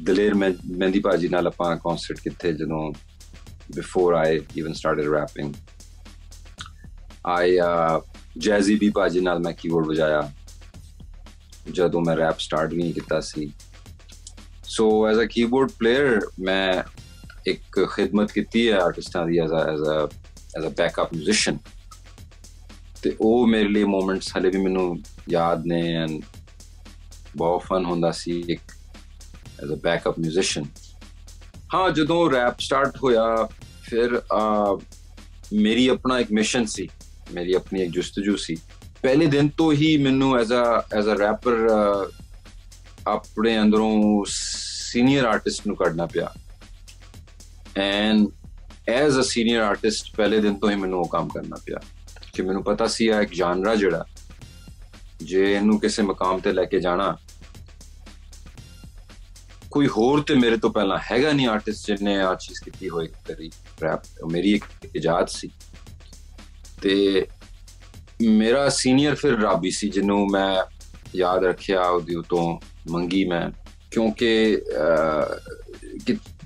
ਦਲੇਰ 0.03 0.33
ਮਹਿੰਦੀ 0.33 0.99
ਭਾਜੀ 0.99 1.27
ਨਾਲ 1.27 1.47
ਆਪਾਂ 1.47 1.77
ਕਨਸਰਟ 1.77 2.19
ਕਿੱਥੇ 2.19 2.53
ਜਦੋਂ 2.53 2.93
before 3.71 4.13
I 4.13 4.39
even 4.57 4.73
started 4.73 5.07
rapping 5.07 5.53
I 7.25 7.57
Jazzy 8.37 8.75
ਵੀ 8.75 8.89
ਭਾਜੀ 8.89 9.19
ਨਾਲ 9.19 9.39
ਮੈਂ 9.39 9.53
ਕੀਬੋਰਡ 9.53 9.87
ਵਜਾਇਆ 9.87 10.31
ਜਦੋਂ 11.71 12.01
ਮੈਂ 12.01 12.15
ਰੈਪ 12.15 12.39
ਸਟਾਰਟ 12.39 12.73
ਨਹੀਂ 12.73 12.93
ਕੀਤਾ 12.93 13.19
ਸੀ 13.19 13.51
so 14.63 15.07
as 15.07 15.19
a 15.19 15.25
keyboard 15.25 15.71
player 15.71 16.19
ਮੈਂ 16.39 16.83
ਇੱਕ 17.47 17.79
ਖਿਦਮਤ 17.95 18.31
ਕੀਤੀ 18.31 18.71
ਹੈ 18.71 18.79
ਆਰਟਿਸਟਾਂ 18.79 19.25
ਦੀ 19.27 19.39
as 19.39 19.53
a 19.53 19.69
as 19.69 19.81
a 19.81 20.07
as 20.57 20.65
a 20.65 20.69
backup 20.69 21.13
musician 21.13 21.57
ਤੇ 23.03 23.15
ਉਹ 23.21 23.47
ਮੇਰੇ 23.47 23.67
ਲਈ 23.67 23.83
ਮੂਮੈਂਟਸ 23.83 24.37
ਹਲੇ 24.37 24.49
ਵੀ 24.49 24.57
ਮੈਨੂੰ 24.57 24.97
ਯਾਦ 25.29 25.65
ਨੇ 25.65 25.81
ਐਂਡ 25.95 26.21
ਬਹੁਤ 27.37 27.63
ਫਨ 27.63 27.85
ਹੁੰਦਾ 27.85 28.11
ਸੀ 28.11 28.43
ਇੱਕ 28.49 28.71
ਐਜ਼ 29.63 29.71
ਅ 29.73 29.75
ਬੈਕਅਪ 29.75 30.19
ਮਿਊਜ਼ੀਸ਼ੀਅਨ 30.19 30.65
ਹਾਂ, 31.73 31.89
ਜਦੋਂ 31.89 32.31
ਰੈਪ 32.31 32.59
ਸਟਾਰਟ 32.59 32.97
ਹੋਇਆ, 33.03 33.47
ਫਿਰ 33.83 34.21
ਮੇਰੀ 35.53 35.87
ਆਪਣਾ 35.87 36.19
ਇੱਕ 36.19 36.31
ਮਿਸ਼ਨ 36.31 36.65
ਸੀ। 36.65 36.87
ਮੇਰੀ 37.33 37.53
ਆਪਣੀ 37.53 37.81
ਇੱਕ 37.81 37.91
ਜੁਸਤਜੂ 37.91 38.35
ਸੀ। 38.35 38.55
ਪਹਿਲੇ 39.01 39.25
ਦਿਨ 39.25 39.49
ਤੋਂ 39.49 39.71
ਹੀ 39.73 39.97
ਮੈਨੂੰ 39.97 40.37
as 40.39 40.53
a 40.53 40.97
as 40.97 41.07
a 41.07 41.17
rapper 41.19 41.67
ਆਪਣੇ 43.07 43.59
ਅੰਦਰੋਂ 43.61 44.25
ਸੀਨੀਅਰ 44.27 45.25
ਆਰਟਿਸਟ 45.25 45.67
ਨੂੰ 45.67 45.75
ਕੱਢਣਾ 45.75 46.05
ਪਿਆ। 46.05 46.31
And 47.77 48.27
as 48.89 49.19
a 49.19 49.21
senior 49.21 49.61
artist 49.61 50.15
ਪਹਿਲੇ 50.15 50.39
ਦਿਨ 50.41 50.55
ਤੋਂ 50.55 50.69
ਹੀ 50.69 50.75
ਮੈਨੂੰ 50.75 50.99
ਉਹ 50.99 51.07
ਕੰਮ 51.07 51.27
ਕਰਨਾ 51.27 51.55
ਪਿਆ। 51.65 51.79
ਕਿ 52.33 52.41
ਮੈਨੂੰ 52.41 52.63
ਪਤਾ 52.63 52.87
ਸੀ 52.87 53.07
ਆ 53.07 53.21
ਇੱਕ 53.21 53.33
ਜਾਨਰਾ 53.33 53.75
ਜਿਹੜਾ, 53.75 54.05
ਜੇ 55.19 55.53
ਇਹਨੂੰ 55.53 55.79
ਕਿਸੇ 55.79 56.01
ਮਕਾਮ 56.01 56.39
ਤੇ 56.39 56.53
ਲੈ 56.53 56.65
ਕੇ 56.65 56.79
ਜਾਣਾ 56.79 57.17
ਕੋਈ 59.73 59.87
ਹੋਰ 59.87 60.21
ਤੇ 60.21 60.33
ਮੇਰੇ 60.35 60.57
ਤੋਂ 60.57 60.69
ਪਹਿਲਾਂ 60.69 60.97
ਹੈਗਾ 61.11 61.31
ਨਹੀਂ 61.31 61.47
ਆਰਟਿਸਟ 61.47 61.87
ਜਿਹਨੇ 61.87 62.15
ਆ 62.21 62.33
ਚੀਜ਼ 62.41 62.59
ਕੀਤੀ 62.63 62.89
ਹੋਈ 62.89 63.07
ਕਰੀ 63.27 63.49
ਰੈਪ 63.83 64.25
ਮੇਰੀ 64.31 64.51
ਇੱਕ 64.51 64.65
ਇਜਾਜ਼ਤ 64.95 65.29
ਸੀ। 65.29 65.49
ਤੇ 66.81 67.27
ਮੇਰਾ 68.21 68.67
ਸੀਨੀਅਰ 68.69 69.15
ਫਿਰ 69.15 69.39
ਰਾਬੀ 69.39 69.71
ਸੀ, 69.71 69.89
ਜਿਹਨੂੰ 69.89 70.27
ਮੈਂ 70.31 70.63
ਯਾਦ 71.15 71.43
ਰੱਖਿਆ, 71.43 71.81
ਉਹਦੀ 71.81 72.15
ਤੋਂ 72.29 72.59
ਮੰਗੀ 72.91 73.23
ਮੈਂ। 73.25 73.49
ਕਿਉਂਕਿ 73.91 74.61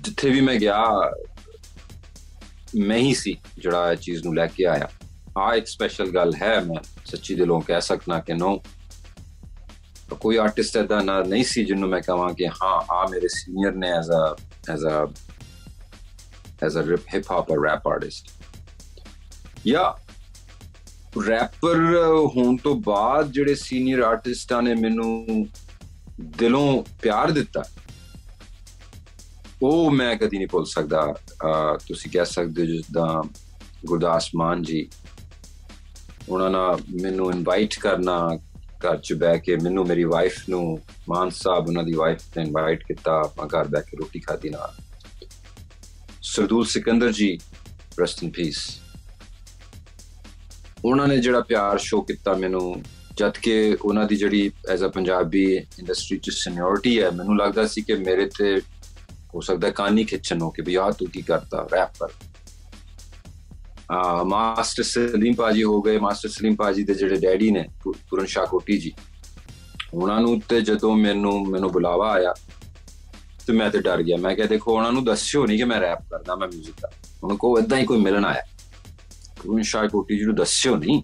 ਜਿੱਥੇ 0.00 0.30
ਵੀ 0.30 0.40
ਮੈਂ 0.40 0.54
ਗਿਆ, 0.54 0.82
ਮੈਂ 2.76 2.98
ਹੀ 2.98 3.14
ਸੀ 3.14 3.36
ਜਿਹੜਾ 3.58 3.92
ਇਹ 3.92 3.96
ਚੀਜ਼ 3.96 4.24
ਨੂੰ 4.24 4.34
ਲੈ 4.36 4.46
ਕੇ 4.46 4.64
ਆਇਆ। 4.66 4.88
ਆ 5.38 5.54
ਇੱਕ 5.54 5.66
ਸਪੈਸ਼ਲ 5.66 6.10
ਗੱਲ 6.10 6.34
ਹੈ, 6.34 6.58
ਮੈਂ 6.60 6.82
ਸੱਚੀ 7.06 7.34
ਦਿਲੋਂ 7.34 7.60
ਕਹਿ 7.60 7.80
ਸਕਣਾ 7.80 8.18
ਕਿ 8.20 8.34
ਨੋ 8.34 8.60
ਕੋਈ 10.16 10.36
ਆਰਟਿਸਟ 10.36 10.76
ਐਦਾ 10.76 11.00
ਨਾ 11.00 11.22
ਨਹੀਂ 11.22 11.44
ਸੀ 11.44 11.64
ਜਿਹਨੂੰ 11.64 11.88
ਮੈਂ 11.88 12.00
ਕਹਾਂ 12.00 12.34
ਕਿ 12.34 12.48
ਹਾਂ 12.48 12.80
ਆ 12.90 13.06
ਮੇਰੇ 13.10 13.28
ਸੀਨੀਅਰ 13.28 13.72
ਨੇ 13.72 13.90
as 13.90 14.10
a 14.10 14.36
as 14.70 14.86
a 14.86 15.06
as 16.64 16.78
a 16.78 16.96
hip 17.14 17.30
hop 17.32 17.50
ਔਰ 17.50 17.70
ਰੈਪ 17.70 17.88
ਆਰਟਿਸਟ 17.88 18.30
ਯਾ 19.66 19.98
ਰੈਪਰ 21.28 21.76
ਹੋਣ 22.36 22.56
ਤੋਂ 22.56 22.74
ਬਾਅਦ 22.74 23.32
ਜਿਹੜੇ 23.32 23.54
ਸੀਨੀਅਰ 23.54 24.02
ਆਰਟਿਸਟਾਂ 24.02 24.62
ਨੇ 24.62 24.74
ਮੈਨੂੰ 24.74 25.48
ਦਿਲੋਂ 26.20 26.84
ਪਿਆਰ 27.02 27.30
ਦਿੱਤਾ 27.30 27.64
ਉਹ 29.62 29.90
ਮੈਂ 29.90 30.16
ਕਦੀ 30.16 30.36
ਨਹੀਂ 30.36 30.48
ਭੁੱਲ 30.48 30.64
ਸਕਦਾ 30.64 31.14
ਤੁਸੀਂ 31.86 32.10
ਕਹਿ 32.10 32.24
ਸਕਦੇ 32.24 32.62
ਹੋ 32.62 32.66
ਜਿੱਦਾਂ 32.66 33.22
ਗੁਰਦਾਸ 33.86 34.30
ਮਾਨ 34.34 34.62
ਜੀ 34.62 34.88
ਉਹਨਾਂ 36.28 36.50
ਨੇ 36.50 36.58
ਮੈਨੂੰ 37.02 37.32
ਇਨਵਾਈਟ 37.32 37.78
ਕਰਨਾ 37.78 38.38
ਘਰ 38.86 38.96
ਚ 38.96 39.12
ਬੈ 39.12 39.36
ਕੇ 39.36 39.56
ਮੈਨੂੰ, 39.56 39.86
ਮੇਰੀ 39.86 40.04
ਵਾਈਫ 40.04 40.48
ਨੂੰ, 40.48 40.80
ਮਾਨ 41.08 41.30
ਸਾਹਿਬ, 41.30 41.68
ਉਹਨਾਂ 41.68 41.84
ਦੀ 41.84 41.92
ਵਾਈਫ 41.92 42.18
ਨੇ 42.36 42.42
ਇਨਵਾਈਟ 42.42 42.84
ਕੀਤਾ, 42.84 43.20
ਆਪਾਂ 43.20 43.48
ਘਰ 43.48 43.68
ਬੈ 43.68 43.80
ਕੇ 43.80 43.96
ਰੋਟੀ 43.96 44.20
ਖਾਦੀ 44.20 44.48
ਨਾਲ। 44.48 44.74
ਸਰਦੂਲ 46.22 46.66
ਸਿਕੰਦਰ 46.66 47.12
ਜੀ 47.12 47.38
ਰੈਸਟ 48.00 48.24
ਇਨ 48.24 48.30
ਪੀਸ 48.30 48.80
ਉਹਨਾਂ 50.84 51.08
ਨੇ 51.08 51.18
ਜਿਹੜਾ 51.18 51.40
ਪਿਆਰ 51.40 51.78
ਸ਼ੋ 51.78 52.00
ਕੀਤਾ 52.00 52.34
ਮੈਨੂੰ, 52.34 52.82
ਜਦ 53.16 53.32
ਕਿ 53.42 53.76
ਉਹਨਾਂ 53.82 54.04
ਦੀ 54.04 54.16
ਜਿਹੜੀ 54.16 54.50
ਐਜ਼ 54.70 54.84
ਅ 54.84 54.88
ਪੰਜਾਬੀ 54.88 55.54
ਇੰਡਸਟਰੀ 55.54 56.18
ਚ 56.18 56.30
ਸੀਨੀਅਰਿਟੀ 56.30 57.02
ਹੈ, 57.02 57.10
ਮੈਨੂੰ 57.10 57.36
ਲੱਗਦਾ 57.38 57.66
ਸੀ 57.66 57.82
ਕਿ 57.82 57.94
ਮੇਰੇ 57.94 58.26
ਤੇ 58.26 58.60
ਹੋ 59.34 59.40
ਸਕਦਾ 59.40 59.70
ਕਾਨੀ 59.70 60.04
ਖਿੱਚਣ 60.04 60.42
ਹੋ 60.42 60.50
ਕਿ 60.50 60.62
ਵੀ 60.62 60.74
ਆ 60.74 60.90
ਤੂੰ 60.90 61.08
ਕੀ 61.08 61.22
ਕਰਦਾ 61.22 61.68
ਰੈਪਰ 61.74 62.06
ਆ 62.06 62.27
ਮਾਸਟਰ 64.26 64.82
ਸਲੀਮ 64.82 65.34
ਪਾਜੀ 65.34 65.62
ਹੋ 65.62 65.80
ਗਏ, 65.82 65.98
ਮਾਸਟਰ 65.98 66.28
ਸਲੀਮ 66.28 66.54
ਪਾਜੀ 66.56 66.82
ਦੇ 66.84 66.94
ਜਿਹੜੇ 66.94 67.16
ਡੈਡੀ 67.16 67.50
ਨੇ 67.50 67.64
ਪੁਰਨ 67.84 68.26
ਸ਼ਾਹ 68.26 68.46
ਕੋਟੀ 68.46 68.78
ਜੀ, 68.78 68.92
ਉਹਨਾਂ 69.94 70.20
ਨੂੰ 70.20 70.40
ਤੇ 70.40 70.60
ਜਦੋਂ 70.60 70.94
ਮੈਨੂੰ 70.96 71.32
ਮੈਨੂੰ 71.50 71.70
ਬੁਲਾਵਾ 71.72 72.10
ਆਇਆ, 72.12 72.34
ਤੇ 73.46 73.52
ਮੈਂ 73.52 73.70
ਤੇ 73.70 73.80
ਡਰ 73.80 74.02
ਗਿਆ। 74.02 74.16
ਮੈਂ 74.16 74.34
ਕਿਹਾ, 74.36 74.46
ਦੇਖੋ, 74.46 74.74
ਉਹਨਾਂ 74.76 74.92
ਨੂੰ 74.92 75.04
ਦੱਸਿਓ 75.04 75.46
ਨਹੀਂ 75.46 75.58
ਕਿ 75.58 75.64
ਮੈਂ 75.64 75.80
ਰੈਪ 75.80 76.02
ਕਰਦਾ, 76.10 76.36
ਮੈਂ 76.36 76.48
뮤직 76.48 76.80
ਦਾ 76.82 76.90
ਉਹਨਾਂ 77.22 77.36
ਕੋ 77.36 77.58
ਇਦਾਂ 77.58 77.78
ਹੀ 77.78 77.84
ਕੋਈ 77.84 78.00
ਮਿਲਣ 78.00 78.24
ਆਇਆ। 78.24 78.42
ਪੁਰਨ 79.42 79.62
ਸ਼ਾਹ 79.62 79.88
ਕੋਟੀ 79.88 80.18
ਜੀ 80.18 80.24
ਨੂੰ 80.24 80.34
ਦੱਸਿਓ 80.34 80.76
ਨਹੀਂ 80.76 81.02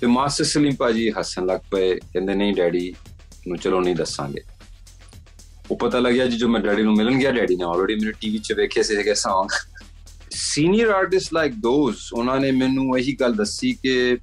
ਤੇ 0.00 0.06
ਮਾਸਟਰ 0.06 0.44
ਸਲੀਮ 0.44 0.74
ਪਾਜੀ 0.74 1.10
ਹੱਸਣ 1.10 1.46
ਲੱਗ 1.46 1.60
ਪਏ, 1.70 1.94
ਕਹਿੰਦੇ, 1.94 2.34
ਨਹੀਂ 2.34 2.54
ਡੈਡੀ, 2.54 2.94
ਨੂੰ 3.48 3.58
ਚਲੋ 3.58 3.80
ਨਹੀਂ 3.80 3.96
ਦੱਸਾਂਗੇ। 3.96 4.42
ਉਹ 5.70 5.76
ਪਤਾ 5.76 5.98
ਲੱਗਿਆ 5.98 6.26
ਜੀ 6.26 6.36
ਜੋ 6.36 6.48
ਮੈਂ 6.48 6.60
ਡੈਡੀ 6.60 6.82
ਨੂੰ 6.82 6.94
ਮਿਲਣ 6.94 7.18
ਗਿਆ, 7.18 7.30
ਡੈਡੀ 7.32 7.56
ਨੇ 7.56 7.64
ਆਲਰੇਡੀ 7.64 7.94
ਮੇਰੇ 7.94 8.12
ਟੀਵੀ 8.20 8.38
'ਚ 8.38 8.52
ਵੇਖੇ 8.52 8.82
ਸੀਗੇ 8.82 9.12
Song 9.12 9.48
senior 10.34 10.88
artist 10.90 11.34
like 11.34 11.54
those 11.54 12.12
ਉਹਨਾਂ 12.12 12.40
ਨੇ 12.40 12.50
ਮੈਨੂੰ 12.50 12.98
ਇਹੀ 12.98 13.16
ਗੱਲ 13.20 13.34
ਦੱਸੀ 13.34 13.72
ਕਿ 13.72 14.18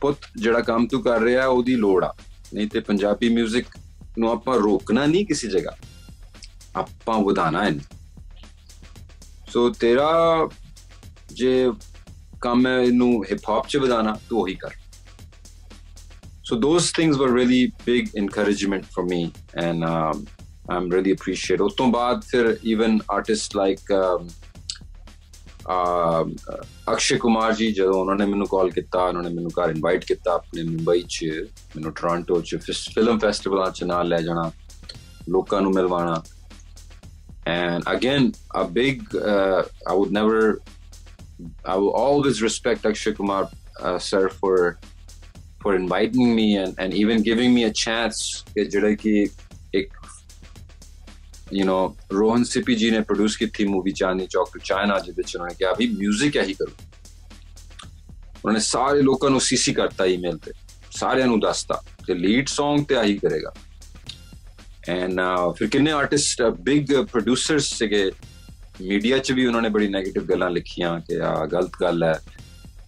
ਪੁੱਤ 0.00 0.18
ਜਿਹੜਾ 0.36 0.60
ਕੰਮ 0.60 0.86
ਤੂੰ 0.86 1.02
ਕਰ 1.02 1.20
ਰਿਹਾ 1.20 1.46
ਉਹਦੀ 1.46 1.76
ਲੋੜ 1.76 2.04
ਆ। 2.04 2.14
ਨਹੀਂ 2.54 2.68
ਤੇ 2.68 2.80
ਪੰਜਾਬੀ 2.80 3.42
뮤직 3.42 3.80
ਨੂੰ 4.18 4.30
ਆਪਾਂ 4.30 4.58
ਰੋਕਣਾ 4.58 5.06
ਨਹੀਂ 5.06 5.26
ਕਿਸੇ 5.26 5.48
ਜਗ੍ਹਾ। 5.48 5.76
ਆਪਾਂ 6.76 7.18
ਵਧਾਣਾ 7.18 7.64
ਹੈ 7.64 7.74
ਸੋ 9.50 9.70
ਤੇਰਾ 9.70 10.48
ਜੇ 11.32 11.72
ਕੰਮ 12.40 12.66
ਹੈ 12.66 12.78
ਇਹਨੂੰ 12.80 13.24
ਹਿਪ 13.24 13.48
ਹੌਪ 13.48 13.68
ਚ 13.68 13.76
ਵਧਾਣਾ 13.76 14.18
ਤੂੰ 14.28 14.40
ਉਹੀ 14.40 14.54
ਕਰ। 14.54 14.70
So 16.48 16.56
those 16.60 16.86
things 16.96 17.18
were 17.20 17.32
really 17.34 17.60
big 17.86 18.08
encouragement 18.22 18.88
for 18.94 19.04
me 19.10 19.20
and 19.64 19.84
um, 19.90 20.18
I'm 20.72 20.88
really 20.94 21.12
appreciate 21.14 21.62
ਉਸ 21.62 21.74
ਤੋਂ 21.74 21.86
ਬਾਅਦ 21.86 22.24
ਫਿਰ 22.24 22.58
even 22.74 22.98
artists 23.14 23.56
like 23.60 23.94
um, 23.98 24.26
Akshay 26.92 27.16
Kumar 27.16 27.52
ji 27.52 27.72
ਜਦੋਂ 27.72 27.94
ਉਹਨਾਂ 27.94 28.16
ਨੇ 28.16 28.26
ਮੈਨੂੰ 28.26 28.46
ਕਾਲ 28.46 28.70
ਕੀਤਾ 28.70 29.04
ਉਹਨਾਂ 29.04 29.22
ਨੇ 29.22 29.28
ਮੈਨੂੰ 29.28 29.50
ਘਰ 29.50 29.70
ਇਨਵਾਈਟ 29.70 30.04
ਕੀਤਾ 30.04 30.32
ਆਪਣੇ 30.32 30.62
ਮੁੰਬਈ 30.62 31.02
'ਚ 31.02 31.24
ਮੈਨੂੰ 31.76 31.92
ਟੋਰਾਂਟੋ 31.92 32.40
'ਚ 32.40 32.56
ਫਿਲਮ 32.94 33.18
ਫੈਸਟੀਵਲਾਂ 33.18 33.70
'ਚ 33.70 33.84
ਨਾਲ 33.84 34.08
ਲੈ 34.08 34.20
ਜਾਣਾ 34.22 34.50
ਲੋਕਾਂ 35.28 35.60
ਨੂੰ 35.60 35.72
ਮਿਲਵਾਣਾ 35.72 36.22
and 37.46 37.82
again 37.92 38.32
a 38.60 38.64
big 38.64 39.16
I 39.88 39.96
would 39.96 40.12
never 40.12 40.56
I 41.64 41.76
will 41.76 41.90
always 41.90 42.40
respect 42.42 42.84
Akshay 42.86 43.12
Kumar 43.12 43.50
uh, 43.82 43.98
sir 43.98 44.28
for 44.28 44.78
for 45.60 45.74
inviting 45.74 46.34
me 46.36 46.56
and, 46.56 46.74
and 46.78 46.94
even 46.94 47.22
giving 47.22 47.54
me 47.54 47.64
a 47.64 47.72
chance 47.72 48.20
ਕਿ 48.54 48.64
ਜਿਹੜਾ 48.64 48.94
ਕਿ 48.94 49.26
ਇੱਕ 49.74 49.92
ਯੂ 51.54 51.64
نو 51.66 51.94
ਰੋਹਨ 52.12 52.44
ਸਿਪੀ 52.44 52.74
ਜੀ 52.74 52.90
ਨੇ 52.90 53.00
ਪ੍ਰੋਡਿਊਸ 53.00 53.36
ਕੀਤੀ 53.36 53.64
movie 53.64 53.90
Chandni 53.90 54.26
Chowk 54.26 54.50
to 54.52 54.60
China 54.64 54.98
ਜਿਹਦੇ 54.98 55.22
ਵਿੱਚ 55.22 55.36
ਉਹਨਾਂ 55.36 55.48
ਨੇ 55.48 55.54
ਕਿਹਾ 55.54 55.72
ਵੀ 55.78 55.86
뮤직 55.86 56.40
ਇਹੀ 56.42 56.54
ਕਰੋ। 56.54 56.72
ਉਹਨਾਂ 58.44 58.52
ਨੇ 58.52 58.60
ਸਾਰੇ 58.60 59.02
ਲੋਕਾਂ 59.02 59.30
ਨੂੰ 59.30 59.40
ਸੀਸੀ 59.40 59.72
ਕਰਤਾ 59.72 60.06
ਈਮੇਲ 60.06 60.38
ਤੇ, 60.38 60.52
ਸਾਰਿਆਂ 60.90 61.26
ਨੂੰ 61.26 61.40
ਦੱਸਤਾ 61.40 61.82
ਕਿ 62.06 62.14
ਲੀਡ 62.14 62.48
Song 62.48 62.84
ਤੇ 62.84 62.96
ਆਹੀ 62.96 63.16
ਕਰੇਗਾ। 63.18 63.54
ਐਂਡ 64.88 65.20
ਫਿਰ 65.58 65.68
ਕਿੰਨੇ 65.68 65.90
ਆਰਟਿਸਟ 65.90 66.42
ਬਿਗ 66.42 66.92
ਪ੍ਰੋਡਿਊਸਰਸ 67.12 67.72
ਸੀਗੇ 67.78 68.10
ਮੀਡੀਆ 68.82 69.18
'ਚ 69.18 69.32
ਵੀ 69.32 69.46
ਉਹਨਾਂ 69.46 69.62
ਨੇ 69.62 69.68
ਬੜੀ 69.68 69.86
네ਗੇਟਿਵ 69.86 70.24
ਗੱਲਾਂ 70.24 70.50
ਲਿਖੀਆਂ 70.50 71.00
ਕਿ 71.00 71.20
ਆ 71.20 71.46
ਗਲਤ 71.46 71.70
ਗੱਲ 71.80 72.04
ਹੈ 72.04 72.20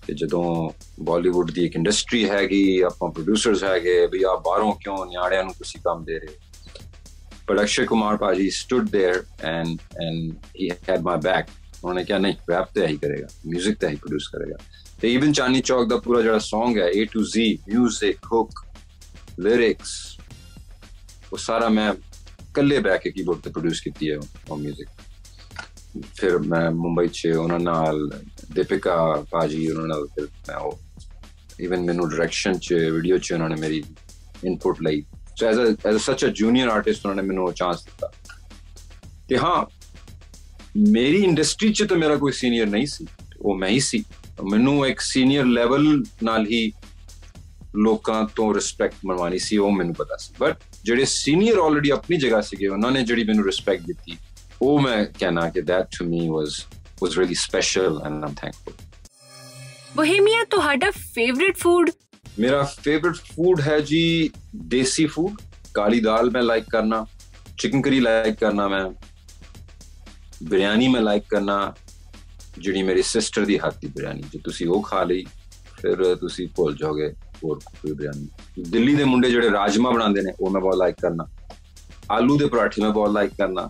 ਕਿ 0.06 0.14
ਜਦੋਂ 0.14 0.70
ਬਾਲੀਵੁੱਡ 1.02 1.50
ਦੀ 1.50 1.64
ਇੱਕ 1.64 1.76
ਇੰਡਸਟਰੀ 1.76 2.28
ਹੈਗੀ, 2.30 2.80
ਆਪਾਂ 2.80 3.10
ਪ੍ਰੋਡਿਊਸਰਸ 3.10 3.64
ਹੈਗੇ, 3.64 4.06
ਵੀ 4.06 4.22
ਆ 4.22 4.34
ਬਾਹਰੋਂ 4.46 4.72
ਕਿਉਂ 4.72 5.06
ਨਿਆੜਿਆਂ 5.06 5.44
ਨੂੰ 5.44 5.54
ਤੁਸੀਂ 5.54 5.80
ਕੰਮ 5.80 6.04
ਦੇ 6.04 6.18
ਰਹੇ 6.18 6.34
But 7.48 7.60
Akshay 7.60 7.86
Kumar 7.86 8.18
Paji 8.18 8.50
stood 8.52 8.88
there 8.88 9.18
and 9.44 9.82
and 9.96 10.18
he 10.54 10.72
had 10.88 11.04
my 11.04 11.16
back. 11.28 11.44
उन्होंने 11.84 12.04
क्या 12.04 12.18
नहीं 12.18 12.34
रैप 12.50 12.68
तो 12.74 12.86
ही 12.86 12.96
करेगा 12.98 13.28
म्यूज़िक 13.46 13.78
तो 13.80 13.88
ही 13.88 13.96
प्रोड्यूस 14.02 14.26
करेगा. 14.34 14.56
तो 15.00 15.08
इवन 15.08 15.32
चांदनी 15.32 15.60
चौक 15.70 15.88
का 15.90 15.96
पूरा 16.04 16.20
जरा 16.22 16.38
सॉन्ग 16.44 16.78
है 16.78 16.88
A 16.90 17.04
to 17.12 17.24
Z 17.34 17.46
music 17.68 18.18
hook 18.32 18.50
lyrics 19.40 19.92
वो 21.30 21.38
सारा 21.46 21.68
मैं 21.78 21.90
ਕੱਲੇ 22.56 22.78
ਬੈ 22.80 22.96
ਕੇ 22.98 23.10
ਕੀਬੋਰਡ 23.10 23.40
ਤੇ 23.44 23.50
प्रोड्यूस 23.50 23.80
की 23.86 23.92
है 24.02 24.16
ਉਹ 24.50 24.56
뮤직 24.60 24.88
फिर 26.18 26.32
मैं 26.52 26.66
मुंबई 26.78 27.08
'ਚ 27.08 27.20
उन्होंने 27.42 27.74
दीपिका 28.54 28.96
पाजी, 29.30 29.60
उन्होंने 29.68 29.70
ਉਹਨਾਂ 29.70 29.88
ਨਾਲ 29.88 30.06
ਫਿਰ 30.14 30.26
ਮੈਂ 30.48 30.56
ਉਹ 30.56 30.72
ਇਵਨ 31.60 31.84
ਮੈਨੂੰ 31.84 32.08
direction 32.10 32.58
so 35.36 35.46
as 35.46 35.58
a 35.60 35.88
as 35.88 35.98
such 35.98 36.24
a 36.24 36.28
junior 36.28 36.68
artist 36.68 37.06
ਉਹਨਾਂ 37.06 37.22
ਨੇ 37.22 37.28
ਮੈਨੂੰ 37.28 37.52
ਚਾਂਸ 37.52 37.84
ਦਿੱਤਾ 37.84 38.12
ਤੇ 39.28 39.38
ਹਾਂ 39.38 39.66
ਮੇਰੀ 40.90 41.22
ਇੰਡਸਟਰੀ 41.24 41.72
'ਚ 41.72 41.82
ਤਾਂ 41.82 41.96
ਮੇਰਾ 41.96 42.16
ਕੋਈ 42.16 42.32
ਸੀਨੀਅਰ 42.32 42.66
ਨਹੀਂ 42.66 42.86
ਸੀ 42.86 43.06
ਉਹ 43.40 43.54
ਮੈਂ 43.54 43.68
ਹੀ 43.68 43.80
ਸੀ 43.80 44.04
ਮੈਨੂੰ 44.52 44.86
ਇੱਕ 44.86 45.00
ਸੀਨੀਅਰ 45.00 45.44
ਲੈਵਲ 45.44 46.04
ਨਾਲ 46.22 46.46
ਹੀ 46.46 46.72
ਲੋਕਾਂ 47.76 48.26
ਤੋਂ 48.36 48.54
ਰਿਸਪੈਕਟ 48.54 48.94
ਮਨਵਾਣੀ 49.06 49.38
ਸੀ 49.38 49.56
ਉਹ 49.56 49.70
ਮੈਨੂੰ 49.70 49.94
ਪਤਾ 49.94 50.16
ਸੀ 50.16 50.34
ਬਟ 50.40 50.56
ਜਿਹੜੇ 50.84 51.04
ਸੀਨੀਅਰ 51.04 51.58
ਆਲਰੇਡੀ 51.58 51.90
ਆਪਣੀ 51.90 52.16
ਜਗ੍ਹਾ 52.16 52.40
ਸੀਗੇ 52.40 52.66
ਉਹਨਾਂ 52.66 52.90
ਨੇ 52.90 53.02
ਜਿਹੜੀ 53.02 53.24
ਮੈਨੂੰ 53.24 53.44
ਰਿਸਪੈਕਟ 53.44 53.82
ਦਿੱਤੀ 53.82 54.16
ਉਹ 54.62 54.80
ਮੈਂ 54.80 55.04
ਕਹਿਣਾ 55.18 55.48
ਕਿ 55.50 55.60
that 55.60 56.02
to 56.02 56.08
me 56.08 56.20
was 56.36 56.58
was 57.04 57.16
really 57.18 57.38
special 57.42 57.98
and 57.98 58.26
I'm 58.26 58.36
thankful 58.44 58.72
Bohemia 59.96 60.44
ਤੁਹਾਡਾ 60.44 60.90
ਫੇਵਰਿਟ 60.90 61.56
ਫੂਡ 61.56 61.90
ਮੇਰਾ 62.38 62.62
ਫੇਵਰਿਟ 62.82 63.16
ਫੂਡ 63.26 63.60
ਹੈ 63.60 63.78
ਜੀ 63.80 64.30
ਦੇਸੀ 64.72 65.06
ਫੂਡ 65.06 65.40
ਕਾਲੀ 65.74 66.00
ਦਾਲ 66.00 66.30
ਮੈਂ 66.30 66.42
ਲਾਈਕ 66.42 66.64
ਕਰਨਾ 66.70 67.04
ਚਿਕਨ 67.58 67.82
ਕਰੀ 67.82 68.00
ਲਾਈਕ 68.00 68.38
ਕਰਨਾ 68.38 68.66
ਮੈਂ 68.68 68.84
ਬਿਰਿਆਨੀ 70.42 70.88
ਮੈਂ 70.88 71.00
ਲਾਈਕ 71.00 71.24
ਕਰਨਾ, 71.28 71.74
ਜਿਹੜੀ 72.58 72.82
ਮੇਰੀ 72.82 73.02
ਸਿਸਟਰ 73.02 73.44
ਦੀ 73.44 73.58
ਹੱਥ 73.58 73.78
ਦੀ 73.80 73.86
ਬਿਰਿਆਨੀ 73.86 74.22
ਜੇ 74.32 74.38
ਤੁਸੀਂ 74.44 74.66
ਉਹ 74.68 74.82
ਖਾ 74.82 75.02
ਲਈ, 75.04 75.24
ਫਿਰ 75.80 76.14
ਤੁਸੀਂ 76.16 76.48
ਭੁੱਲ 76.56 76.76
ਜਾਓਗੇ 76.76 77.08
ਹੋਰ 77.44 77.58
ਕੋਈ 77.58 77.92
ਬਿਰਿਆਨੀ 77.92 78.28
ਦਿੱਲੀ 78.70 78.94
ਦੇ 78.94 79.04
ਮੁੰਡੇ 79.04 79.30
ਜਿਹੜੇ 79.30 79.50
ਰਾਜਮਾ 79.50 79.90
ਬਣਾਉਂਦੇ 79.90 80.22
ਨੇ, 80.22 80.32
ਉਹ 80.40 80.50
ਮੈਂ 80.50 80.60
ਬਹੁਤ 80.60 80.76
ਲਾਈਕ 80.76 80.96
ਕਰਨਾ। 81.02 81.26
ਆਲੂ 82.10 82.36
ਦੇ 82.38 82.46
ਪਰਾਠੇ 82.46 82.82
ਮੈਂ 82.82 82.90
ਬਹੁਤ 82.90 83.10
ਲਾਈਕ 83.10 83.32
ਕਰਨਾ। 83.38 83.68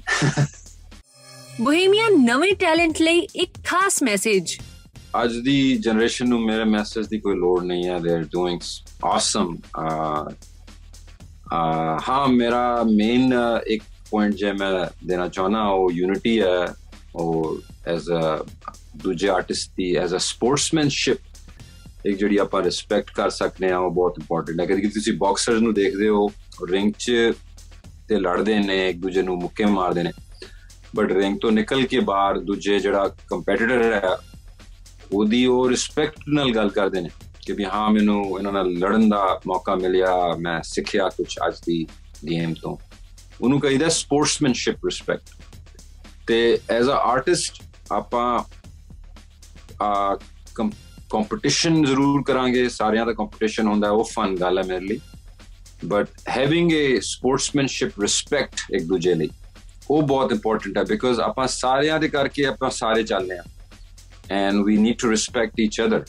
ਬੋਹੇਮੀਆ 1.61 2.09
ਨਵੇਂ 2.19 2.55
ਟੈਲੈਂਟ 2.55 3.01
ਲਈ 3.03 3.27
ਇੱਕ 3.35 3.53
ਖਾਸ 3.67 4.03
ਮੈਸੇਜ 4.03 4.59
ਅੱਜ 5.25 5.33
ਦੀ 5.45 5.77
ਜਨਰੇਸ਼ਨ 5.77 6.29
ਨੂੰ 6.29 6.41
ਮੇਰੇ 6.45 6.65
ਮੈਸੇਜ 6.65 7.07
ਦੀ 7.07 7.19
ਕੋਈ 7.21 7.37
ਲੋੜ 7.37 7.65
ਨਹੀਂ 7.65 7.87
ਹੈ। 7.87 7.99
ਦੇ 7.99 8.13
ਆਰ 8.13 8.25
ਡੂਇੰਗ 8.25 8.61
ਆਸਮ 9.05 9.57
ਹਾਂ, 12.09 12.29
ਮੇਰਾ 12.29 12.83
ਮੇਨ 12.95 13.35
ਇੱਕ 13.67 13.83
ਪੁਆਇੰਟ 14.11 14.35
ਜੇ 14.35 14.53
ਮੈਂ 14.53 14.87
ਦੇਣਾ 15.07 15.29
ਚਾਹਨਾ 15.29 15.69
ਉਹ 15.69 15.91
ਯੂਨਿਟੀ 15.93 16.41
ਹੈ। 16.41 16.67
ਉਹ 17.17 17.59
ਐਜ਼ 17.87 18.11
ਅ 18.11 18.45
ਦੂਜੇ 18.97 19.29
ਆਰਟਿਸਟ 19.29 19.71
ਦੀ 19.77 19.95
ਐਜ਼ 19.95 20.15
ਅ 20.15 20.19
ਸਪੋਰਟਸਮੈਨਸ਼ਿਪ 20.19 21.19
ਇੱਕ 22.07 22.19
ਜਿਹੜੀ 22.19 22.37
ਆਪਾਂ 22.37 22.63
ਰਿਸਪੈਕਟ 22.63 23.11
ਕਰ 23.15 23.31
ਸਕਦੇ 23.31 23.71
ਆ 23.71 23.79
ਉਹ 23.79 23.91
ਬਹੁਤ 23.91 24.15
ਇੰਪੋਰਟੈਂਟ 24.19 24.61
ਹੈ। 24.61 24.67
ਕਿ 24.67 24.89
ਤੁਸੀਂ 24.89 25.13
ਬਾਕਸਰਸ 25.19 25.61
ਨੂੰ 25.61 25.75
ਦੇਖਦੇ 25.75 26.09
ਹੋ 26.09 26.29
ਰਿੰਗ 26.71 26.93
'ਚ 26.99 27.33
ਤੇ 28.09 28.21
ਲੜਦੇ 28.21 28.59
ਨੇ, 28.59 28.89
ਇੱਕ 28.91 28.99
ਦੂਜੇ 28.99 29.23
ਨੂੰ 29.23 29.37
ਮੁੱਕੇ 29.37 29.65
ਮਾਰਦੇ 29.65 30.03
ਨੇ। 30.03 30.13
ਬਟ 30.97 31.13
ਰਿੰਗ 31.13 31.39
ਤੋਂ 31.41 31.53
ਨਿਕਲ 31.53 31.87
ਕੇ 31.87 32.01
ਬਾਹਰ 32.01 32.39
ਦੂਜੇ 32.39 32.79
ਜਿਹੜਾ 32.79 33.09
ਕੰਪੀਟੀਟਰ 33.29 33.83
ਹੈ 33.93 34.17
ਉਹਦੀ 35.13 35.45
ਉਹ 35.47 35.69
ਰਿਸਪੈਕਟ 35.69 36.29
ਨਾਲ 36.29 36.51
ਗੱਲ 36.55 36.69
ਕਰਦੇ 36.69 37.01
ਨੇ 37.01 37.11
ਕਿ 37.47 37.53
ਵੀ 37.53 37.65
ਹਾਂ, 37.65 37.91
ਮੈਨੂੰ 37.91 38.39
ਇਹਨਾਂ 38.39 38.53
ਨਾਲ 38.53 38.71
ਲੜਨ 38.73 39.09
ਦਾ 39.09 39.41
ਮੌਕਾ 39.47 39.75
ਮਿਲਿਆ, 39.75 40.13
ਮੈਂ 40.39 40.61
ਸਿੱਖਿਆ 40.63 41.09
ਕੁਝ 41.09 41.27
ਅੱਜ 41.47 41.61
ਦੀ 41.67 41.87
ਗੇਮ 42.31 42.55
ਤੋਂ। 42.55 42.77
ਉਹਨੂੰ 43.41 43.61
ਕਹਿੰਦਾ 43.61 43.89
ਸਪੋਰਟਸਮੈਨਸ਼ਿਪ 43.89 44.85
ਰਿਸਪੈਕਟ 44.85 45.35
ਤੇ 46.27 46.59
ਐਜ਼ 46.71 46.89
ਅ 46.89 46.93
ਆਰਟਿਸਟ 46.93 47.63
ਆਪਾਂ, 47.93 48.45
ਆ 49.83 50.19
ਕੰਪੀਟੀਸ਼ਨ 51.11 51.85
ਜ਼ਰੂਰ 51.85 52.23
ਕਰਾਂਗੇ, 52.23 52.69
ਸਾਰਿਆਂ 52.69 53.07
ਦਾ 53.07 53.13
ਕੰਪੀਟੀਸ਼ਨ 53.13 53.67
ਹੁੰਦਾ, 53.67 53.91
ਉਹ 53.91 54.05
ਫਨ 54.05 54.37
ਗੱਲ 54.37 54.59
ਹੈ 54.59 54.63
ਮੇਰੇ 54.63 54.87
ਲਈ। 54.87 55.01
But 55.85 56.09
having 56.29 56.73
a 56.73 57.01
sportsmanship 57.01 58.01
respect 58.01 58.75
ਇੱਕ 58.75 58.85
ਦੂਜੇ 58.85 59.15
ਲਈ, 59.15 59.29
ਉਹ 59.91 60.03
ਬਹੁਤ 60.03 60.33
ਇੰਪੋਰਟੈਂਟ 60.33 60.79
ਹੈ 60.79 60.83
ਬਿਕੋਜ਼ 60.83 61.21
ਆਪਾਂ 61.21 61.47
ਸਾਰਿਆਂ 61.49 61.99
ਦੇ 62.01 62.09
ਕਰਕੇ 62.09 62.47
ਆਪਾਂ 62.47 62.71
ਸਾਰੇ 62.71 63.03
ਚੱਲਦੇ 63.03 63.39
ਆ 63.39 63.43
and 64.31 64.65
we 64.65 64.77
need 64.77 64.99
to 64.99 65.09
respect 65.09 65.59
each 65.59 65.79
other. 65.79 66.05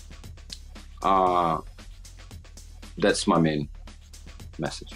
Uh, 1.03 1.59
that's 2.97 3.27
my 3.27 3.39
main 3.39 3.69
message. 4.57 4.93